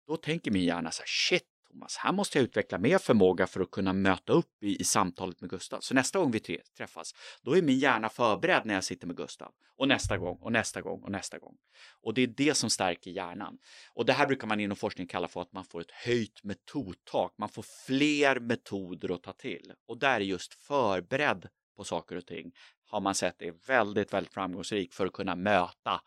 då 0.07 0.17
tänker 0.17 0.51
min 0.51 0.65
hjärna 0.65 0.91
så 0.91 1.01
här, 1.03 1.07
shit 1.07 1.49
Thomas, 1.75 1.97
här 1.97 2.13
måste 2.13 2.39
jag 2.39 2.45
utveckla 2.45 2.79
mer 2.79 2.99
förmåga 2.99 3.47
för 3.47 3.61
att 3.61 3.71
kunna 3.71 3.93
möta 3.93 4.33
upp 4.33 4.63
i, 4.63 4.81
i 4.81 4.85
samtalet 4.85 5.41
med 5.41 5.51
Gustav. 5.51 5.81
Så 5.81 5.95
nästa 5.95 6.19
gång 6.19 6.31
vi 6.31 6.41
tre, 6.41 6.61
träffas, 6.77 7.15
då 7.43 7.57
är 7.57 7.63
min 7.63 7.79
hjärna 7.79 8.09
förberedd 8.09 8.67
när 8.67 8.75
jag 8.75 8.85
sitter 8.85 9.07
med 9.07 9.17
Gustav. 9.17 9.53
Och 9.77 9.89
nästa 9.89 10.19
gång, 10.19 10.39
och 10.41 10.53
nästa 10.53 10.81
gång, 10.81 11.03
och 11.03 11.11
nästa 11.11 11.39
gång. 11.39 11.57
Och 12.03 12.15
det 12.15 12.23
är 12.23 12.27
det 12.27 12.55
som 12.55 12.71
stärker 12.71 13.11
hjärnan. 13.11 13.59
Och 13.95 14.07
det 14.07 14.13
här 14.13 14.27
brukar 14.27 14.47
man 14.47 14.61
inom 14.61 14.77
forskning 14.77 15.07
kalla 15.07 15.29
för 15.29 15.43
att 15.43 15.53
man 15.53 15.65
får 15.65 15.81
ett 15.81 15.91
höjt 15.91 16.45
metodtak. 16.45 17.35
Man 17.39 17.49
får 17.49 17.65
fler 17.87 18.41
metoder 18.41 19.15
att 19.15 19.23
ta 19.23 19.33
till. 19.33 19.73
Och 19.89 19.99
där 19.99 20.15
är 20.15 20.21
just 20.21 20.55
förberedd 20.55 21.49
på 21.77 21.85
saker 21.85 22.17
och 22.17 22.27
ting 22.27 22.53
har 22.87 23.01
man 23.01 23.15
sett 23.15 23.43
är 23.43 23.55
väldigt, 23.67 24.13
väldigt 24.13 24.33
framgångsrik 24.33 24.95
för 24.95 25.07
att 25.07 25.13
kunna 25.13 25.35
möta 25.35 26.01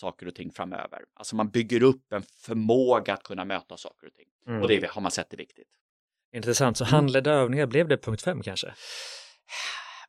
saker 0.00 0.26
och 0.28 0.34
ting 0.34 0.52
framöver. 0.52 1.00
Alltså 1.14 1.36
man 1.36 1.50
bygger 1.50 1.82
upp 1.82 2.12
en 2.12 2.22
förmåga 2.22 3.14
att 3.14 3.22
kunna 3.22 3.44
möta 3.44 3.76
saker 3.76 4.06
och 4.06 4.14
ting. 4.14 4.26
Mm. 4.46 4.62
Och 4.62 4.68
det 4.68 4.90
har 4.90 5.00
man 5.02 5.10
sett 5.10 5.32
är 5.32 5.36
viktigt. 5.36 5.68
Intressant, 6.32 6.76
så 6.76 6.84
Mm. 6.84 6.92
handledda 6.92 7.30
övningar, 7.30 7.66
blev 7.66 7.88
det 7.88 7.98
punkt 7.98 8.22
fem 8.22 8.42
kanske? 8.42 8.74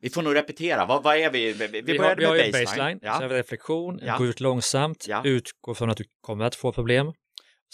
Vi 0.00 0.10
får 0.10 0.22
nog 0.22 0.34
repetera, 0.34 0.86
vad, 0.86 1.02
vad 1.02 1.16
är 1.16 1.30
vi? 1.30 1.52
Vi, 1.52 1.66
vi 1.66 1.80
Vi, 1.80 1.98
har, 1.98 2.16
började 2.16 2.20
vi 2.22 2.42
med 2.42 2.52
baseline. 2.52 2.64
baseline, 2.66 2.98
Ja. 3.02 3.12
sen 3.12 3.22
har 3.22 3.28
vi 3.28 3.34
reflektion, 3.38 3.98
Ja. 4.02 4.16
gå 4.18 4.26
ut 4.26 4.40
långsamt, 4.40 5.06
Ja. 5.08 5.22
utgå 5.24 5.74
från 5.74 5.90
att 5.90 5.96
du 5.96 6.04
kommer 6.20 6.44
att 6.44 6.54
få 6.54 6.72
problem. 6.72 7.12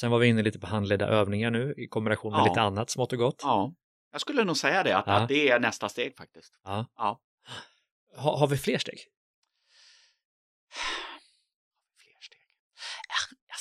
Sen 0.00 0.10
var 0.10 0.18
vi 0.18 0.26
inne 0.26 0.42
lite 0.42 0.58
på 0.58 0.66
handledda 0.66 1.06
övningar 1.08 1.50
nu 1.50 1.74
i 1.76 1.86
kombination 1.86 2.32
med 2.32 2.40
Ja. 2.40 2.44
lite 2.48 2.60
annat 2.60 2.90
smått 2.90 3.12
och 3.12 3.18
gott. 3.18 3.40
ja, 3.42 3.72
jag 4.12 4.20
skulle 4.20 4.44
nog 4.44 4.56
säga 4.56 4.82
det, 4.82 4.96
att, 4.96 5.08
att 5.08 5.28
det 5.28 5.48
är 5.48 5.60
nästa 5.60 5.88
steg 5.88 6.16
faktiskt. 6.16 6.52
Ja. 6.64 6.86
Ja. 6.96 7.20
Ha, 8.16 8.38
har 8.38 8.46
vi 8.46 8.56
fler 8.56 8.78
steg? 8.78 8.98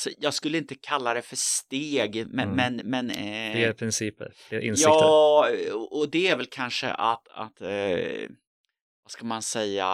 Alltså, 0.08 0.22
jag 0.24 0.34
skulle 0.34 0.58
inte 0.58 0.76
kalla 0.76 1.14
det 1.14 1.22
för 1.22 1.36
steg, 1.36 2.28
men... 2.28 2.50
Mm. 2.50 2.56
men, 2.56 2.90
men 2.90 3.10
eh, 3.10 3.52
Fler 3.54 3.74
principer, 3.74 4.34
fler 4.36 4.60
insikter? 4.60 4.92
Ja, 4.92 5.50
och 5.92 6.10
det 6.10 6.28
är 6.28 6.38
väl 6.38 6.46
kanske 6.46 6.90
att, 6.90 7.28
att 7.28 7.62
eh, 7.62 8.30
vad 9.04 9.12
ska 9.12 9.26
man 9.26 9.42
säga, 9.42 9.86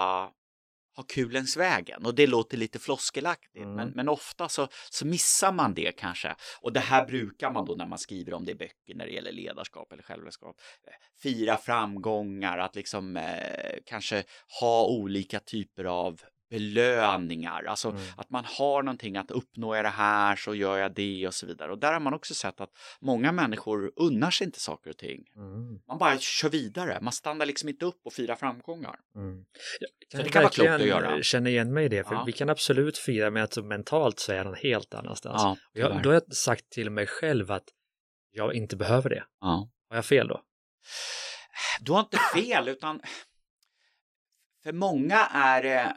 ha 0.95 1.03
kul 1.07 1.31
längs 1.31 1.57
vägen. 1.57 2.05
Och 2.05 2.15
det 2.15 2.27
låter 2.27 2.57
lite 2.57 2.79
floskelaktigt, 2.79 3.55
Mm. 3.55 3.75
men, 3.75 3.89
men 3.89 4.09
ofta 4.09 4.49
så, 4.49 4.67
så 4.89 5.07
missar 5.07 5.51
man 5.51 5.73
det 5.73 5.91
kanske. 5.97 6.35
Och 6.61 6.73
det 6.73 6.79
här 6.79 7.05
brukar 7.05 7.51
man 7.51 7.65
då 7.65 7.75
när 7.75 7.87
man 7.87 7.99
skriver 7.99 8.33
om 8.33 8.45
det 8.45 8.51
i 8.51 8.55
böcker 8.55 8.95
när 8.95 9.05
det 9.05 9.11
gäller 9.11 9.31
ledarskap 9.31 9.91
eller 9.91 10.03
självledarskap. 10.03 10.55
Eh, 10.87 10.93
Fira 11.21 11.57
framgångar, 11.57 12.57
att 12.57 12.75
liksom 12.75 13.17
eh, 13.17 13.23
kanske 13.85 14.23
ha 14.59 14.85
olika 14.87 15.39
typer 15.39 15.83
av 15.85 16.21
belöningar, 16.51 17.63
alltså 17.63 17.89
Mm. 17.89 18.01
att 18.17 18.29
man 18.29 18.45
har 18.45 18.83
någonting 18.83 19.17
att 19.17 19.31
uppnå 19.31 19.75
jag 19.75 19.85
det 19.85 19.89
här 19.89 20.35
så 20.35 20.55
gör 20.55 20.77
jag 20.77 20.93
det 20.93 21.27
och 21.27 21.33
så 21.33 21.45
vidare. 21.47 21.71
Och 21.71 21.77
där 21.79 21.93
har 21.93 21.99
man 21.99 22.13
också 22.13 22.33
sett 22.33 22.61
att 22.61 22.69
många 23.01 23.31
människor 23.31 23.91
unnar 23.95 24.31
sig 24.31 24.45
inte 24.45 24.59
saker 24.59 24.89
och 24.89 24.97
ting. 24.97 25.23
Mm. 25.35 25.79
Man 25.87 25.97
bara 25.97 26.17
kör 26.19 26.49
vidare, 26.49 26.99
man 27.01 27.13
stannar 27.13 27.45
liksom 27.45 27.69
inte 27.69 27.85
upp 27.85 28.01
och 28.05 28.13
firar 28.13 28.35
framgångar. 28.35 28.95
Mm. 29.15 29.45
Jag 30.11 30.19
Så 30.19 30.23
det 30.25 30.29
kan 30.29 30.41
vara 30.43 30.51
klokt 30.51 30.69
att 30.71 30.85
göra. 30.85 31.23
känna 31.23 31.49
igen 31.49 31.73
mig 31.73 31.85
i 31.85 31.89
det, 31.89 32.03
för 32.07 32.15
Ja. 32.15 32.23
vi 32.25 32.31
kan 32.31 32.49
absolut 32.49 32.97
fira 32.97 33.29
med 33.31 33.43
att 33.43 33.65
mentalt 33.65 34.19
så 34.19 34.31
är 34.31 34.43
någon 34.43 34.55
helt 34.55 34.93
annanstans. 34.93 35.41
Ja, 35.41 35.57
jag, 35.73 36.03
då 36.03 36.09
har 36.09 36.13
jag 36.13 36.33
sagt 36.35 36.69
till 36.69 36.89
mig 36.89 37.07
själv 37.07 37.51
att 37.51 37.63
jag 38.31 38.53
inte 38.53 38.75
behöver 38.75 39.09
det. 39.09 39.23
ja. 39.41 39.69
Har 39.89 39.95
jag 39.95 40.05
fel 40.05 40.27
då? 40.27 40.41
Du 41.81 41.91
har 41.91 41.99
inte 41.99 42.17
fel, 42.17 42.67
utan 42.67 43.01
för 44.63 44.73
många 44.73 45.17
är 45.25 45.63
det, 45.63 45.95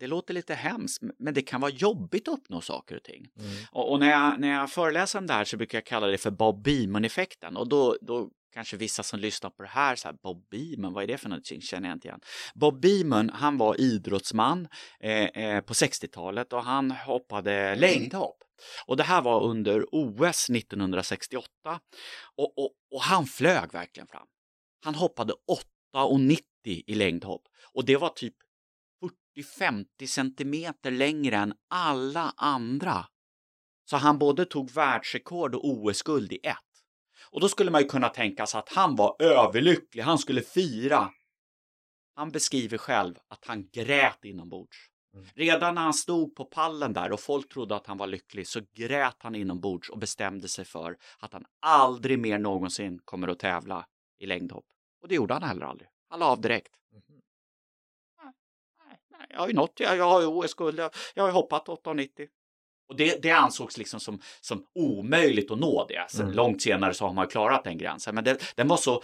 det 0.00 0.06
låter 0.06 0.34
lite 0.34 0.54
hemskt, 0.54 1.02
men 1.18 1.34
det 1.34 1.42
kan 1.42 1.60
vara 1.60 1.70
jobbigt 1.70 2.28
att 2.28 2.34
uppnå 2.34 2.60
saker 2.60 2.96
och 2.96 3.02
ting. 3.02 3.26
Mm. 3.38 3.50
Och, 3.72 3.92
och 3.92 4.00
när, 4.00 4.10
jag, 4.10 4.40
när 4.40 4.48
jag 4.48 4.70
föreläser 4.70 5.18
om 5.18 5.26
det 5.26 5.32
här 5.32 5.44
så 5.44 5.56
brukar 5.56 5.78
jag 5.78 5.86
kalla 5.86 6.06
det 6.06 6.18
för 6.18 6.30
Bob 6.30 6.62
Beamon-effekten. 6.62 7.56
Och 7.56 7.68
då, 7.68 7.96
då 8.00 8.30
kanske 8.54 8.76
vissa 8.76 9.02
som 9.02 9.20
lyssnar 9.20 9.50
på 9.50 9.62
det 9.62 9.68
här, 9.68 9.96
så 9.96 10.08
här 10.08 10.16
Bob 10.22 10.48
Beamon, 10.50 10.92
vad 10.92 11.02
är 11.02 11.06
det 11.06 11.18
för 11.18 11.28
någonting? 11.28 11.60
Känner 11.60 11.88
jag 11.88 11.96
inte 11.96 12.08
igen. 12.08 12.20
Bob 12.54 12.80
Beamon, 12.80 13.30
han 13.30 13.58
var 13.58 13.80
idrottsman 13.80 14.68
eh, 15.00 15.24
eh, 15.24 15.60
på 15.60 15.72
60-talet 15.72 16.52
och 16.52 16.64
han 16.64 16.90
hoppade 16.90 17.74
längdhopp. 17.74 18.36
Och 18.86 18.96
det 18.96 19.02
här 19.02 19.22
var 19.22 19.42
under 19.44 19.84
OS 19.92 20.50
1968. 20.50 21.48
Och, 22.36 22.58
och, 22.58 22.70
och 22.90 23.02
han 23.02 23.26
flög 23.26 23.72
verkligen 23.72 24.06
fram. 24.06 24.26
Han 24.84 24.94
hoppade 24.94 25.34
8,90 25.94 26.38
i 26.64 26.94
längdhopp. 26.94 27.42
Och 27.72 27.84
det 27.84 27.96
var 27.96 28.08
typ 28.08 28.34
40-50 29.36 30.06
centimeter 30.06 30.90
längre 30.90 31.36
än 31.36 31.54
alla 31.70 32.34
andra. 32.36 33.06
Så 33.90 33.96
han 33.96 34.18
både 34.18 34.44
tog 34.44 34.70
världsrekord 34.70 35.54
och 35.54 35.68
OS-guld 35.68 36.32
i 36.32 36.36
ett. 36.42 36.58
Och 37.30 37.40
då 37.40 37.48
skulle 37.48 37.70
man 37.70 37.80
ju 37.80 37.88
kunna 37.88 38.08
tänka 38.08 38.46
sig 38.46 38.58
att 38.58 38.68
han 38.68 38.96
var 38.96 39.16
överlycklig, 39.22 40.02
han 40.02 40.18
skulle 40.18 40.42
fira. 40.42 41.10
Han 42.14 42.30
beskriver 42.30 42.78
själv 42.78 43.14
att 43.28 43.44
han 43.46 43.68
grät 43.72 44.24
inombords. 44.24 44.76
Mm. 45.14 45.26
Redan 45.34 45.74
när 45.74 45.82
han 45.82 45.94
stod 45.94 46.34
på 46.34 46.44
pallen 46.44 46.92
där 46.92 47.12
och 47.12 47.20
folk 47.20 47.52
trodde 47.52 47.76
att 47.76 47.86
han 47.86 47.96
var 47.96 48.06
lycklig 48.06 48.48
så 48.48 48.60
grät 48.74 49.16
han 49.18 49.34
inombords 49.34 49.90
och 49.90 49.98
bestämde 49.98 50.48
sig 50.48 50.64
för 50.64 50.96
att 51.18 51.32
han 51.32 51.44
aldrig 51.60 52.18
mer 52.18 52.38
någonsin 52.38 53.00
kommer 53.04 53.28
att 53.28 53.38
tävla 53.38 53.86
i 54.18 54.26
längdhopp. 54.26 54.64
Och 55.02 55.08
det 55.08 55.14
gjorde 55.14 55.34
han 55.34 55.42
heller 55.42 55.66
aldrig. 55.66 55.88
Han 56.08 56.20
la 56.20 56.26
av 56.26 56.40
direkt. 56.40 56.72
Jag 59.34 59.40
har 59.40 59.48
ju 59.48 59.54
nått, 59.54 59.72
jag, 59.80 59.96
jag 59.96 60.04
har 60.08 60.20
ju 60.20 60.26
OS-guld, 60.26 60.78
jag, 60.78 60.90
jag 61.14 61.22
har 61.22 61.28
ju 61.28 61.32
hoppat 61.34 61.66
8,90. 61.68 62.08
Och 62.88 62.96
det, 62.96 63.22
det 63.22 63.30
ansågs 63.30 63.78
liksom 63.78 64.00
som, 64.00 64.20
som 64.40 64.64
omöjligt 64.74 65.50
att 65.50 65.58
nå 65.58 65.86
det. 65.88 66.06
Sen 66.10 66.20
Mm. 66.24 66.36
Långt 66.36 66.62
senare 66.62 66.94
så 66.94 67.06
har 67.06 67.12
man 67.12 67.26
klarat 67.26 67.64
den 67.64 67.78
gränsen. 67.78 68.14
Men 68.14 68.24
det, 68.24 68.52
den 68.56 68.68
var 68.68 68.76
så 68.76 69.02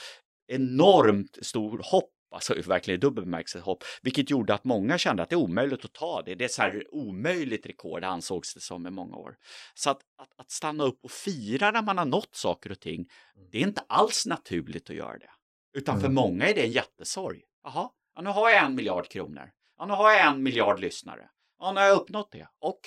enormt 0.53 1.39
stor 1.43 1.81
hopp, 1.85 2.11
alltså 2.35 2.55
verkligen 2.67 2.99
i 2.99 3.01
dubbel 3.01 3.25
bemärkelse 3.25 3.61
hopp, 3.61 3.85
vilket 4.03 4.31
gjorde 4.31 4.55
att 4.55 4.65
många 4.65 4.99
kände 4.99 5.23
att 5.23 5.29
det 5.31 5.35
är 5.35 5.39
omöjligt 5.39 5.85
att 5.85 5.93
ta 5.93 6.23
det. 6.23 6.35
Det 6.35 6.45
är 6.45 6.49
så 6.49 6.63
här 6.63 6.85
omöjligt 6.95 7.67
rekord 7.67 8.05
ansågs 8.05 8.55
det 8.55 8.61
som 8.61 8.87
i 8.87 8.91
många 8.91 9.17
år. 9.17 9.37
Så 9.75 9.91
att, 9.91 10.01
att, 10.23 10.33
att 10.37 10.51
stanna 10.51 10.85
upp 10.85 10.99
och 11.03 11.11
fira 11.11 11.71
när 11.71 11.83
man 11.83 11.99
har 11.99 12.05
nått 12.05 12.35
saker 12.37 12.73
och 12.73 12.81
ting, 12.81 13.07
det 13.53 13.59
är 13.59 13.63
inte 13.63 13.83
alls 13.89 14.27
naturligt 14.27 14.91
att 14.91 14.97
göra 14.97 15.19
det. 15.19 15.31
Utan 15.79 16.01
för 16.01 16.07
Mm. 16.07 16.15
många 16.15 16.47
är 16.49 16.55
det 16.55 16.63
en 16.65 16.71
jättesorg. 16.73 17.43
Jaha, 17.65 17.89
ja, 18.17 18.23
nu 18.23 18.31
har 18.31 18.51
jag 18.51 18.65
en 18.65 18.75
miljard 18.75 19.09
kronor. 19.09 19.51
Ja, 19.81 19.87
nu 19.87 19.93
har 19.93 20.13
jag 20.13 20.27
en 20.27 20.43
miljard 20.43 20.81
lyssnare. 20.81 21.31
Ja, 21.59 21.73
nu 21.73 21.81
har 21.81 21.87
jag 21.87 21.97
uppnått 21.97 22.33
det. 22.33 22.49
Och 22.59 22.81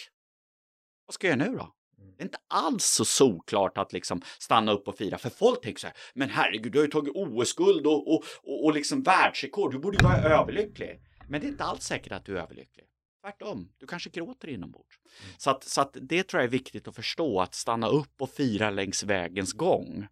vad 1.06 1.14
ska 1.14 1.28
jag 1.28 1.40
göra 1.40 1.50
nu 1.50 1.58
då? 1.58 1.74
Mm. 1.98 2.16
Det 2.18 2.22
är 2.22 2.26
inte 2.26 2.38
alls 2.48 2.86
så 2.86 3.06
solklart 3.06 3.78
att 3.78 3.94
liksom 3.94 4.22
stanna 4.40 4.72
upp 4.72 4.88
och 4.88 4.98
fira. 4.98 5.18
För 5.18 5.30
folk 5.30 5.62
tänker 5.62 5.80
så 5.80 5.88
här, 5.88 5.96
men 6.14 6.30
herregud, 6.30 6.72
du 6.72 6.80
har 6.80 6.86
ju 6.86 6.92
tagit 6.92 7.14
OS-guld 7.16 7.88
och, 7.88 8.14
och, 8.14 8.24
och, 8.44 8.66
och 8.66 8.74
liksom 8.74 9.04
världsrekord. 9.04 9.72
Du 9.72 9.80
borde 9.80 9.98
ju 9.98 10.04
vara 10.04 10.18
överlycklig. 10.18 11.02
Men 11.30 11.42
det 11.42 11.48
är 11.48 11.50
inte 11.50 11.64
alls 11.64 11.84
säkert 11.84 12.12
att 12.12 12.26
du 12.26 12.38
är 12.38 12.42
överlycklig. 12.42 12.86
Tvärtom, 13.22 13.70
du 13.78 13.88
kanske 13.88 14.10
gråter 14.10 14.48
inombords. 14.48 14.98
Mm. 14.98 15.34
Så, 15.38 15.50
att, 15.50 15.64
så 15.64 15.82
att 15.82 15.98
det 16.02 16.24
tror 16.24 16.42
jag 16.42 16.48
är 16.48 16.52
viktigt 16.52 16.88
att 16.88 16.96
förstå, 16.96 17.42
att 17.42 17.56
stanna 17.56 17.88
upp 17.88 18.22
och 18.22 18.30
fira 18.30 18.70
längs 18.70 19.04
vägens 19.04 19.54
gång. 19.54 20.08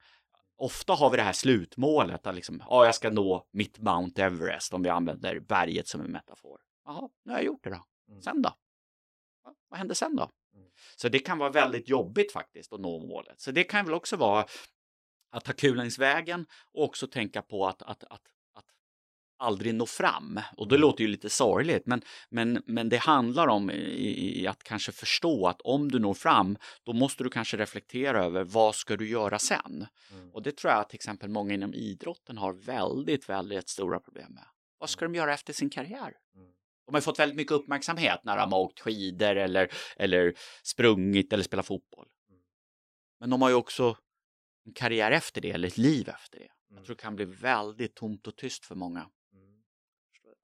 Ofta 0.58 0.94
har 0.94 1.10
vi 1.10 1.18
det 1.18 1.24
här 1.24 1.34
slutmålet, 1.34 2.28
att 2.28 2.36
liksom, 2.36 2.64
ja, 2.70 2.86
jag 2.86 2.96
ska 2.96 3.10
nå 3.10 3.48
mitt 3.52 3.80
Mount 3.80 4.24
Everest, 4.24 4.74
om 4.74 4.84
vi 4.84 4.90
använder 4.90 5.40
berget 5.40 5.88
som 5.88 6.02
en 6.02 6.12
metafor. 6.12 6.60
Jaha, 6.92 7.10
nu 7.24 7.32
har 7.32 7.40
jag 7.40 7.46
gjort 7.46 7.64
det 7.64 7.70
då. 7.70 7.86
Mm. 8.10 8.22
Sen 8.22 8.42
då? 8.42 8.54
Ja, 9.44 9.56
vad 9.70 9.78
händer 9.78 9.96
sen 9.96 10.16
då? 10.16 10.32
Mm. 10.56 10.68
Så 10.96 11.10
det 11.10 11.20
kan 11.20 11.38
vara 11.38 11.50
väldigt 11.50 11.90
jobbigt 11.90 12.32
faktiskt 12.32 12.74
att 12.74 12.80
nå 12.80 13.00
målet. 13.00 13.42
Så 13.42 13.52
det 13.52 13.64
kan 13.64 13.86
väl 13.86 13.94
också 13.94 14.16
vara 14.16 14.46
att 15.32 15.46
ta 15.46 15.54
kul 15.54 15.78
längs 15.78 16.00
vägen 16.00 16.46
och 16.72 16.84
också 16.84 17.08
tänka 17.08 17.42
på 17.42 17.68
att, 17.68 17.82
att, 17.82 18.04
att, 18.04 18.22
att 18.54 18.66
aldrig 19.38 19.76
nå 19.76 19.86
fram. 19.86 20.40
Och 20.58 20.68
det 20.68 20.78
låter 20.78 21.02
ju 21.04 21.08
lite 21.08 21.30
sorgligt, 21.30 21.86
men, 21.86 22.02
men, 22.30 22.64
men 22.66 22.90
det 22.90 22.98
handlar 22.98 23.48
om 23.48 23.72
i, 23.72 24.42
i 24.42 24.48
att 24.48 24.64
kanske 24.64 24.92
förstå 24.92 25.48
att 25.48 25.62
om 25.62 25.92
du 25.92 26.00
når 26.00 26.14
fram, 26.14 26.58
då 26.84 26.94
måste 26.94 27.24
du 27.24 27.30
kanske 27.30 27.58
reflektera 27.58 28.26
över 28.26 28.44
vad 28.44 28.76
ska 28.76 28.98
du 28.98 29.10
göra 29.10 29.40
sen? 29.40 29.88
Mm. 30.12 30.32
Och 30.34 30.42
det 30.42 30.58
tror 30.58 30.74
jag 30.74 30.90
till 30.90 30.96
exempel 30.98 31.30
många 31.30 31.54
inom 31.54 31.74
idrotten 31.74 32.38
har 32.38 32.54
väldigt, 32.54 33.30
väldigt 33.30 33.70
stora 33.70 34.00
problem 34.00 34.34
med. 34.34 34.46
Vad 34.78 34.90
ska 34.90 35.06
de 35.06 35.16
göra 35.16 35.34
efter 35.34 35.54
sin 35.54 35.70
karriär? 35.70 36.14
Mm. 36.36 36.52
De 36.86 36.94
har 36.94 37.02
fått 37.02 37.20
väldigt 37.20 37.36
mycket 37.38 37.52
uppmärksamhet 37.52 38.20
när 38.24 38.38
de 38.38 38.52
har 38.54 38.60
åkt 38.60 38.80
skidor 38.80 39.36
eller, 39.36 39.72
eller 39.98 40.34
sprungit 40.64 41.34
eller 41.34 41.44
spelat 41.44 41.66
fotboll. 41.66 42.08
Mm. 42.30 42.42
Men 43.20 43.30
de 43.30 43.42
har 43.42 43.50
ju 43.50 43.56
också 43.56 43.98
en 44.66 44.74
karriär 44.74 45.12
efter 45.12 45.42
det, 45.42 45.52
eller 45.52 45.68
ett 45.68 45.78
liv 45.78 46.10
efter 46.10 46.40
det. 46.40 46.50
Jag 46.68 46.76
Mm. 46.76 46.84
tror 46.86 46.96
det 46.96 47.02
kan 47.02 47.16
bli 47.16 47.26
väldigt 47.26 47.96
tomt 47.96 48.28
och 48.28 48.36
tyst 48.38 48.66
för 48.66 48.76
många. 48.76 49.00
Mm. 49.34 49.62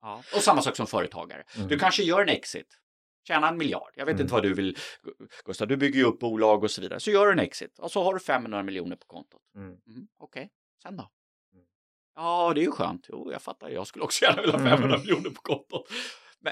Ja. 0.02 0.24
Och 0.36 0.42
samma 0.42 0.62
sak 0.62 0.76
som 0.76 0.88
företagare. 0.88 1.44
Mm. 1.56 1.68
Du 1.68 1.80
kanske 1.80 2.04
gör 2.04 2.22
en 2.22 2.30
exit, 2.30 2.80
tjäna 3.28 3.50
en 3.50 3.58
miljard. 3.58 3.92
Jag 3.96 4.06
vet 4.06 4.14
Mm. 4.14 4.22
inte 4.22 4.34
vad 4.34 4.44
du 4.44 4.54
vill, 4.54 4.78
Gustav. 5.46 5.68
Du 5.68 5.78
bygger 5.78 6.00
ju 6.00 6.06
upp 6.06 6.20
bolag 6.20 6.64
och 6.64 6.72
så 6.72 6.82
vidare. 6.82 7.00
Så 7.00 7.12
gör 7.12 7.26
du 7.26 7.32
en 7.32 7.40
exit 7.40 7.80
och 7.80 7.92
så 7.92 8.04
har 8.04 8.14
du 8.14 8.20
500 8.20 8.64
miljoner 8.64 8.96
på 8.96 9.06
kontot. 9.08 9.42
Mm. 9.56 9.78
Okej, 10.18 10.50
sen 10.84 10.98
då? 10.98 11.12
Ja, 12.16 12.52
det 12.56 12.62
är 12.62 12.64
ju 12.64 12.72
skönt. 12.72 13.06
Jo, 13.10 13.32
jag 13.32 13.42
fattar. 13.42 13.70
Jag 13.70 13.88
skulle 13.88 14.04
också 14.06 14.26
gärna 14.26 14.42
vilja 14.42 14.58
ha 14.58 14.64
500 14.64 14.96
Mm. 14.96 15.00
miljoner 15.08 15.30
på 15.30 15.42
kontot. 15.42 15.88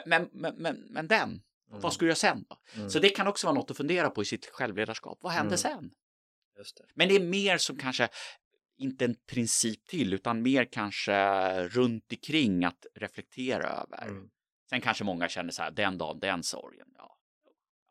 Men, 0.06 0.30
men, 0.32 0.56
men, 0.56 0.76
men, 0.90 1.08
den, 1.08 1.42
Mm. 1.70 1.82
vad 1.82 1.94
ska 1.94 2.00
du 2.00 2.06
göra 2.10 2.16
sen 2.16 2.46
då? 2.50 2.58
Mm. 2.76 2.90
Så 2.90 3.00
det 3.00 3.10
kan 3.10 3.28
också 3.28 3.48
vara 3.48 3.56
något 3.56 3.72
att 3.72 3.78
fundera 3.78 4.10
på 4.10 4.22
i 4.22 4.26
sitt 4.26 4.46
självledarskap. 4.46 5.18
Vad 5.22 5.32
händer 5.32 5.48
Mm. 5.48 5.58
sen? 5.58 5.90
Det. 6.56 6.86
Men 6.96 7.08
det 7.10 7.16
är 7.16 7.20
mer 7.20 7.58
som 7.58 7.78
kanske 7.78 8.08
inte 8.78 9.06
en 9.06 9.16
princip 9.32 9.86
till, 9.88 10.14
utan 10.14 10.42
mer 10.42 10.66
kanske 10.72 11.14
runt 11.68 12.04
omkring 12.12 12.64
att 12.66 12.86
reflektera 12.96 13.68
över. 13.68 14.08
Mm. 14.08 14.30
Sen 14.70 14.82
kanske 14.82 15.04
många 15.04 15.30
känner 15.30 15.52
så 15.52 15.64
här, 15.64 15.72
den 15.72 15.98
dagen, 15.98 16.20
den 16.20 16.44
sorgen. 16.44 16.88
Ja, 16.98 17.18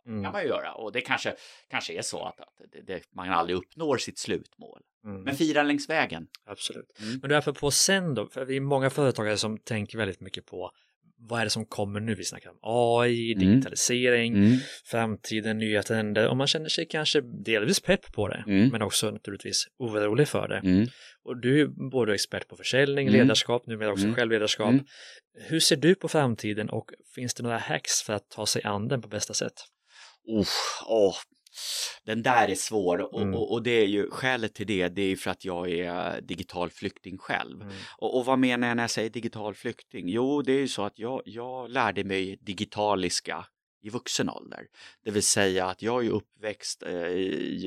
det 0.04 0.10
Mm. 0.10 0.22
kan 0.24 0.32
man 0.32 0.42
ju 0.42 0.48
göra. 0.48 0.74
Och 0.74 0.92
det 0.92 1.00
kanske, 1.00 1.36
kanske 1.68 1.92
är 1.98 2.02
så 2.02 2.24
att, 2.24 2.40
att 2.40 2.54
det, 2.72 2.80
det, 2.80 3.02
man 3.14 3.30
aldrig 3.30 3.56
uppnår 3.58 3.96
sitt 3.98 4.18
slutmål. 4.18 4.82
Mm. 5.04 5.22
Men 5.22 5.36
fira 5.36 5.62
längs 5.62 5.88
vägen. 5.88 6.26
Absolut. 6.44 6.98
Men 7.20 7.30
därför 7.30 7.52
på 7.52 7.70
sen 7.70 8.14
då, 8.14 8.26
för 8.26 8.44
vi 8.44 8.56
är 8.56 8.60
många 8.60 8.90
företagare 8.90 9.36
som 9.36 9.58
tänker 9.58 9.98
väldigt 9.98 10.20
mycket 10.20 10.46
på 10.46 10.70
vad 11.18 11.40
är 11.40 11.44
det 11.44 11.50
som 11.50 11.66
kommer 11.66 12.00
nu? 12.00 12.14
Vi 12.14 12.24
snackar 12.24 12.50
om 12.50 12.58
AI, 12.62 13.32
mm. 13.32 13.48
digitalisering, 13.48 14.34
mm. 14.34 14.58
framtiden, 14.84 15.58
nya 15.58 15.82
trender 15.82 16.28
och 16.28 16.36
man 16.36 16.46
känner 16.46 16.68
sig 16.68 16.86
kanske 16.86 17.20
delvis 17.20 17.80
pepp 17.80 18.12
på 18.12 18.28
det, 18.28 18.44
mm. 18.46 18.68
men 18.68 18.82
också 18.82 19.10
naturligtvis 19.10 19.66
orolig 19.78 20.28
för 20.28 20.48
det. 20.48 20.58
Mm. 20.58 20.86
Och 21.24 21.40
du 21.40 21.60
är 21.60 21.90
både 21.90 22.14
expert 22.14 22.48
på 22.48 22.56
försäljning, 22.56 23.08
mm. 23.08 23.20
ledarskap, 23.20 23.66
numera 23.66 23.92
också 23.92 24.04
mm. 24.04 24.14
självledarskap. 24.14 24.70
Mm. 24.70 24.84
Hur 25.48 25.60
ser 25.60 25.76
du 25.76 25.94
på 25.94 26.08
framtiden 26.08 26.70
och 26.70 26.90
finns 27.14 27.34
det 27.34 27.42
några 27.42 27.58
hacks 27.58 28.02
för 28.02 28.12
att 28.12 28.30
ta 28.30 28.46
sig 28.46 28.62
an 28.62 28.88
den 28.88 29.02
på 29.02 29.08
bästa 29.08 29.34
sätt? 29.34 29.54
Oh, 30.26 30.46
oh, 30.88 31.14
den 32.04 32.22
där 32.22 32.48
är 32.48 32.54
svår 32.54 33.14
och, 33.14 33.22
mm. 33.22 33.34
och, 33.34 33.52
och, 33.52 33.62
det 33.62 33.70
är 33.70 33.86
ju 33.86 34.10
skälet 34.10 34.54
till 34.54 34.66
det, 34.66 34.88
det 34.88 35.02
är 35.02 35.16
för 35.16 35.30
att 35.30 35.44
jag 35.44 35.70
är 35.70 36.20
digital 36.20 36.70
flykting 36.70 37.18
själv. 37.18 37.62
Mm. 37.62 37.74
Och, 37.98 38.18
och, 38.18 38.24
vad 38.24 38.38
menar 38.38 38.68
jag 38.68 38.76
när 38.76 38.82
jag 38.82 38.90
säger 38.90 39.10
digital 39.10 39.54
flykting? 39.54 40.08
Jo, 40.08 40.42
det 40.42 40.52
är 40.52 40.60
ju 40.60 40.68
så 40.68 40.82
att 40.84 40.98
jag, 40.98 41.22
jag 41.24 41.70
lärde 41.70 42.04
mig 42.04 42.38
digitaliska 42.40 43.46
i 43.84 43.90
vuxen 43.90 44.30
ålder. 44.30 44.66
Det 45.04 45.10
vill 45.10 45.22
säga 45.22 45.66
att 45.66 45.82
jag 45.82 46.06
är 46.06 46.10
uppväxt, 46.10 46.82
eh, 46.82 46.92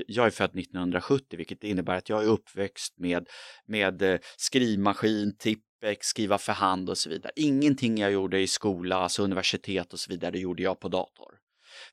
jag 0.07 0.25
är 0.25 0.29
född 0.29 0.59
1970 0.59 1.37
vilket 1.37 1.63
innebär 1.63 1.95
att 1.95 2.09
jag 2.09 2.23
är 2.23 2.27
uppväxt 2.27 2.93
med, 2.97 3.29
med 3.65 4.01
eh, 4.01 4.19
skrivmaskin, 4.37 5.37
tippex, 5.37 6.07
skriva 6.07 6.37
för 6.37 6.53
hand 6.53 6.89
och 6.89 6.97
så 6.97 7.09
vidare. 7.09 7.31
Ingenting 7.35 7.97
jag 7.97 8.11
gjorde 8.11 8.39
i 8.39 8.47
skola, 8.47 8.95
alltså 8.95 9.23
universitet 9.23 9.93
och 9.93 9.99
så 9.99 10.11
vidare, 10.11 10.39
gjorde 10.39 10.63
jag 10.63 10.79
på 10.79 10.87
dator. 10.87 11.46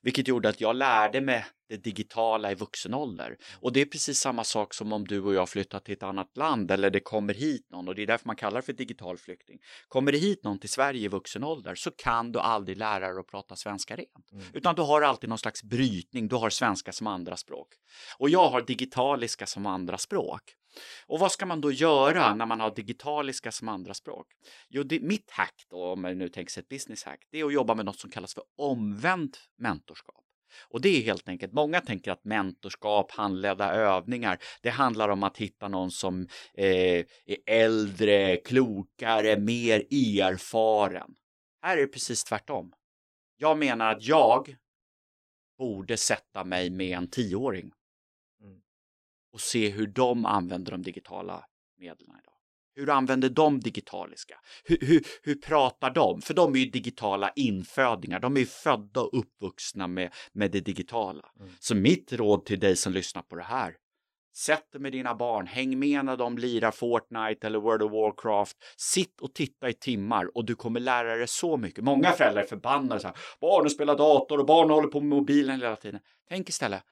Vilket 0.05 0.27
gjorde 0.27 0.49
att 0.49 0.61
jag 0.61 0.75
lärde 0.75 1.21
mig 1.21 1.45
det 1.69 1.77
digitala 1.77 2.51
i 2.51 2.55
vuxen 2.55 2.93
ålder. 2.93 3.37
Och 3.59 3.73
det 3.73 3.81
är 3.81 3.85
precis 3.85 4.19
samma 4.19 4.43
sak 4.43 4.73
som 4.73 4.93
om 4.93 5.07
du 5.07 5.21
och 5.21 5.33
jag 5.33 5.49
flyttar 5.49 5.79
till 5.79 5.93
ett 5.93 6.03
annat 6.03 6.37
land 6.37 6.71
eller 6.71 6.89
det 6.89 6.99
kommer 6.99 7.33
hit 7.33 7.67
någon 7.71 7.87
och 7.87 7.95
det 7.95 8.01
är 8.01 8.07
därför 8.07 8.27
man 8.27 8.35
kallar 8.35 8.55
det 8.55 8.65
för 8.65 8.73
digital 8.73 9.17
flykting. 9.17 9.59
Kommer 9.87 10.11
det 10.11 10.17
hit 10.17 10.43
någon 10.43 10.59
till 10.59 10.69
Sverige 10.69 11.05
i 11.05 11.07
vuxen 11.07 11.43
ålder 11.43 11.75
så 11.75 11.91
kan 11.91 12.31
du 12.31 12.39
aldrig 12.39 12.77
lära 12.77 13.09
dig 13.09 13.19
att 13.19 13.27
prata 13.27 13.55
svenska 13.55 13.95
rent. 13.95 14.31
Mm. 14.31 14.45
Utan 14.53 14.75
du 14.75 14.81
har 14.81 15.01
alltid 15.01 15.29
någon 15.29 15.37
slags 15.37 15.63
brytning, 15.63 16.27
du 16.27 16.35
har 16.35 16.49
svenska 16.49 16.91
som 16.91 17.07
andra 17.07 17.37
språk. 17.37 17.67
Och 18.17 18.29
jag 18.29 18.49
har 18.49 18.61
digitaliska 18.61 19.45
som 19.45 19.65
andra 19.65 19.97
språk. 19.97 20.41
Och 21.07 21.19
vad 21.19 21.31
ska 21.31 21.45
man 21.45 21.61
då 21.61 21.71
göra 21.71 22.35
när 22.35 22.45
man 22.45 22.59
har 22.59 22.75
digitaliska 22.75 23.51
som 23.51 23.69
andra 23.69 23.93
språk? 23.93 24.27
Jo, 24.69 24.83
det, 24.83 24.99
mitt 24.99 25.31
hack 25.31 25.65
då, 25.69 25.85
om 25.85 26.01
man 26.01 26.17
nu 26.17 26.29
tänker 26.29 26.51
sig 26.51 26.61
ett 26.61 26.69
business 26.69 27.03
hack, 27.03 27.27
det 27.31 27.39
är 27.39 27.45
att 27.45 27.53
jobba 27.53 27.75
med 27.75 27.85
något 27.85 27.99
som 27.99 28.09
kallas 28.09 28.33
för 28.33 28.43
omvänt 28.57 29.39
mentorskap. 29.57 30.25
Och 30.69 30.81
det 30.81 30.89
är 30.89 31.01
helt 31.01 31.29
enkelt, 31.29 31.53
många 31.53 31.81
tänker 31.81 32.11
att 32.11 32.25
mentorskap, 32.25 33.11
handledda 33.11 33.71
övningar, 33.71 34.39
det 34.61 34.69
handlar 34.69 35.09
om 35.09 35.23
att 35.23 35.37
hitta 35.37 35.67
någon 35.67 35.91
som 35.91 36.27
eh, 36.53 37.05
är 37.25 37.37
äldre, 37.45 38.37
klokare, 38.37 39.39
mer 39.39 39.79
erfaren. 39.79 41.15
Här 41.61 41.77
är 41.77 41.81
det 41.81 41.87
precis 41.87 42.23
tvärtom. 42.23 42.73
Jag 43.37 43.57
menar 43.57 43.91
att 43.91 44.03
jag 44.03 44.55
borde 45.57 45.97
sätta 45.97 46.43
mig 46.43 46.69
med 46.69 46.97
en 46.97 47.09
tioåring 47.09 47.71
och 49.35 49.41
se 49.41 49.69
hur 49.69 49.87
de 49.87 50.25
använder 50.25 50.71
de 50.71 50.81
digitala 50.81 51.45
medlen 51.79 52.09
idag. 52.09 52.33
Hur 52.75 52.89
använder 52.89 53.29
de 53.29 53.59
digitaliska? 53.59 54.35
Hur, 54.63 54.77
hur, 54.81 55.01
hur 55.23 55.35
pratar 55.35 55.89
de? 55.89 56.21
För 56.21 56.33
de 56.33 56.55
är 56.55 56.59
ju 56.59 56.65
digitala 56.65 57.31
infödingar. 57.35 58.19
De 58.19 58.35
är 58.35 58.39
ju 58.39 58.45
födda 58.45 59.01
och 59.01 59.19
uppvuxna 59.19 59.87
med, 59.87 60.13
med 60.33 60.51
det 60.51 60.59
digitala. 60.59 61.29
Mm. 61.39 61.51
Så 61.59 61.75
mitt 61.75 62.13
råd 62.13 62.45
till 62.45 62.59
dig 62.59 62.75
som 62.75 62.93
lyssnar 62.93 63.21
på 63.21 63.35
det 63.35 63.43
här. 63.43 63.75
Sätt 64.35 64.71
dig 64.71 64.81
med 64.81 64.91
dina 64.91 65.15
barn, 65.15 65.47
häng 65.47 65.79
med 65.79 66.05
när 66.05 66.17
de 66.17 66.37
lirar 66.37 66.71
Fortnite 66.71 67.47
eller 67.47 67.59
World 67.59 67.83
of 67.83 67.91
Warcraft. 67.91 68.57
Sitt 68.77 69.21
och 69.21 69.33
titta 69.33 69.69
i 69.69 69.73
timmar 69.73 70.37
och 70.37 70.45
du 70.45 70.55
kommer 70.55 70.79
lära 70.79 71.15
dig 71.15 71.27
så 71.27 71.57
mycket. 71.57 71.83
Många 71.83 72.11
föräldrar 72.11 72.41
är 72.43 72.47
förbannade 72.47 73.01
så 73.01 73.07
här. 73.07 73.17
Barnen 73.41 73.69
spelar 73.69 73.97
dator 73.97 74.39
och 74.39 74.45
barnen 74.45 74.71
håller 74.71 74.87
på 74.87 75.01
med 75.01 75.09
mobilen 75.09 75.61
hela 75.61 75.75
tiden. 75.75 75.99
Tänk 76.29 76.49
istället, 76.49 76.83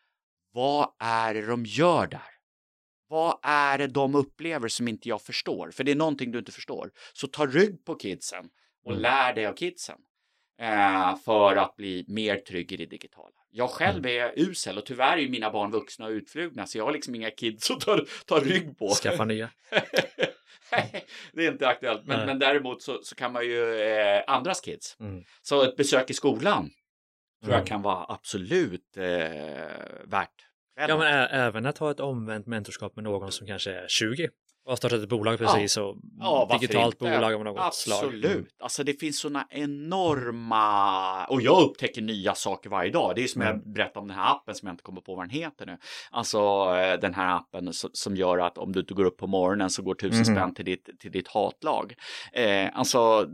vad 0.54 0.90
är 1.00 1.34
det 1.34 1.46
de 1.46 1.66
gör 1.66 2.08
där? 2.08 2.33
Vad 3.14 3.40
är 3.44 3.78
det 3.78 3.88
de 3.88 4.16
upplever 4.16 4.68
som 4.68 4.88
inte 4.88 5.10
jag 5.10 5.22
förstår? 5.22 5.72
För 5.72 5.84
det 5.84 5.92
är 5.92 5.96
någonting 5.96 6.32
du 6.32 6.40
inte 6.40 6.52
förstår. 6.52 6.92
Så 7.14 7.28
ta 7.28 7.46
rygg 7.46 7.86
på 7.86 7.96
kidsen 7.96 8.46
och 8.86 8.92
mm. 8.92 9.02
lär 9.02 9.34
dig 9.34 9.46
av 9.46 9.54
kidsen 9.54 9.96
eh, 10.62 11.16
för 11.26 11.56
att 11.56 11.76
bli 11.76 12.06
mer 12.08 12.38
trygg 12.38 12.72
i 12.72 12.78
det 12.78 12.86
digitala. 12.86 13.36
Jag 13.52 13.70
själv 13.70 14.06
mm. 14.06 14.24
är 14.24 14.40
usel 14.40 14.78
och 14.78 14.86
tyvärr 14.86 15.18
är 15.18 15.30
mina 15.30 15.52
barn 15.52 15.72
vuxna 15.72 16.06
och 16.06 16.12
utflugna 16.12 16.66
så 16.66 16.78
jag 16.78 16.86
har 16.86 16.92
liksom 16.92 17.16
inga 17.16 17.32
kids 17.32 17.72
att 17.72 17.80
ta, 17.80 18.00
ta 18.26 18.40
rygg 18.40 18.78
på. 18.78 18.90
Skaffa 18.90 19.26
nya. 19.26 19.50
det 21.34 21.46
är 21.46 21.52
inte 21.52 21.68
aktuellt, 21.68 22.06
men, 22.06 22.26
men 22.26 22.40
däremot 22.40 22.82
så, 22.82 23.00
så, 23.04 23.16
kan 23.16 23.34
man 23.34 23.46
ju 23.46 23.82
eh, 23.82 24.24
andras 24.28 24.62
kids. 24.62 24.98
Mm. 25.00 25.24
Så 25.42 25.64
ett 25.64 25.76
besök 25.76 26.10
i 26.10 26.14
skolan 26.14 26.70
tror 27.42 27.54
jag 27.54 27.60
mm. 27.60 27.68
kan 27.68 27.82
vara 27.82 28.06
absolut 28.14 28.98
eh, 28.98 29.04
värt 30.06 30.53
Ja, 30.76 30.98
men 30.98 31.28
även 31.30 31.66
att 31.66 31.78
ha 31.78 31.92
ett 31.92 32.00
omvänt 32.00 32.48
mentorskap 32.48 32.96
med 32.96 33.04
någon 33.04 33.32
som 33.32 33.48
kanske 33.48 33.72
är 33.72 33.88
20 33.88 34.30
och 34.66 34.72
har 34.72 34.76
startat 34.76 35.02
ett 35.02 35.10
bolag 35.10 35.38
precis 35.38 35.78
ja. 35.78 35.84
och 35.84 35.98
ja, 36.20 36.58
digitalt 36.60 36.96
inte? 36.96 37.16
bolag 37.16 37.34
av 37.34 37.44
något 37.44 37.60
Absolut. 37.60 38.00
slag. 38.00 38.06
Absolut, 38.06 38.26
mm. 38.26 38.46
alltså 38.60 38.84
det 38.84 38.94
finns 38.94 39.20
sådana 39.20 39.48
enorma 39.50 41.26
och 41.26 41.42
jag 41.42 41.64
upptäcker 41.64 42.02
nya 42.02 42.36
saker 42.36 42.70
varje 42.70 42.92
dag. 42.92 43.16
Det 43.16 43.24
är 43.24 43.28
som 43.28 43.42
mm. 43.42 43.54
jag 43.54 43.74
berättade 43.74 44.00
om 44.00 44.08
den 44.08 44.18
här 44.18 44.32
appen 44.32 44.56
som 44.56 44.68
jag 44.68 44.74
inte 44.74 44.84
kommer 44.84 45.02
på 45.02 45.16
vad 45.16 45.24
den 45.26 45.30
heter 45.30 45.66
nu. 45.66 45.78
Alltså 46.12 46.40
eh, 46.78 47.00
den 47.00 47.14
här 47.14 47.36
appen 47.36 47.70
som 47.74 48.16
gör 48.16 48.38
att 48.38 48.58
om 48.58 48.72
du 48.72 48.80
inte 48.80 48.94
går 48.94 49.06
upp 49.06 49.18
på 49.18 49.28
morgonen 49.28 49.70
så 49.70 49.82
går 49.82 49.96
tusen 49.96 50.24
mm. 50.24 50.36
spänn 50.36 50.54
till 50.54 50.66
ditt, 50.66 51.00
till 51.00 51.12
ditt 51.12 51.28
hatlag. 51.28 51.94
Eh, 52.34 52.70
alltså 52.74 53.28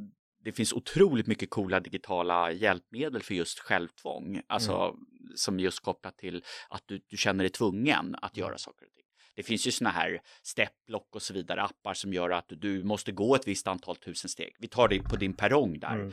det 0.44 0.52
finns 0.52 0.74
otroligt 0.74 1.28
mycket 1.28 1.50
coola 1.50 1.80
digitala 1.80 2.52
hjälpmedel 2.52 3.22
för 3.24 3.34
just 3.34 3.60
självtvång, 3.60 4.42
alltså 4.48 4.74
mm. 4.74 4.98
som 5.36 5.60
just 5.60 5.80
kopplat 5.80 6.18
till 6.18 6.44
att 6.70 6.84
du, 6.86 7.02
du 7.08 7.18
känner 7.18 7.44
dig 7.44 7.52
tvungen 7.52 8.16
att 8.22 8.38
göra 8.38 8.58
saker 8.58 8.86
och 8.86 8.94
ting. 8.94 9.06
Det 9.36 9.44
finns 9.44 9.68
ju 9.68 9.72
såna 9.72 9.90
här 9.90 10.22
stepplock 10.44 11.16
och 11.16 11.22
så 11.22 11.34
vidare 11.34 11.62
appar 11.62 11.94
som 11.94 12.14
gör 12.14 12.30
att 12.30 12.46
du 12.50 12.84
måste 12.84 13.12
gå 13.12 13.36
ett 13.36 13.48
visst 13.48 13.68
antal 13.68 13.96
tusen 13.96 14.30
steg. 14.30 14.56
Vi 14.60 14.68
tar 14.68 14.88
det 14.88 15.00
på 15.00 15.16
din 15.16 15.34
perrong 15.34 15.80
där. 15.80 15.96
Mm. 15.96 16.12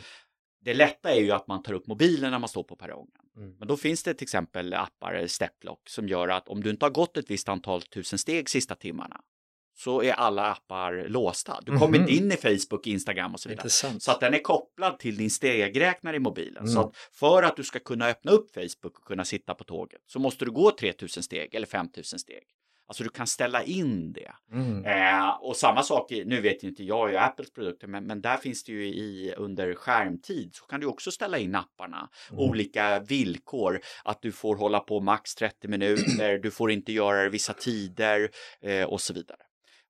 Det 0.61 0.74
lätta 0.74 1.11
är 1.11 1.20
ju 1.20 1.31
att 1.31 1.47
man 1.47 1.62
tar 1.62 1.72
upp 1.72 1.87
mobilen 1.87 2.31
när 2.31 2.39
man 2.39 2.49
står 2.49 2.62
på 2.62 2.77
perrongen. 2.77 3.11
Mm. 3.37 3.57
Men 3.59 3.68
då 3.68 3.77
finns 3.77 4.03
det 4.03 4.14
till 4.14 4.24
exempel 4.24 4.74
appar, 4.74 5.27
stepplock, 5.27 5.89
som 5.89 6.09
gör 6.09 6.29
att 6.29 6.49
om 6.49 6.62
du 6.62 6.70
inte 6.70 6.85
har 6.85 6.91
gått 6.91 7.16
ett 7.16 7.31
visst 7.31 7.49
antal 7.49 7.83
tusen 7.83 8.18
steg 8.18 8.49
sista 8.49 8.74
timmarna 8.74 9.20
så 9.77 10.03
är 10.03 10.12
alla 10.12 10.47
appar 10.47 11.07
låsta. 11.09 11.61
Du 11.62 11.79
kommer 11.79 11.99
inte 11.99 12.12
mm. 12.12 12.24
in 12.24 12.33
i 12.33 12.37
Facebook, 12.37 12.87
Instagram 12.87 13.35
och 13.35 13.41
så 13.41 13.49
vidare. 13.49 13.62
Intressant. 13.62 14.03
Så 14.03 14.11
att 14.11 14.20
den 14.20 14.35
är 14.35 14.39
kopplad 14.39 14.99
till 14.99 15.16
din 15.16 15.31
stegräknare 15.31 16.16
i 16.16 16.18
mobilen. 16.18 16.62
Mm. 16.62 16.74
Så 16.74 16.81
att 16.81 16.97
för 17.12 17.43
att 17.43 17.57
du 17.57 17.64
ska 17.64 17.79
kunna 17.79 18.07
öppna 18.07 18.33
upp 18.33 18.55
Facebook 18.55 18.99
och 18.99 19.05
kunna 19.05 19.24
sitta 19.24 19.55
på 19.55 19.64
tåget 19.64 20.01
så 20.07 20.18
måste 20.18 20.45
du 20.45 20.51
gå 20.51 20.70
3000 20.70 21.22
steg 21.22 21.55
eller 21.55 21.66
5000 21.66 22.18
steg. 22.18 22.43
Alltså 22.89 23.05
du 23.05 23.11
kan 23.11 23.27
ställa 23.27 23.62
in 23.62 24.12
det. 24.12 24.33
Mm. 24.53 24.85
Eh, 24.85 25.29
och 25.29 25.57
samma 25.57 25.83
sak, 25.83 26.12
i, 26.12 26.24
nu 26.24 26.41
vet 26.41 26.62
inte 26.62 26.85
jag 26.85 27.11
ju 27.11 27.16
Apples 27.16 27.53
produkter, 27.53 27.87
men, 27.87 28.07
men 28.07 28.20
där 28.20 28.37
finns 28.37 28.64
det 28.64 28.72
ju 28.72 28.87
i 28.87 29.35
under 29.37 29.74
skärmtid 29.74 30.55
så 30.55 30.64
kan 30.64 30.81
du 30.81 30.87
också 30.87 31.11
ställa 31.11 31.39
in 31.39 31.55
apparna. 31.55 32.09
Mm. 32.31 32.41
Olika 32.41 33.01
villkor, 33.01 33.81
att 34.05 34.22
du 34.22 34.33
får 34.33 34.57
hålla 34.57 34.81
på 34.81 35.01
max 35.01 35.35
30 35.35 35.68
minuter, 35.68 36.39
du 36.39 36.51
får 36.51 36.70
inte 36.70 36.93
göra 36.93 37.22
det 37.22 37.29
vissa 37.29 37.53
tider 37.53 38.31
eh, 38.62 38.85
och 38.85 39.01
så 39.01 39.14
vidare. 39.14 39.45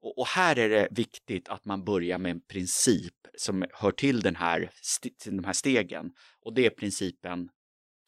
Och, 0.06 0.18
och, 0.18 0.26
här 0.26 0.58
är 0.58 0.68
det 0.68 0.88
viktigt 0.90 1.48
att 1.48 1.64
man 1.64 1.84
börjar 1.84 2.18
med 2.18 2.30
en 2.30 2.40
princip 2.40 3.14
som 3.38 3.64
hör 3.72 3.90
till 3.90 4.20
den 4.20 4.36
här, 4.36 4.70
till 5.18 5.36
de 5.36 5.44
här 5.44 5.52
stegen. 5.52 6.12
Och 6.40 6.54
det 6.54 6.66
är 6.66 6.70
principen 6.70 7.48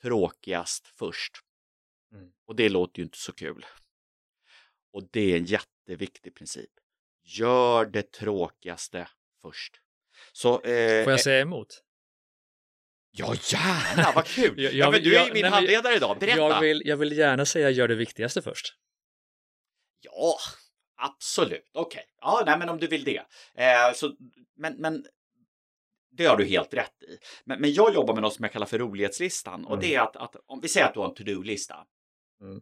tråkigast 0.02 0.86
först. 0.98 1.32
Mm. 2.12 2.30
Och 2.46 2.56
det 2.56 2.68
låter 2.68 2.98
ju 2.98 3.04
inte 3.04 3.18
så 3.18 3.32
kul. 3.32 3.66
Och 4.92 5.08
det 5.12 5.32
är 5.32 5.36
en 5.36 5.44
jätteviktig 5.44 6.34
princip. 6.34 6.70
Gör 7.22 7.86
det 7.86 8.12
tråkigaste 8.12 9.08
först. 9.42 9.80
Så, 10.32 10.54
eh, 10.60 11.04
Får 11.04 11.10
jag 11.10 11.20
säga 11.20 11.40
emot? 11.40 11.82
Ja, 13.10 13.34
gärna, 13.34 14.12
vad 14.14 14.26
kul! 14.26 14.54
jag, 14.62 14.72
jag, 14.72 14.74
ja, 14.74 14.90
men 14.90 15.02
du 15.02 15.16
är 15.16 15.26
ju 15.26 15.32
min 15.32 15.42
nej, 15.42 15.50
handledare 15.50 15.96
idag, 15.96 16.18
berätta! 16.18 16.36
Jag 16.36 16.60
vill, 16.60 16.82
jag 16.84 16.96
vill 16.96 17.12
gärna 17.12 17.46
säga 17.46 17.70
gör 17.70 17.88
det 17.88 17.94
viktigaste 17.94 18.42
först. 18.42 18.74
Ja, 20.00 20.38
Absolut, 20.98 21.70
okej. 21.72 21.98
Okay. 21.98 22.04
Ja, 22.20 22.42
nej, 22.46 22.58
men 22.58 22.68
om 22.68 22.78
du 22.78 22.86
vill 22.86 23.04
det. 23.04 23.22
Eh, 23.54 23.92
så, 23.94 24.14
men, 24.56 24.74
men 24.76 25.04
det 26.10 26.26
har 26.26 26.36
du 26.36 26.44
helt 26.44 26.74
rätt 26.74 27.02
i. 27.02 27.18
Men, 27.44 27.60
men 27.60 27.72
jag 27.72 27.94
jobbar 27.94 28.14
med 28.14 28.22
något 28.22 28.34
som 28.34 28.42
jag 28.42 28.52
kallar 28.52 28.66
för 28.66 28.78
rolighetslistan 28.78 29.64
och 29.64 29.72
mm. 29.72 29.80
det 29.80 29.94
är 29.94 30.00
att, 30.00 30.16
att 30.16 30.36
om 30.46 30.60
vi 30.60 30.68
säger 30.68 30.86
att 30.86 30.94
du 30.94 31.00
har 31.00 31.08
en 31.08 31.14
to-do-lista. 31.14 31.76
Mm. 32.40 32.60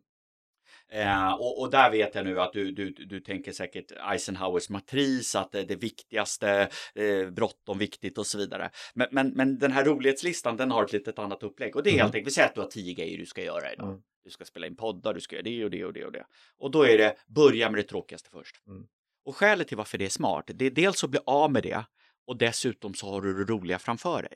Eh, 0.92 1.32
och, 1.32 1.60
och, 1.60 1.70
där 1.70 1.90
vet 1.90 2.14
jag 2.14 2.24
nu 2.24 2.40
att 2.40 2.52
du, 2.52 2.72
du, 2.72 2.90
du 2.90 3.20
tänker 3.20 3.52
säkert 3.52 3.92
Eisenhowers 4.12 4.70
matris, 4.70 5.34
att 5.34 5.52
det, 5.52 5.62
det 5.62 5.76
viktigaste, 5.76 6.68
eh, 6.94 7.30
bråttom, 7.30 7.78
viktigt 7.78 8.18
och 8.18 8.26
så 8.26 8.38
vidare. 8.38 8.70
Men, 8.94 9.08
men, 9.10 9.28
men 9.28 9.58
den 9.58 9.72
här 9.72 9.84
rolighetslistan, 9.84 10.56
den 10.56 10.70
har 10.70 10.84
ett 10.84 10.92
litet 10.92 11.18
annat 11.18 11.42
upplägg 11.42 11.76
och 11.76 11.82
det 11.82 11.90
är 11.90 11.92
mm. 11.92 12.02
helt 12.02 12.14
enkelt, 12.14 12.26
vi 12.26 12.34
säger 12.34 12.48
att 12.48 12.54
du 12.54 12.60
har 12.60 12.68
tio 12.68 12.94
grejer 12.94 13.18
du 13.18 13.26
ska 13.26 13.44
göra 13.44 13.72
idag. 13.72 14.02
Du 14.26 14.30
ska 14.30 14.44
spela 14.44 14.66
in 14.66 14.76
poddar, 14.76 15.14
du 15.14 15.20
ska 15.20 15.36
göra 15.36 15.42
det 15.42 15.64
och 15.64 15.70
det 15.70 15.84
och 15.84 15.92
det 15.92 16.04
och 16.04 16.12
det. 16.12 16.26
Och 16.58 16.70
då 16.70 16.82
är 16.82 16.98
det 16.98 17.16
börja 17.26 17.70
med 17.70 17.78
det 17.78 17.88
tråkigaste 17.88 18.30
först. 18.30 18.66
Mm. 18.66 18.86
Och 19.24 19.36
skälet 19.36 19.68
till 19.68 19.76
varför 19.76 19.98
det 19.98 20.04
är 20.04 20.08
smart, 20.08 20.44
det 20.54 20.64
är 20.64 20.70
dels 20.70 21.04
att 21.04 21.10
bli 21.10 21.20
av 21.26 21.52
med 21.52 21.62
det 21.62 21.84
och 22.26 22.36
dessutom 22.36 22.94
så 22.94 23.10
har 23.10 23.20
du 23.20 23.44
det 23.44 23.52
roliga 23.52 23.78
framför 23.78 24.22
dig. 24.22 24.34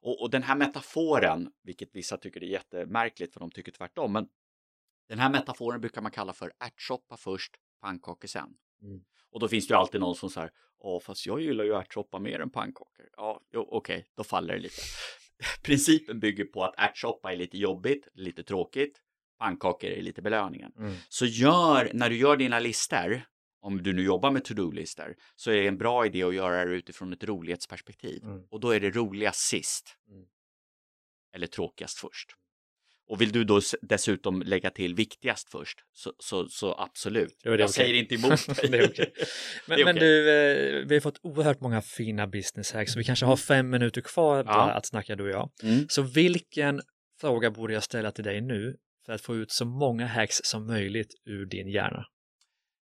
Och, 0.00 0.22
och 0.22 0.30
den 0.30 0.42
här 0.42 0.56
metaforen, 0.56 1.52
vilket 1.62 1.88
vissa 1.92 2.16
tycker 2.16 2.42
är 2.42 2.46
jättemärkligt 2.46 3.32
för 3.32 3.40
de 3.40 3.50
tycker 3.50 3.72
tvärtom, 3.72 4.12
men 4.12 4.28
den 5.08 5.18
här 5.18 5.30
metaforen 5.30 5.80
brukar 5.80 6.02
man 6.02 6.10
kalla 6.10 6.32
för 6.32 6.52
ärtsoppa 6.58 7.16
först, 7.16 7.56
pannkakor 7.80 8.28
sen. 8.28 8.54
Mm. 8.82 9.00
Och 9.30 9.40
då 9.40 9.48
finns 9.48 9.66
det 9.68 9.72
ju 9.72 9.78
alltid 9.78 10.00
någon 10.00 10.16
som 10.16 10.30
säger, 10.30 10.50
ja 10.82 11.00
fast 11.00 11.26
jag 11.26 11.40
gillar 11.40 11.64
ju 11.64 11.74
ärtsoppa 11.74 12.18
mer 12.18 12.40
än 12.40 12.50
pannkakor. 12.50 13.08
Ja, 13.16 13.42
okej, 13.52 13.68
okay, 13.70 14.04
då 14.14 14.24
faller 14.24 14.54
det 14.54 14.60
lite. 14.60 14.82
Principen 15.62 16.20
bygger 16.20 16.44
på 16.44 16.64
att 16.64 16.74
ärtsoppa 16.78 17.32
är 17.32 17.36
lite 17.36 17.58
jobbigt, 17.58 18.08
lite 18.12 18.42
tråkigt, 18.42 19.02
pannkakor 19.38 19.90
är 19.90 20.02
lite 20.02 20.22
belöningen. 20.22 20.72
Mm. 20.78 20.94
Så 21.08 21.26
gör, 21.26 21.90
när 21.94 22.10
du 22.10 22.16
gör 22.16 22.36
dina 22.36 22.58
listor, 22.58 23.22
om 23.60 23.82
du 23.82 23.92
nu 23.92 24.02
jobbar 24.02 24.30
med 24.30 24.44
to-do-listor, 24.44 25.14
så 25.36 25.50
är 25.50 25.56
det 25.56 25.68
en 25.68 25.78
bra 25.78 26.06
idé 26.06 26.22
att 26.22 26.34
göra 26.34 26.64
det 26.64 26.74
utifrån 26.74 27.12
ett 27.12 27.24
rolighetsperspektiv. 27.24 28.24
Mm. 28.24 28.42
Och 28.50 28.60
då 28.60 28.70
är 28.70 28.80
det 28.80 28.90
roligast 28.90 29.40
sist. 29.40 29.96
Mm. 30.10 30.24
Eller 31.34 31.46
tråkigast 31.46 31.98
först. 31.98 32.34
Och 33.08 33.20
vill 33.20 33.32
du 33.32 33.44
då 33.44 33.60
dessutom 33.82 34.42
lägga 34.42 34.70
till 34.70 34.94
viktigast 34.94 35.50
först, 35.50 35.78
så, 35.92 36.12
så, 36.18 36.48
så 36.48 36.74
absolut. 36.78 37.40
Jag 37.42 37.54
okej. 37.54 37.68
säger 37.68 37.94
inte 37.94 38.14
emot 38.14 38.46
dig. 38.46 38.70
Det 38.70 38.78
är 38.78 38.88
okej. 38.90 39.12
Men, 39.66 39.76
Det 39.76 39.82
är 39.82 39.84
men 39.84 39.96
okej. 39.96 40.08
du, 40.08 40.30
eh, 40.80 40.86
vi 40.86 40.94
har 40.94 41.00
fått 41.00 41.18
oerhört 41.22 41.60
många 41.60 41.82
fina 41.82 42.26
business 42.26 42.72
hacks, 42.72 42.92
så 42.92 42.98
vi 42.98 43.04
kanske 43.04 43.26
har 43.26 43.36
fem 43.36 43.70
minuter 43.70 44.00
kvar 44.00 44.44
Ja. 44.46 44.70
att 44.70 44.86
snacka 44.86 45.16
du 45.16 45.24
och 45.24 45.30
jag. 45.30 45.50
Mm. 45.62 45.86
Så 45.88 46.02
vilken 46.02 46.80
fråga 47.20 47.50
borde 47.50 47.72
jag 47.72 47.82
ställa 47.82 48.10
till 48.10 48.24
dig 48.24 48.40
nu 48.40 48.76
för 49.08 49.12
att 49.14 49.20
få 49.20 49.36
ut 49.36 49.52
så 49.52 49.64
många 49.64 50.06
hacks 50.06 50.40
som 50.44 50.66
möjligt 50.66 51.14
ur 51.24 51.46
din 51.46 51.68
hjärna? 51.68 52.04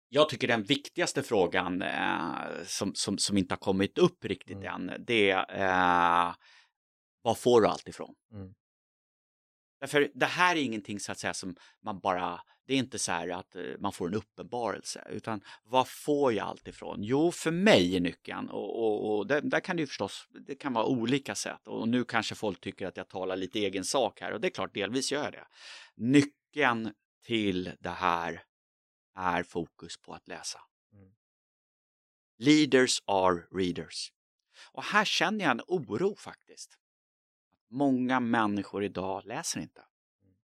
Jag 0.09 0.29
tycker 0.29 0.47
den 0.47 0.63
viktigaste 0.63 1.23
frågan 1.23 1.81
eh, 1.81 2.63
som, 2.65 2.91
som, 2.95 3.17
som 3.17 3.37
inte 3.37 3.53
har 3.53 3.59
kommit 3.59 3.97
upp 3.97 4.25
riktigt 4.25 4.57
Mm. 4.57 4.89
än, 4.89 5.05
det 5.05 5.31
är 5.31 6.27
eh, 6.29 6.35
var 7.21 7.35
får 7.35 7.61
du 7.61 7.67
allt 7.67 7.87
ifrån? 7.87 8.15
Mm. 8.33 8.53
Därför 9.79 10.11
det 10.15 10.25
här 10.25 10.55
är 10.55 10.61
ingenting 10.61 10.99
så 10.99 11.11
att 11.11 11.19
säga 11.19 11.33
som 11.33 11.55
man 11.83 11.99
bara, 11.99 12.41
det 12.67 12.73
är 12.73 12.77
inte 12.77 12.99
så 12.99 13.11
här 13.11 13.29
att 13.29 13.55
eh, 13.55 13.63
man 13.79 13.93
får 13.93 14.07
en 14.07 14.13
uppenbarelse, 14.13 15.07
utan 15.09 15.41
var 15.63 15.83
får 15.83 16.33
jag 16.33 16.47
allt 16.47 16.67
ifrån? 16.67 17.03
Jo, 17.03 17.31
för 17.31 17.51
mig 17.51 17.95
är 17.95 17.99
nyckeln 17.99 18.49
och, 18.49 18.83
och, 18.83 19.17
och 19.17 19.27
där, 19.27 19.41
där 19.41 19.59
kan 19.59 19.75
det 19.75 19.81
ju 19.81 19.87
förstås, 19.87 20.27
det 20.29 20.55
kan 20.55 20.73
vara 20.73 20.85
olika 20.85 21.35
sätt 21.35 21.67
och 21.67 21.87
nu 21.87 22.03
kanske 22.03 22.35
folk 22.35 22.61
tycker 22.61 22.87
att 22.87 22.97
jag 22.97 23.07
talar 23.09 23.35
lite 23.35 23.59
egen 23.59 23.83
sak 23.83 24.21
här 24.21 24.31
och 24.31 24.41
det 24.41 24.47
är 24.47 24.51
klart, 24.51 24.73
delvis 24.73 25.11
gör 25.11 25.23
jag 25.23 25.33
det. 25.33 25.47
Nyckeln 25.95 26.93
till 27.25 27.71
det 27.79 27.89
här 27.89 28.43
är 29.15 29.43
fokus 29.43 29.97
på 29.97 30.13
att 30.13 30.27
läsa. 30.27 30.59
Mm. 30.93 31.11
Leaders 32.37 33.01
are 33.05 33.43
readers. 33.51 34.11
Och 34.71 34.83
här 34.83 35.05
känner 35.05 35.45
jag 35.45 35.51
en 35.51 35.61
oro 35.67 36.15
faktiskt. 36.15 36.77
Många 37.69 38.19
människor 38.19 38.83
idag 38.83 39.25
läser 39.25 39.59
inte. 39.59 39.81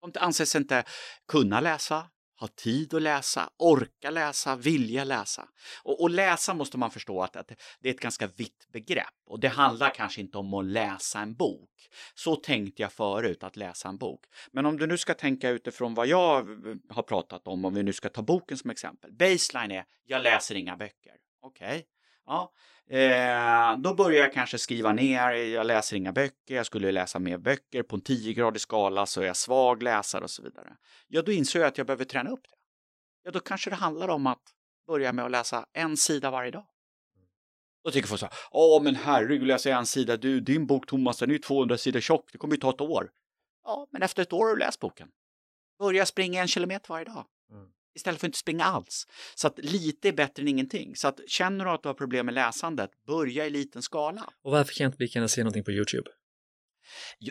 De 0.01 0.19
anses 0.19 0.55
inte 0.55 0.83
kunna 1.27 1.59
läsa, 1.59 2.09
ha 2.39 2.47
tid 2.47 2.93
att 2.93 3.01
läsa, 3.01 3.49
orka 3.57 4.09
läsa, 4.09 4.55
vilja 4.55 5.03
läsa. 5.03 5.47
Och, 5.83 6.01
och 6.01 6.09
läsa 6.09 6.53
måste 6.53 6.77
man 6.77 6.91
förstå 6.91 7.23
att, 7.23 7.35
att 7.35 7.51
det 7.79 7.89
är 7.89 7.93
ett 7.93 7.99
ganska 7.99 8.27
vitt 8.27 8.67
begrepp 8.73 9.07
och 9.25 9.39
det 9.39 9.47
handlar 9.47 9.89
kanske 9.89 10.21
inte 10.21 10.37
om 10.37 10.53
att 10.53 10.65
läsa 10.65 11.19
en 11.19 11.35
bok. 11.35 11.69
Så 12.15 12.35
tänkte 12.35 12.81
jag 12.81 12.93
förut, 12.93 13.43
att 13.43 13.57
läsa 13.57 13.89
en 13.89 13.97
bok. 13.97 14.25
Men 14.51 14.65
om 14.65 14.77
du 14.77 14.87
nu 14.87 14.97
ska 14.97 15.13
tänka 15.13 15.49
utifrån 15.49 15.93
vad 15.93 16.07
jag 16.07 16.47
har 16.89 17.03
pratat 17.03 17.47
om, 17.47 17.65
om 17.65 17.73
vi 17.73 17.83
nu 17.83 17.93
ska 17.93 18.09
ta 18.09 18.21
boken 18.21 18.57
som 18.57 18.69
exempel. 18.69 19.11
Baseline 19.11 19.71
är, 19.71 19.85
jag 20.05 20.23
läser 20.23 20.55
inga 20.55 20.77
böcker. 20.77 21.13
Okej, 21.41 21.85
ja. 22.25 22.51
Eh, 22.89 23.77
då 23.77 23.93
börjar 23.93 24.23
jag 24.23 24.33
kanske 24.33 24.57
skriva 24.57 24.93
ner, 24.93 25.31
jag 25.31 25.65
läser 25.65 25.97
inga 25.97 26.11
böcker, 26.11 26.55
jag 26.55 26.65
skulle 26.65 26.91
läsa 26.91 27.19
mer 27.19 27.37
böcker, 27.37 27.83
på 27.83 27.95
en 27.95 28.01
10-gradig 28.01 28.57
skala 28.57 29.05
så 29.05 29.21
är 29.21 29.25
jag 29.25 29.35
svag 29.35 29.83
läsare 29.83 30.23
och 30.23 30.31
så 30.31 30.43
vidare. 30.43 30.77
Ja, 31.07 31.21
då 31.21 31.31
inser 31.31 31.59
jag 31.59 31.67
att 31.67 31.77
jag 31.77 31.87
behöver 31.87 32.05
träna 32.05 32.29
upp 32.29 32.43
det. 32.43 32.55
Ja, 33.23 33.31
då 33.31 33.39
kanske 33.39 33.69
det 33.69 33.75
handlar 33.75 34.07
om 34.07 34.27
att 34.27 34.43
börja 34.87 35.13
med 35.13 35.25
att 35.25 35.31
läsa 35.31 35.65
en 35.73 35.97
sida 35.97 36.31
varje 36.31 36.51
dag. 36.51 36.65
Då 37.83 37.91
tycker 37.91 38.07
folk 38.07 38.19
så 38.19 38.25
här, 38.25 38.35
ja 38.51 38.79
men 38.83 38.95
herregud, 38.95 39.47
läsa 39.47 39.69
en 39.69 39.85
sida, 39.85 40.17
du, 40.17 40.39
din 40.39 40.67
bok 40.67 40.87
Thomas, 40.87 41.19
den 41.19 41.29
är 41.29 41.33
ju 41.33 41.39
200 41.39 41.77
sidor 41.77 41.99
tjock, 41.99 42.29
det 42.31 42.37
kommer 42.37 42.55
ju 42.55 42.61
ta 42.61 42.69
ett 42.69 42.81
år. 42.81 43.11
Ja, 43.63 43.87
men 43.91 44.01
efter 44.01 44.21
ett 44.21 44.33
år 44.33 44.45
har 44.45 44.55
du 44.55 44.59
läst 44.59 44.79
boken. 44.79 45.07
Börja 45.79 46.05
springa 46.05 46.41
en 46.41 46.47
kilometer 46.47 46.89
varje 46.89 47.05
dag. 47.05 47.25
Istället 47.95 48.19
för 48.19 48.27
att 48.27 48.29
inte 48.29 48.37
springa 48.37 48.65
alls. 48.65 49.07
Så 49.35 49.47
att 49.47 49.59
lite 49.59 50.07
är 50.07 50.13
bättre 50.13 50.41
än 50.41 50.47
ingenting. 50.47 50.95
Så 50.95 51.07
att 51.07 51.19
känner 51.27 51.65
du 51.65 51.71
att 51.71 51.83
du 51.83 51.89
har 51.89 51.93
problem 51.93 52.25
med 52.25 52.35
läsandet, 52.35 52.89
börja 53.07 53.45
i 53.45 53.49
liten 53.49 53.81
skala. 53.81 54.29
Och 54.43 54.51
varför 54.51 54.73
kan 54.73 54.85
inte 54.85 54.97
vi 54.99 55.07
kunna 55.07 55.27
se 55.27 55.41
någonting 55.41 55.63
på 55.63 55.71
YouTube? 55.71 56.09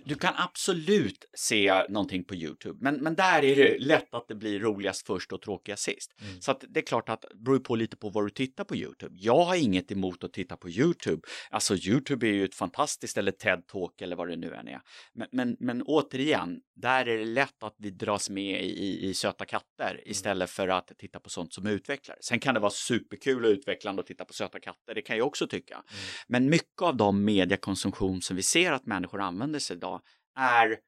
Du 0.05 0.15
kan 0.15 0.35
absolut 0.37 1.25
se 1.35 1.85
någonting 1.89 2.25
på 2.25 2.35
Youtube, 2.35 2.79
men, 2.81 2.95
men 2.95 3.15
där 3.15 3.45
är 3.45 3.57
det 3.57 3.79
lätt 3.79 4.15
att 4.15 4.29
det 4.29 4.35
blir 4.35 4.61
roligast 4.61 5.07
först 5.07 5.33
och 5.33 5.43
tråkigast 5.43 5.83
sist. 5.83 6.13
Mm. 6.21 6.41
Så 6.41 6.59
det 6.69 6.81
är 6.81 6.85
klart 6.85 7.09
att 7.09 7.23
det 7.31 7.37
beror 7.37 7.59
på 7.59 7.77
lite 7.77 7.97
på 7.97 8.09
vad 8.09 8.27
du 8.27 8.31
tittar 8.31 8.65
på 8.65 8.77
Youtube. 8.77 9.17
Jag 9.19 9.45
har 9.45 9.57
inget 9.57 9.93
emot 9.93 10.25
att 10.25 10.33
titta 10.33 10.57
på 10.57 10.71
Youtube. 10.71 11.23
Alltså 11.51 11.75
Youtube 11.75 12.27
är 12.27 12.33
ju 12.33 12.45
ett 12.45 12.55
fantastiskt, 12.55 13.19
eller 13.19 13.33
TED-talk 13.33 14.03
eller 14.03 14.17
vad 14.17 14.29
det 14.29 14.37
nu 14.37 14.55
än 14.55 14.69
är. 14.69 14.81
Men, 15.15 15.29
men, 15.33 15.57
men 15.61 15.83
återigen, 15.83 16.61
där 16.77 17.07
är 17.07 17.19
det 17.19 17.25
lätt 17.25 17.63
att 17.63 17.75
vi 17.79 17.91
dras 17.91 18.31
med 18.31 18.65
i, 18.65 18.69
i, 18.69 19.09
i 19.09 19.15
söta 19.15 19.45
katter 19.45 20.01
istället 20.05 20.51
för 20.51 20.69
att 20.69 20.93
titta 20.99 21.21
på 21.21 21.31
sånt 21.31 21.53
som 21.53 21.67
utvecklar. 21.67 22.17
Sen 22.21 22.41
kan 22.41 22.55
det 22.55 22.61
vara 22.61 22.71
superkul 22.71 23.45
och 23.45 23.51
utvecklande 23.51 24.01
att 24.01 24.07
titta 24.07 24.25
på 24.25 24.33
söta 24.33 24.61
katter, 24.61 24.95
det 24.95 25.03
kan 25.03 25.17
jag 25.17 25.27
också 25.27 25.47
tycka. 25.47 25.83
Men 26.29 26.51
mycket 26.51 26.83
av 26.83 26.97
de 26.97 27.25
mediekonsumtion 27.25 28.23
som 28.23 28.37
vi 28.37 28.43
ser 28.43 28.73
att 28.73 28.87
människor 28.87 29.21
använder 29.21 29.42
sig 29.61 29.77
idag 29.77 30.01
är 30.39 30.79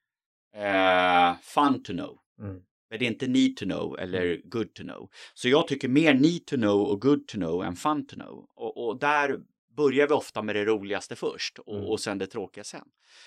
eh, 0.57 1.37
fun 1.43 1.83
to 1.83 1.93
know. 1.93 2.19
Mm. 2.41 2.63
Men 2.91 2.99
det 2.99 3.05
är 3.05 3.11
inte 3.11 3.27
need 3.27 3.57
to 3.57 3.65
know 3.65 3.99
eller 3.99 4.41
good 4.45 4.75
to 4.75 4.83
know. 4.83 5.11
Så 5.35 5.49
jag 5.49 5.69
tycker 5.69 5.89
mer 5.89 6.15
need 6.15 6.47
to 6.47 6.57
know 6.57 6.81
och 6.81 7.01
good 7.01 7.27
to 7.29 7.37
know 7.37 7.65
än 7.65 7.77
fun 7.77 8.07
to 8.07 8.17
know. 8.17 8.47
Och, 8.55 8.87
och 8.87 8.99
där 8.99 9.39
börjar 9.77 10.09
vi 10.09 10.15
ofta 10.15 10.43
med 10.43 10.57
det 10.57 10.65
roligaste 10.65 11.17
först 11.17 11.59
och, 11.59 11.75
Mm. 11.77 11.87
och 11.87 12.01
sen 12.01 12.19
det 12.19 12.27
tråkiga 12.27 12.65
sen. 12.65 12.85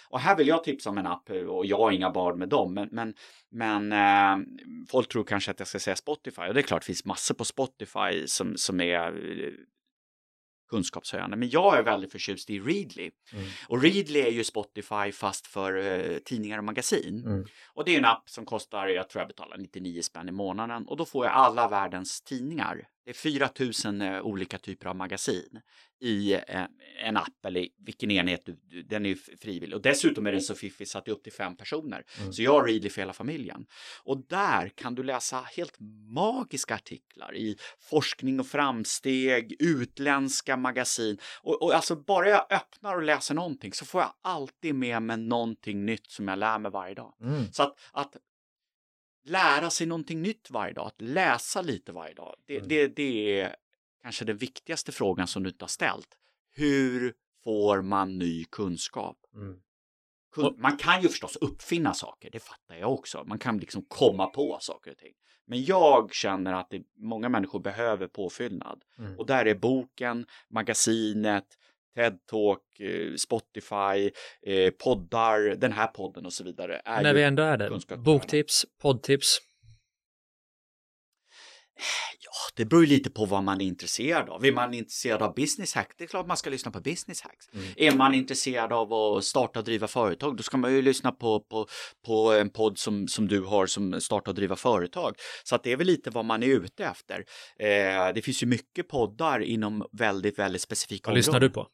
Och 0.10 0.20
här 0.20 0.38
vill 0.38 0.48
jag 0.48 0.64
tipsa 0.64 0.90
om 0.90 0.98
en 0.98 1.08
app 1.08 1.30
och 1.30 1.66
jag 1.66 1.78
har 1.78 1.92
inga 1.92 2.12
barn 2.12 2.40
med 2.40 2.50
dem. 2.50 2.74
Men, 2.74 2.90
men, 2.92 3.14
men 3.52 3.92
eh, 3.92 4.46
folk 4.90 5.10
tror 5.10 5.24
kanske 5.24 5.52
att 5.52 5.60
jag 5.60 5.68
ska 5.68 5.80
säga 5.80 5.96
Spotify 5.96 6.42
och 6.42 6.54
det 6.54 6.60
är 6.60 6.64
klart 6.64 6.82
det 6.82 6.86
finns 6.86 7.06
massor 7.06 7.36
på 7.36 7.46
Spotify 7.46 8.28
som, 8.28 8.58
som 8.58 8.82
är 8.82 9.08
eh, 9.08 9.54
kunskapshöjande. 10.68 11.38
Men 11.38 11.50
jag 11.50 11.78
är 11.78 11.84
väldigt 11.84 12.12
förtjust 12.12 12.50
i 12.50 12.60
Readly. 12.60 13.12
Mm. 13.34 13.46
Och 13.68 13.82
Readly 13.82 14.20
är 14.20 14.32
ju 14.32 14.44
Spotify 14.44 15.12
fast 15.12 15.48
för 15.48 15.78
eh, 15.78 16.18
tidningar 16.18 16.58
och 16.58 16.64
magasin. 16.64 17.24
Mm. 17.26 17.46
Och 17.74 17.86
det 17.86 17.94
är 17.94 17.98
en 17.98 18.06
app 18.06 18.30
som 18.30 18.46
kostar, 18.46 18.88
jag 18.88 19.10
tror 19.10 19.22
jag 19.22 19.28
betalar 19.28 19.58
99 19.58 20.02
spänn 20.02 20.30
i 20.30 20.32
månaden. 20.32 20.88
Och 20.88 20.98
då 20.98 21.06
får 21.06 21.26
jag 21.26 21.34
alla 21.34 21.68
världens 21.68 22.22
tidningar. 22.22 22.88
Det 23.08 23.12
är 23.12 23.14
4000 23.14 24.02
eh, 24.02 24.22
olika 24.22 24.58
typer 24.58 24.88
av 24.88 24.96
magasin 24.96 25.62
i 26.00 26.34
eh, 26.34 26.64
en 27.00 27.18
app 27.18 27.46
eller 27.46 27.68
vilken 27.86 28.12
enhet, 28.12 28.46
du, 28.46 28.60
du, 28.64 28.84
den 28.84 29.06
är 29.06 29.10
ju 29.10 29.16
frivillig. 29.16 29.76
Och 29.76 29.82
dessutom 29.82 30.28
är 30.28 30.32
den 30.32 30.42
så 30.42 30.56
fiffig 30.56 30.88
så 30.88 30.98
att 30.98 31.06
det 31.06 31.12
är 31.12 31.14
upp 31.14 31.24
till 31.24 31.34
fem 31.34 31.58
personer. 31.58 32.04
Mm. 32.20 32.34
Så 32.34 32.42
jag 32.42 32.52
har 32.52 32.68
Readly 32.68 32.90
för 32.90 33.02
hela 33.02 33.14
familjen. 33.14 33.66
Och 34.04 34.28
där 34.28 34.70
kan 34.70 34.96
du 34.96 35.04
läsa 35.04 35.42
helt 35.42 35.78
magiska 36.14 36.76
artiklar 36.76 37.36
i 37.36 37.58
forskning 37.80 38.40
och 38.40 38.48
framsteg, 38.48 39.56
utländska 39.60 40.58
magasin. 40.58 41.18
Och, 41.42 41.64
och 41.64 41.74
alltså 41.76 41.96
bara 41.96 42.30
jag 42.30 42.52
öppnar 42.52 42.96
och 42.96 43.04
läser 43.04 43.36
någonting 43.36 43.74
så 43.74 43.86
får 43.86 44.02
jag 44.02 44.14
alltid 44.22 44.76
med 44.76 45.02
mig 45.02 45.18
någonting 45.18 45.86
nytt 45.86 46.12
som 46.12 46.28
jag 46.28 46.40
lär 46.40 46.60
mig 46.60 46.72
varje 46.72 46.96
dag. 46.96 47.14
Mm. 47.22 47.52
Så 47.52 47.64
att, 47.64 47.80
att 47.92 48.16
lära 49.30 49.70
sig 49.70 49.88
någonting 49.88 50.22
nytt 50.22 50.52
varje 50.52 50.74
dag, 50.74 50.88
att 50.88 51.02
läsa 51.02 51.62
lite 51.62 51.92
varje 51.92 52.14
dag, 52.14 52.36
det, 52.46 52.56
Mm. 52.56 52.68
det, 52.68 52.88
det 52.88 53.42
är 53.42 53.56
kanske 54.02 54.26
den 54.26 54.38
viktigaste 54.38 54.92
frågan 54.92 55.28
som 55.28 55.44
du 55.44 55.50
inte 55.50 55.64
har 55.64 55.70
ställt. 55.70 56.08
Hur 56.54 57.14
får 57.44 57.82
man 57.82 58.18
ny 58.18 58.46
kunskap? 58.46 59.18
Mm. 59.36 59.60
Kun- 60.36 60.56
Man 60.58 60.78
kan 60.78 61.02
ju 61.02 61.08
förstås 61.10 61.36
uppfinna 61.36 61.94
saker, 61.94 62.30
det 62.32 62.40
fattar 62.40 62.76
jag 62.76 62.94
också. 62.94 63.24
Man 63.24 63.40
kan 63.40 63.58
liksom 63.58 63.82
komma 63.88 64.26
på 64.28 64.58
saker 64.62 64.92
och 64.92 64.98
ting. 64.98 65.14
Men 65.46 65.64
jag 65.64 66.14
känner 66.14 66.54
att 66.54 66.70
det, 66.70 66.84
många 66.98 67.30
människor 67.30 67.60
behöver 67.60 68.08
påfyllnad. 68.08 68.84
Mm. 68.98 69.20
Och 69.20 69.26
där 69.26 69.46
är 69.46 69.56
boken, 69.56 70.26
magasinet, 70.50 71.58
TED-talk, 71.96 72.60
eh, 72.80 73.16
Spotify, 73.16 74.12
eh, 74.48 74.72
poddar, 74.84 75.56
den 75.56 75.72
här 75.72 75.88
podden 75.88 76.26
och 76.26 76.34
så 76.34 76.44
vidare. 76.44 76.82
Är 76.86 77.04
När 77.04 77.14
vi 77.14 77.24
ändå 77.24 77.44
är 77.44 77.58
där, 77.58 77.98
boktips, 77.98 78.66
poddtips. 78.82 79.40
Ja, 82.20 82.32
det 82.56 82.66
beror 82.66 82.84
ju 82.84 82.90
lite 82.90 83.10
på 83.10 83.26
vad 83.26 83.44
man 83.44 83.62
är 83.62 83.66
intresserad 83.66 84.30
av. 84.30 84.46
Är 84.46 84.52
man 84.52 84.74
intresserad 84.74 85.22
av 85.22 85.36
business 85.36 85.76
hack, 85.76 85.92
det 85.98 86.04
är 86.04 86.08
klart 86.08 86.28
man 86.28 86.38
ska 86.38 86.50
lyssna 86.50 86.72
på 86.72 86.80
business 86.80 87.22
hacks. 87.22 87.46
Mm. 87.54 87.66
Är 87.76 87.92
man 87.92 88.14
intresserad 88.14 88.74
av 88.74 88.94
att 88.94 89.24
starta 89.24 89.60
och 89.60 89.66
driva 89.66 89.88
företag, 89.88 90.38
då 90.38 90.44
ska 90.44 90.58
man 90.58 90.74
ju 90.74 90.82
lyssna 90.82 91.12
på, 91.12 91.40
på, 91.40 91.68
på 92.06 92.34
en 92.34 92.50
podd 92.50 92.78
som, 92.78 93.08
som 93.08 93.28
du 93.28 93.42
har 93.42 93.66
som 93.66 94.02
starta 94.02 94.32
och 94.32 94.36
driva 94.36 94.56
företag. 94.56 95.16
Så 95.44 95.56
att 95.56 95.64
det 95.64 95.72
är 95.72 95.78
väl 95.78 95.88
lite 95.88 96.10
vad 96.10 96.26
man 96.26 96.44
är 96.44 96.48
ute 96.48 96.86
efter. 96.86 97.24
Eh, 97.60 98.14
det 98.14 98.22
finns 98.22 98.44
ju 98.44 98.48
mycket 98.48 98.88
poddar 98.88 99.40
inom 99.40 99.86
väldigt, 99.92 100.40
väldigt 100.40 100.62
specifika 100.62 101.10
Vad 101.10 101.18
lyssnar 101.18 101.40
du 101.40 101.50
på? 101.50 101.68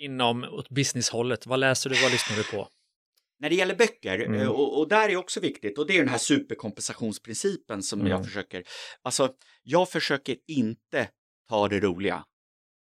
Inom 0.00 0.44
åt 0.44 0.68
businesshållet? 0.70 1.46
Vad 1.46 1.58
läser 1.60 1.90
du, 1.90 2.02
vad 2.02 2.12
lyssnar 2.12 2.36
du 2.36 2.44
på? 2.44 2.68
När 3.38 3.50
det 3.50 3.54
gäller 3.56 3.74
böcker, 3.74 4.18
Mm. 4.18 4.40
eh, 4.40 4.48
och, 4.48 4.78
och 4.78 4.88
där 4.88 5.08
är 5.08 5.16
också 5.16 5.40
viktigt, 5.40 5.78
och 5.78 5.86
det 5.86 5.94
är 5.94 5.98
den 5.98 6.08
här 6.08 6.18
superkompensationsprincipen 6.18 7.82
som 7.82 8.00
Mm. 8.00 8.10
jag 8.12 8.24
försöker, 8.24 8.64
alltså 9.02 9.34
jag 9.62 9.90
försöker 9.90 10.36
inte 10.46 11.08
ta 11.48 11.68
det 11.68 11.80
roliga, 11.80 12.24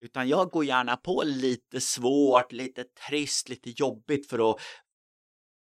utan 0.05 0.27
jag 0.29 0.49
går 0.49 0.65
gärna 0.65 0.97
på 0.97 1.23
lite 1.25 1.81
svårt, 1.81 2.51
lite 2.51 2.83
trist, 3.09 3.49
lite 3.49 3.69
jobbigt 3.69 4.29
för 4.29 4.51
att 4.51 4.61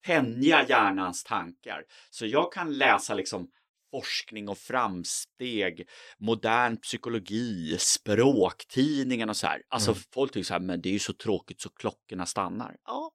tänja 0.05 0.65
hjärnans 0.69 1.23
tankar. 1.23 1.83
Så 2.09 2.25
jag 2.25 2.53
kan 2.53 2.77
läsa 2.77 3.13
liksom 3.13 3.47
forskning 3.93 4.49
och 4.49 4.57
framsteg, 4.57 5.87
modern 6.19 6.77
psykologi, 6.77 7.77
språktidningen 7.79 9.29
och 9.29 9.37
så 9.37 9.47
här. 9.47 9.61
Alltså 9.69 9.91
Mm. 9.91 10.03
folk 10.13 10.31
tycker 10.31 10.45
så 10.45 10.53
här, 10.53 10.61
men 10.61 10.81
det 10.81 10.89
är 10.89 10.93
ju 10.93 10.99
så 10.99 11.13
tråkigt 11.13 11.61
så 11.61 11.69
klockorna 11.69 12.25
stannar. 12.25 12.75
Ja, 12.85 13.11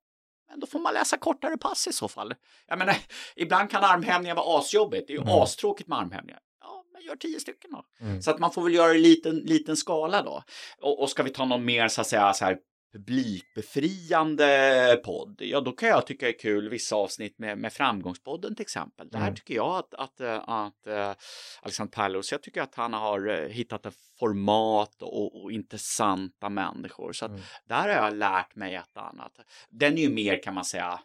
men 0.50 0.60
då 0.60 0.66
får 0.66 0.78
man 0.80 0.94
läsa 0.94 1.16
kortare 1.16 1.56
pass 1.58 1.86
i 1.86 1.92
så 1.92 2.08
fall. 2.08 2.34
Jag 2.66 2.78
menar, 2.78 2.96
ibland 3.36 3.70
kan 3.70 3.84
armhävningar 3.84 4.34
vara 4.34 4.58
asjobbigt. 4.58 5.06
Det 5.06 5.12
är 5.12 5.16
ju 5.16 5.22
Mm. 5.22 5.34
astråkigt 5.34 5.88
med 5.88 5.98
armhävningar. 5.98 6.40
Ja, 6.60 6.84
men 6.92 7.02
gör 7.02 7.16
tio 7.16 7.40
stycken 7.40 7.70
då. 7.70 7.84
Mm. 8.00 8.22
Så 8.22 8.30
att 8.30 8.38
man 8.38 8.52
får 8.52 8.62
väl 8.62 8.74
göra 8.74 8.88
det 8.92 8.98
i 8.98 9.02
liten, 9.02 9.36
liten 9.36 9.76
skala 9.76 10.22
då. 10.22 10.42
Och, 10.80 11.02
och 11.02 11.10
ska 11.10 11.22
vi 11.22 11.30
ta 11.30 11.44
någon 11.44 11.64
mer 11.64 11.88
så 11.88 12.00
att 12.00 12.06
säga 12.06 12.32
så 12.34 12.44
här 12.44 12.58
publikbefriande 12.92 15.00
podd, 15.04 15.36
ja 15.40 15.60
då 15.60 15.72
kan 15.72 15.88
jag 15.88 16.06
tycka 16.06 16.28
är 16.28 16.38
kul 16.38 16.68
vissa 16.68 16.96
avsnitt 16.96 17.38
med, 17.38 17.58
med 17.58 17.72
Framgångspodden 17.72 18.54
till 18.54 18.62
exempel. 18.62 19.08
Där 19.08 19.18
Mm. 19.18 19.34
tycker 19.34 19.54
jag 19.54 19.76
att, 19.76 19.94
att, 19.94 20.20
eh, 20.20 20.36
att, 20.48 20.86
att 20.86 21.18
Alexander 21.62 21.92
Pärleros, 21.92 22.32
jag 22.32 22.42
tycker 22.42 22.62
att 22.62 22.74
han 22.74 22.92
har 22.92 23.28
eh, 23.28 23.48
hittat 23.48 23.86
ett 23.86 23.94
format 24.18 25.02
och, 25.02 25.42
och 25.42 25.52
intressanta 25.52 26.48
människor. 26.48 27.12
Så 27.12 27.24
att 27.24 27.30
Mm. 27.30 27.42
där 27.64 27.82
har 27.82 27.88
jag 28.04 28.16
lärt 28.16 28.54
mig 28.54 28.74
ett 28.74 28.96
annat. 28.96 29.32
Den 29.70 29.98
är 29.98 30.02
ju 30.02 30.10
mer 30.10 30.42
kan 30.42 30.54
man 30.54 30.64
säga 30.64 31.00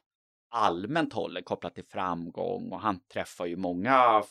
allmänt 0.52 1.14
hållen 1.14 1.44
kopplat 1.44 1.76
till 1.76 1.86
framgång 1.86 2.72
och 2.72 2.82
han 2.82 3.00
träffar 3.14 3.46
ju 3.46 3.56
många 3.56 4.24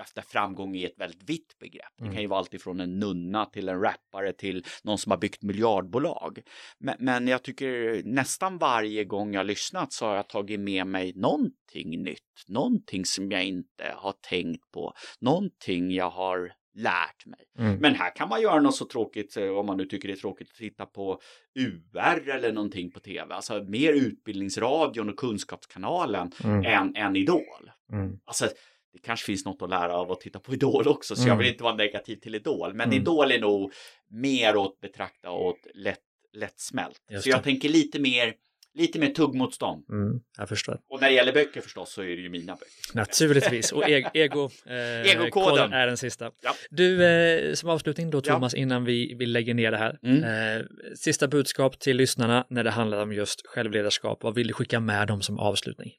efter 0.00 0.22
framgång 0.22 0.74
i 0.76 0.84
ett 0.84 0.98
väldigt 0.98 1.30
vitt 1.30 1.58
begrepp. 1.60 1.92
Det 1.98 2.02
Mm. 2.04 2.14
kan 2.14 2.22
ju 2.22 2.28
vara 2.28 2.38
allt 2.38 2.54
ifrån 2.54 2.80
en 2.80 2.98
nunna 2.98 3.44
till 3.46 3.68
en 3.68 3.80
rappare 3.80 4.32
till 4.32 4.64
någon 4.84 4.98
som 4.98 5.10
har 5.10 5.18
byggt 5.18 5.42
miljardbolag. 5.42 6.40
Men, 6.78 6.96
men 6.98 7.28
jag 7.28 7.42
tycker 7.42 8.02
nästan 8.04 8.58
varje 8.58 9.04
gång 9.04 9.34
jag 9.34 9.46
lyssnat 9.46 9.92
så 9.92 10.06
har 10.06 10.16
jag 10.16 10.28
tagit 10.28 10.60
med 10.60 10.86
mig 10.86 11.12
någonting 11.16 12.02
nytt, 12.02 12.44
någonting 12.48 13.04
som 13.04 13.30
jag 13.30 13.44
inte 13.44 13.94
har 13.96 14.14
tänkt 14.28 14.70
på, 14.70 14.92
någonting 15.20 15.90
jag 15.92 16.10
har 16.10 16.52
lärt 16.74 17.26
mig. 17.26 17.40
Mm. 17.58 17.76
Men 17.80 17.94
här 17.94 18.16
kan 18.16 18.28
man 18.28 18.42
göra 18.42 18.60
något 18.60 18.74
så 18.76 18.84
tråkigt, 18.84 19.36
eh, 19.36 19.48
om 19.48 19.66
man 19.66 19.76
nu 19.76 19.84
tycker 19.84 20.08
det 20.08 20.14
är 20.14 20.16
tråkigt 20.16 20.48
att 20.50 20.56
titta 20.56 20.86
på 20.86 21.20
UR 21.58 22.28
eller 22.28 22.52
någonting 22.52 22.90
på 22.90 23.00
tv. 23.00 23.34
Alltså 23.34 23.62
mer 23.62 23.92
Utbildningsradion 23.92 25.08
och 25.10 25.16
Kunskapskanalen 25.16 26.32
Mm. 26.44 26.64
än, 26.64 26.96
än 26.96 27.16
Idol. 27.16 27.70
Mm. 27.92 28.18
Alltså, 28.24 28.46
det 28.92 28.98
kanske 28.98 29.26
finns 29.26 29.44
något 29.44 29.62
att 29.62 29.70
lära 29.70 29.94
av 29.96 30.12
att 30.12 30.20
titta 30.20 30.38
på 30.40 30.54
Idol 30.54 30.88
också, 30.88 31.16
så 31.16 31.20
jag 31.22 31.26
Mm. 31.26 31.38
vill 31.38 31.48
inte 31.48 31.64
vara 31.64 31.74
negativ 31.76 32.16
till 32.16 32.34
Idol. 32.34 32.74
Men 32.74 32.86
Mm. 32.88 33.00
Idol 33.02 33.32
är 33.32 33.38
nog 33.40 33.72
mer 34.10 34.56
åt 34.56 34.80
betrakta 34.80 35.30
åt 35.30 35.58
lätt, 35.74 35.98
lättsmält. 36.32 37.00
Just 37.10 37.24
Så 37.24 37.30
jag 37.30 37.38
det. 37.38 37.42
tänker 37.44 37.68
lite 37.68 37.98
mer, 38.00 38.34
lite 38.74 38.98
mer 38.98 39.10
tuggmotstånd. 39.10 39.84
Mm. 39.90 40.20
Jag 40.38 40.48
förstår. 40.48 40.80
Och 40.90 41.00
när 41.00 41.08
det 41.08 41.14
gäller 41.14 41.32
böcker 41.32 41.60
förstås 41.60 41.92
så 41.92 42.02
är 42.02 42.06
det 42.06 42.12
ju 42.22 42.28
mina 42.28 42.52
böcker. 42.54 42.96
Naturligtvis. 42.96 43.72
Och 43.72 43.88
e- 43.88 44.10
ego, 44.14 44.50
eh, 44.66 44.74
Egokoden. 45.00 45.30
koden 45.30 45.72
är 45.72 45.86
den 45.86 45.96
sista. 45.96 46.30
Ja. 46.42 46.54
Du, 46.70 47.04
eh, 47.04 47.54
som 47.54 47.68
avslutning 47.70 48.10
då 48.10 48.18
Ja. 48.24 48.34
Thomas, 48.34 48.54
innan 48.54 48.84
vi, 48.84 49.14
vi 49.18 49.26
lägger 49.26 49.54
ner 49.54 49.70
det 49.70 49.76
här. 49.76 49.98
Mm. 50.02 50.24
Eh, 50.58 50.66
sista 50.96 51.28
budskap 51.28 51.78
till 51.80 51.96
lyssnarna 51.96 52.46
när 52.50 52.64
det 52.64 52.70
handlar 52.70 53.02
om 53.02 53.12
just 53.12 53.46
självledarskap. 53.46 54.22
Vad 54.22 54.34
vill 54.34 54.46
du 54.46 54.52
skicka 54.54 54.80
med 54.80 55.08
dem 55.08 55.22
som 55.22 55.38
avslutning? 55.38 55.92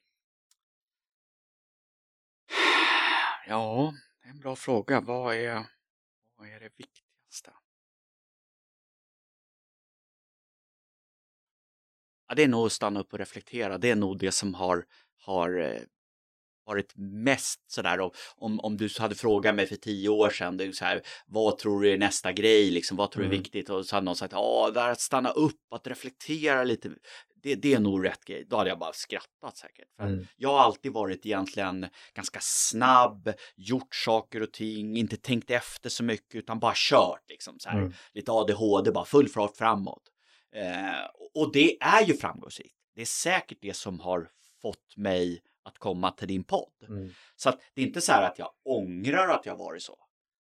Ja, 3.46 3.94
det 4.22 4.28
är 4.28 4.32
en 4.32 4.40
bra 4.40 4.56
fråga. 4.56 5.00
Vad 5.00 5.34
är, 5.34 5.66
vad 6.36 6.48
är 6.48 6.60
det 6.60 6.70
viktigaste? 6.76 7.52
Ja, 12.28 12.34
det 12.34 12.42
är 12.42 12.48
nog 12.48 12.66
att 12.66 12.72
stanna 12.72 13.00
upp 13.00 13.12
och 13.12 13.18
reflektera. 13.18 13.78
Det 13.78 13.90
är 13.90 13.96
nog 13.96 14.18
det 14.18 14.32
som 14.32 14.54
har, 14.54 14.84
har 15.18 15.60
eh, 15.60 15.80
varit 16.66 16.92
mest 16.96 17.70
sådär. 17.70 18.00
Om, 18.36 18.60
om, 18.60 18.76
du 18.76 18.88
hade 18.98 19.14
frågat 19.14 19.54
mig 19.54 19.66
för 19.66 19.76
tio 19.76 20.08
år 20.08 20.30
sedan, 20.30 20.56
det 20.56 20.64
är 20.64 20.72
så 20.72 20.84
här, 20.84 21.02
vad 21.26 21.58
tror 21.58 21.82
du 21.82 21.92
är 21.92 21.98
nästa 21.98 22.32
grej, 22.32 22.70
liksom, 22.70 22.96
vad 22.96 23.10
tror 23.10 23.20
du 23.22 23.26
är 23.26 23.32
Mm. 23.32 23.42
viktigt? 23.42 23.70
Och 23.70 23.86
så 23.86 23.96
hade 23.96 24.04
någon 24.04 24.16
sagt, 24.16 24.32
ja, 24.32 24.70
där 24.74 24.88
att 24.88 25.00
stanna 25.00 25.30
upp, 25.30 25.60
att 25.70 25.86
reflektera 25.86 26.64
lite, 26.64 26.90
det, 27.42 27.54
det 27.54 27.74
är 27.74 27.80
nog 27.80 28.04
rätt 28.04 28.24
grej. 28.24 28.46
Då 28.48 28.56
hade 28.56 28.70
jag 28.70 28.78
bara 28.78 28.92
skrattat 28.92 29.56
säkert. 29.56 29.88
Mm. 30.00 30.26
jag 30.36 30.48
har 30.48 30.60
alltid 30.60 30.92
varit 30.92 31.26
egentligen 31.26 31.86
ganska 32.14 32.38
snabb, 32.42 33.32
gjort 33.56 33.94
saker 33.94 34.42
och 34.42 34.52
ting, 34.52 34.96
inte 34.96 35.16
tänkt 35.16 35.50
efter 35.50 35.90
så 35.90 36.04
mycket 36.04 36.34
utan 36.34 36.58
bara 36.58 36.72
kört 36.76 37.24
liksom 37.28 37.58
så 37.58 37.68
här. 37.68 37.78
Mm. 37.78 37.92
Lite 38.12 38.32
ADHD, 38.32 38.90
bara 38.90 39.04
full 39.04 39.28
fart 39.28 39.56
framåt. 39.56 40.02
Eh, 40.54 41.06
och 41.34 41.52
det 41.52 41.82
är 41.82 42.06
ju 42.06 42.16
framgångsrikt. 42.16 42.76
Det 42.94 43.00
är 43.00 43.06
säkert 43.06 43.58
det 43.60 43.76
som 43.76 44.00
har 44.00 44.28
fått 44.62 44.96
mig 44.96 45.42
att 45.64 45.78
komma 45.78 46.10
till 46.10 46.28
din 46.28 46.44
podd. 46.44 46.72
Mm. 46.88 47.10
Så 47.36 47.48
att 47.48 47.60
det 47.74 47.82
är 47.82 47.86
inte 47.86 48.00
så 48.00 48.12
här 48.12 48.22
att 48.22 48.38
jag 48.38 48.50
ångrar 48.64 49.28
att 49.28 49.46
jag 49.46 49.56
varit 49.56 49.82
så. 49.82 49.98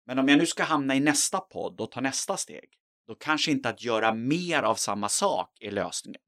Men 0.06 0.18
om 0.18 0.28
jag 0.28 0.38
nu 0.38 0.46
ska 0.46 0.62
hamna 0.62 0.94
i 0.94 1.00
nästa 1.00 1.40
podd 1.40 1.80
och 1.80 1.90
ta 1.90 2.00
nästa 2.00 2.36
steg, 2.36 2.68
då 3.06 3.14
kanske 3.14 3.50
inte 3.50 3.68
att 3.68 3.82
göra 3.82 4.14
mer 4.14 4.62
av 4.62 4.74
samma 4.74 5.08
sak 5.08 5.58
är 5.60 5.70
lösningen. 5.70 6.20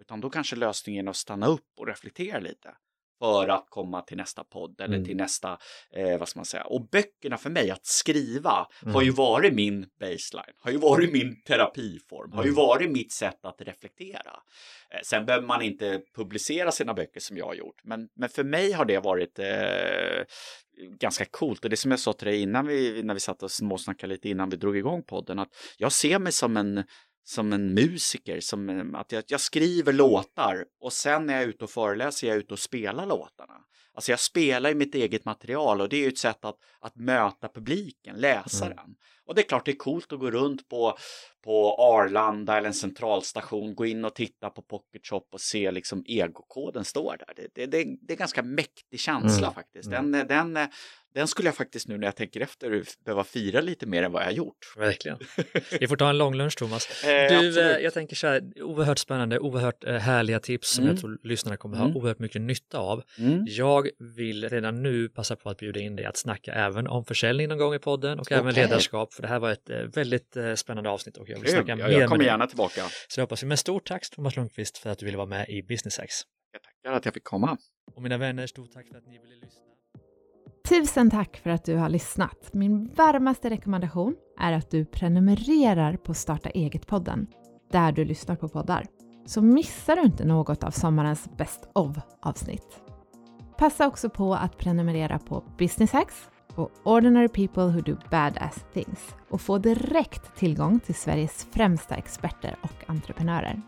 Mm. 0.00 0.04
Utan 0.06 0.20
då 0.20 0.30
kanske 0.30 0.56
lösningen 0.56 1.06
är 1.06 1.10
att 1.10 1.16
stanna 1.16 1.46
upp 1.46 1.68
och 1.78 1.86
reflektera 1.86 2.40
lite 2.40 2.74
för 3.22 3.48
att 3.48 3.66
komma 3.68 4.02
till 4.02 4.16
nästa 4.16 4.44
podd 4.44 4.80
eller 4.80 4.94
Mm. 4.94 5.06
till 5.06 5.16
nästa, 5.16 5.58
eh, 5.96 6.18
vad 6.18 6.28
ska 6.28 6.38
man 6.38 6.44
säga, 6.44 6.64
och 6.64 6.88
böckerna 6.88 7.38
för 7.38 7.50
mig, 7.50 7.70
att 7.70 7.86
skriva, 7.86 8.66
Mm. 8.82 8.94
har 8.94 9.02
ju 9.02 9.10
varit 9.10 9.54
min 9.54 9.86
baseline, 10.00 10.54
har 10.60 10.70
ju 10.70 10.76
varit 10.78 11.12
min 11.12 11.42
terapiform, 11.42 12.32
har 12.32 12.44
ju 12.44 12.50
Mm. 12.50 12.56
varit 12.56 12.90
mitt 12.90 13.12
sätt 13.12 13.44
att 13.44 13.60
reflektera. 13.60 14.32
Eh, 14.90 15.00
sen 15.04 15.26
behöver 15.26 15.46
man 15.46 15.62
inte 15.62 16.00
publicera 16.16 16.72
sina 16.72 16.94
böcker 16.94 17.20
som 17.20 17.36
jag 17.36 17.46
har 17.46 17.54
gjort, 17.54 17.80
men, 17.84 18.08
men 18.16 18.28
för 18.28 18.44
mig 18.44 18.72
har 18.72 18.84
det 18.84 18.98
varit 18.98 19.38
eh, 19.38 20.24
ganska 20.98 21.24
coolt. 21.24 21.64
Och 21.64 21.70
det 21.70 21.76
som 21.76 21.90
jag 21.90 22.00
sa 22.00 22.12
till 22.12 22.26
dig 22.28 22.40
innan 22.42 22.66
vi, 22.66 23.02
när 23.02 23.14
vi 23.14 23.20
satt 23.20 23.42
och 23.42 23.50
småsnackade 23.50 24.12
lite 24.12 24.28
innan 24.28 24.50
vi 24.50 24.56
drog 24.56 24.76
igång 24.76 25.02
podden, 25.02 25.38
att 25.38 25.48
jag 25.78 25.92
ser 25.92 26.18
mig 26.18 26.32
som 26.32 26.56
en 26.56 26.84
som 27.30 27.52
en 27.52 27.74
musiker, 27.74 28.40
som 28.40 28.94
att 28.94 29.12
jag, 29.12 29.24
jag 29.26 29.40
skriver 29.40 29.92
låtar 29.92 30.64
och 30.80 30.92
sen 30.92 31.26
när 31.26 31.34
jag 31.34 31.42
är 31.42 31.46
ute 31.46 31.64
och 31.64 31.70
föreläser 31.70 32.26
jag 32.26 32.36
är 32.36 32.40
ute 32.40 32.54
och 32.54 32.58
spelar 32.58 33.06
låtarna. 33.06 33.54
Alltså 33.94 34.12
jag 34.12 34.20
spelar 34.20 34.70
i 34.70 34.74
mitt 34.74 34.94
eget 34.94 35.24
material 35.24 35.80
och 35.80 35.88
det 35.88 35.96
är 35.96 36.00
ju 36.00 36.08
ett 36.08 36.18
sätt 36.18 36.44
att, 36.44 36.56
att 36.80 36.96
möta 36.96 37.48
publiken, 37.48 38.16
läsaren. 38.16 38.72
Mm. 38.72 38.94
Och 39.24 39.34
det 39.34 39.40
är 39.40 39.48
klart 39.48 39.64
det 39.64 39.70
är 39.70 39.76
coolt 39.76 40.12
att 40.12 40.18
gå 40.18 40.30
runt 40.30 40.68
på, 40.68 40.96
på 41.44 41.76
Arlanda 41.78 42.56
eller 42.58 42.68
en 42.68 42.74
centralstation, 42.74 43.74
gå 43.74 43.86
in 43.86 44.04
och 44.04 44.14
titta 44.14 44.50
på 44.50 44.62
Pocket 44.62 45.06
Shop 45.06 45.26
och 45.32 45.40
se 45.40 45.70
liksom 45.70 46.04
egokoden 46.06 46.84
står 46.84 47.16
där. 47.18 47.34
Det, 47.36 47.48
det, 47.54 47.66
det, 47.66 47.84
det 48.00 48.12
är 48.12 48.14
en 48.14 48.16
ganska 48.16 48.42
mäktig 48.42 49.00
känsla 49.00 49.46
Mm. 49.46 49.54
faktiskt. 49.54 49.92
Mm. 49.92 50.26
Den, 50.28 50.58
den, 51.14 51.28
skulle 51.28 51.48
jag 51.48 51.54
faktiskt 51.56 51.88
nu 51.88 51.98
när 51.98 52.06
jag 52.06 52.16
tänker 52.16 52.40
efter 52.40 52.84
behöva 53.04 53.24
fira 53.24 53.60
lite 53.60 53.86
mer 53.86 54.02
än 54.02 54.12
vad 54.12 54.22
jag 54.22 54.26
har 54.26 54.32
gjort. 54.32 54.74
Verkligen. 54.76 55.18
Vi 55.80 55.88
får 55.88 55.96
ta 55.96 56.10
en 56.10 56.18
lång 56.18 56.34
lunch 56.34 56.56
Thomas. 56.58 57.04
Eh, 57.04 57.40
Du, 57.40 57.60
eh, 57.60 57.78
jag 57.78 57.94
tänker 57.94 58.16
så 58.16 58.26
här, 58.26 58.62
oerhört 58.62 58.98
spännande, 58.98 59.38
oerhört 59.38 59.84
eh, 59.84 59.94
härliga 59.94 60.40
tips 60.40 60.70
som 60.70 60.84
Mm. 60.84 60.94
jag 60.94 61.00
tror 61.00 61.18
lyssnarna 61.22 61.56
kommer 61.56 61.76
ha 61.76 61.84
Mm. 61.84 61.96
oerhört 61.96 62.18
mycket 62.18 62.40
nytta 62.42 62.78
av. 62.78 63.02
Mm. 63.18 63.44
Jag 63.48 63.88
vill 64.16 64.48
redan 64.48 64.82
nu 64.82 65.08
passa 65.08 65.36
på 65.36 65.50
att 65.50 65.58
bjuda 65.58 65.80
in 65.80 65.96
dig 65.96 66.04
att 66.04 66.16
snacka 66.16 66.52
även 66.52 66.86
om 66.86 67.04
försäljning 67.04 67.48
någon 67.48 67.58
gång 67.58 67.74
i 67.74 67.78
podden 67.78 68.18
och 68.20 68.32
även 68.32 68.48
Okej. 68.48 68.62
ledarskap, 68.62 69.14
för 69.14 69.22
det 69.22 69.28
här 69.28 69.38
var 69.38 69.50
ett 69.50 69.70
eh, 69.70 69.76
väldigt 69.78 70.36
spännande 70.54 70.90
avsnitt 70.90 71.16
och 71.16 71.28
jag 71.28 71.34
vill 71.36 71.44
Kul. 71.44 71.52
snacka 71.54 71.76
mer 71.76 71.88
jag 71.88 72.08
kommer 72.08 72.24
gärna 72.24 72.46
tillbaka. 72.46 72.82
Så 73.08 73.14
det 73.16 73.20
hoppas 73.22 73.42
vi. 73.42 73.46
Men 73.46 73.56
stort 73.56 73.86
tack 73.86 74.10
Thomas 74.10 74.36
Lundqvist 74.36 74.78
för 74.78 74.90
att 74.90 74.98
du 74.98 75.04
ville 75.06 75.16
vara 75.18 75.26
med 75.28 75.48
i 75.48 75.62
Business 75.62 75.98
Hacks. 75.98 76.14
Jag 76.52 76.62
tackar 76.62 76.96
att 76.96 77.04
jag 77.04 77.14
fick 77.14 77.24
komma. 77.24 77.56
Och 77.94 78.02
mina 78.02 78.18
vänner, 78.18 78.46
stort 78.46 78.72
tack 78.72 78.88
för 78.88 78.98
att 78.98 79.06
ni 79.06 79.18
ville 79.18 79.34
lyssna. 79.34 79.60
Tusen 80.68 81.10
tack 81.10 81.36
för 81.36 81.50
att 81.50 81.64
du 81.64 81.76
har 81.76 81.88
lyssnat. 81.88 82.50
Min 82.52 82.90
varmaste 82.94 83.50
rekommendation 83.50 84.14
är 84.38 84.52
att 84.52 84.70
du 84.70 84.84
prenumererar 84.84 85.96
på 85.96 86.14
Starta 86.14 86.50
eget-podden, 86.50 87.26
där 87.72 87.92
du 87.92 88.04
lyssnar 88.04 88.36
på 88.36 88.48
poddar. 88.48 88.86
Så 89.26 89.42
missar 89.42 89.96
du 89.96 90.02
inte 90.02 90.24
något 90.24 90.64
av 90.64 90.70
sommarens 90.70 91.28
Best 91.36 91.68
of-avsnitt. 91.74 92.80
Passa 93.58 93.86
också 93.86 94.10
på 94.10 94.34
att 94.34 94.58
prenumerera 94.58 95.18
på 95.18 95.44
Business 95.58 95.92
Hacks 95.92 96.28
och 96.54 96.70
Ordinary 96.84 97.28
People 97.28 97.64
Who 97.66 97.80
Do 97.80 97.96
Badass 98.10 98.64
Things 98.72 99.14
och 99.28 99.40
få 99.40 99.58
direkt 99.58 100.36
tillgång 100.36 100.80
till 100.80 100.94
Sveriges 100.94 101.46
främsta 101.52 101.94
experter 101.94 102.56
och 102.62 102.90
entreprenörer. 102.90 103.62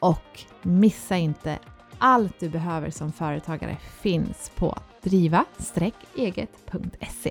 Och 0.00 0.40
missa 0.62 1.16
inte 1.16 1.58
allt 1.98 2.40
du 2.40 2.48
behöver 2.48 2.90
som 2.90 3.12
företagare 3.12 3.76
finns 4.00 4.52
på 4.56 4.78
driva-eget.se. 5.04 7.30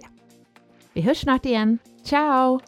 Vi 0.93 1.01
hörs 1.01 1.17
snart 1.17 1.45
igen. 1.45 1.80
Ciao! 2.03 2.59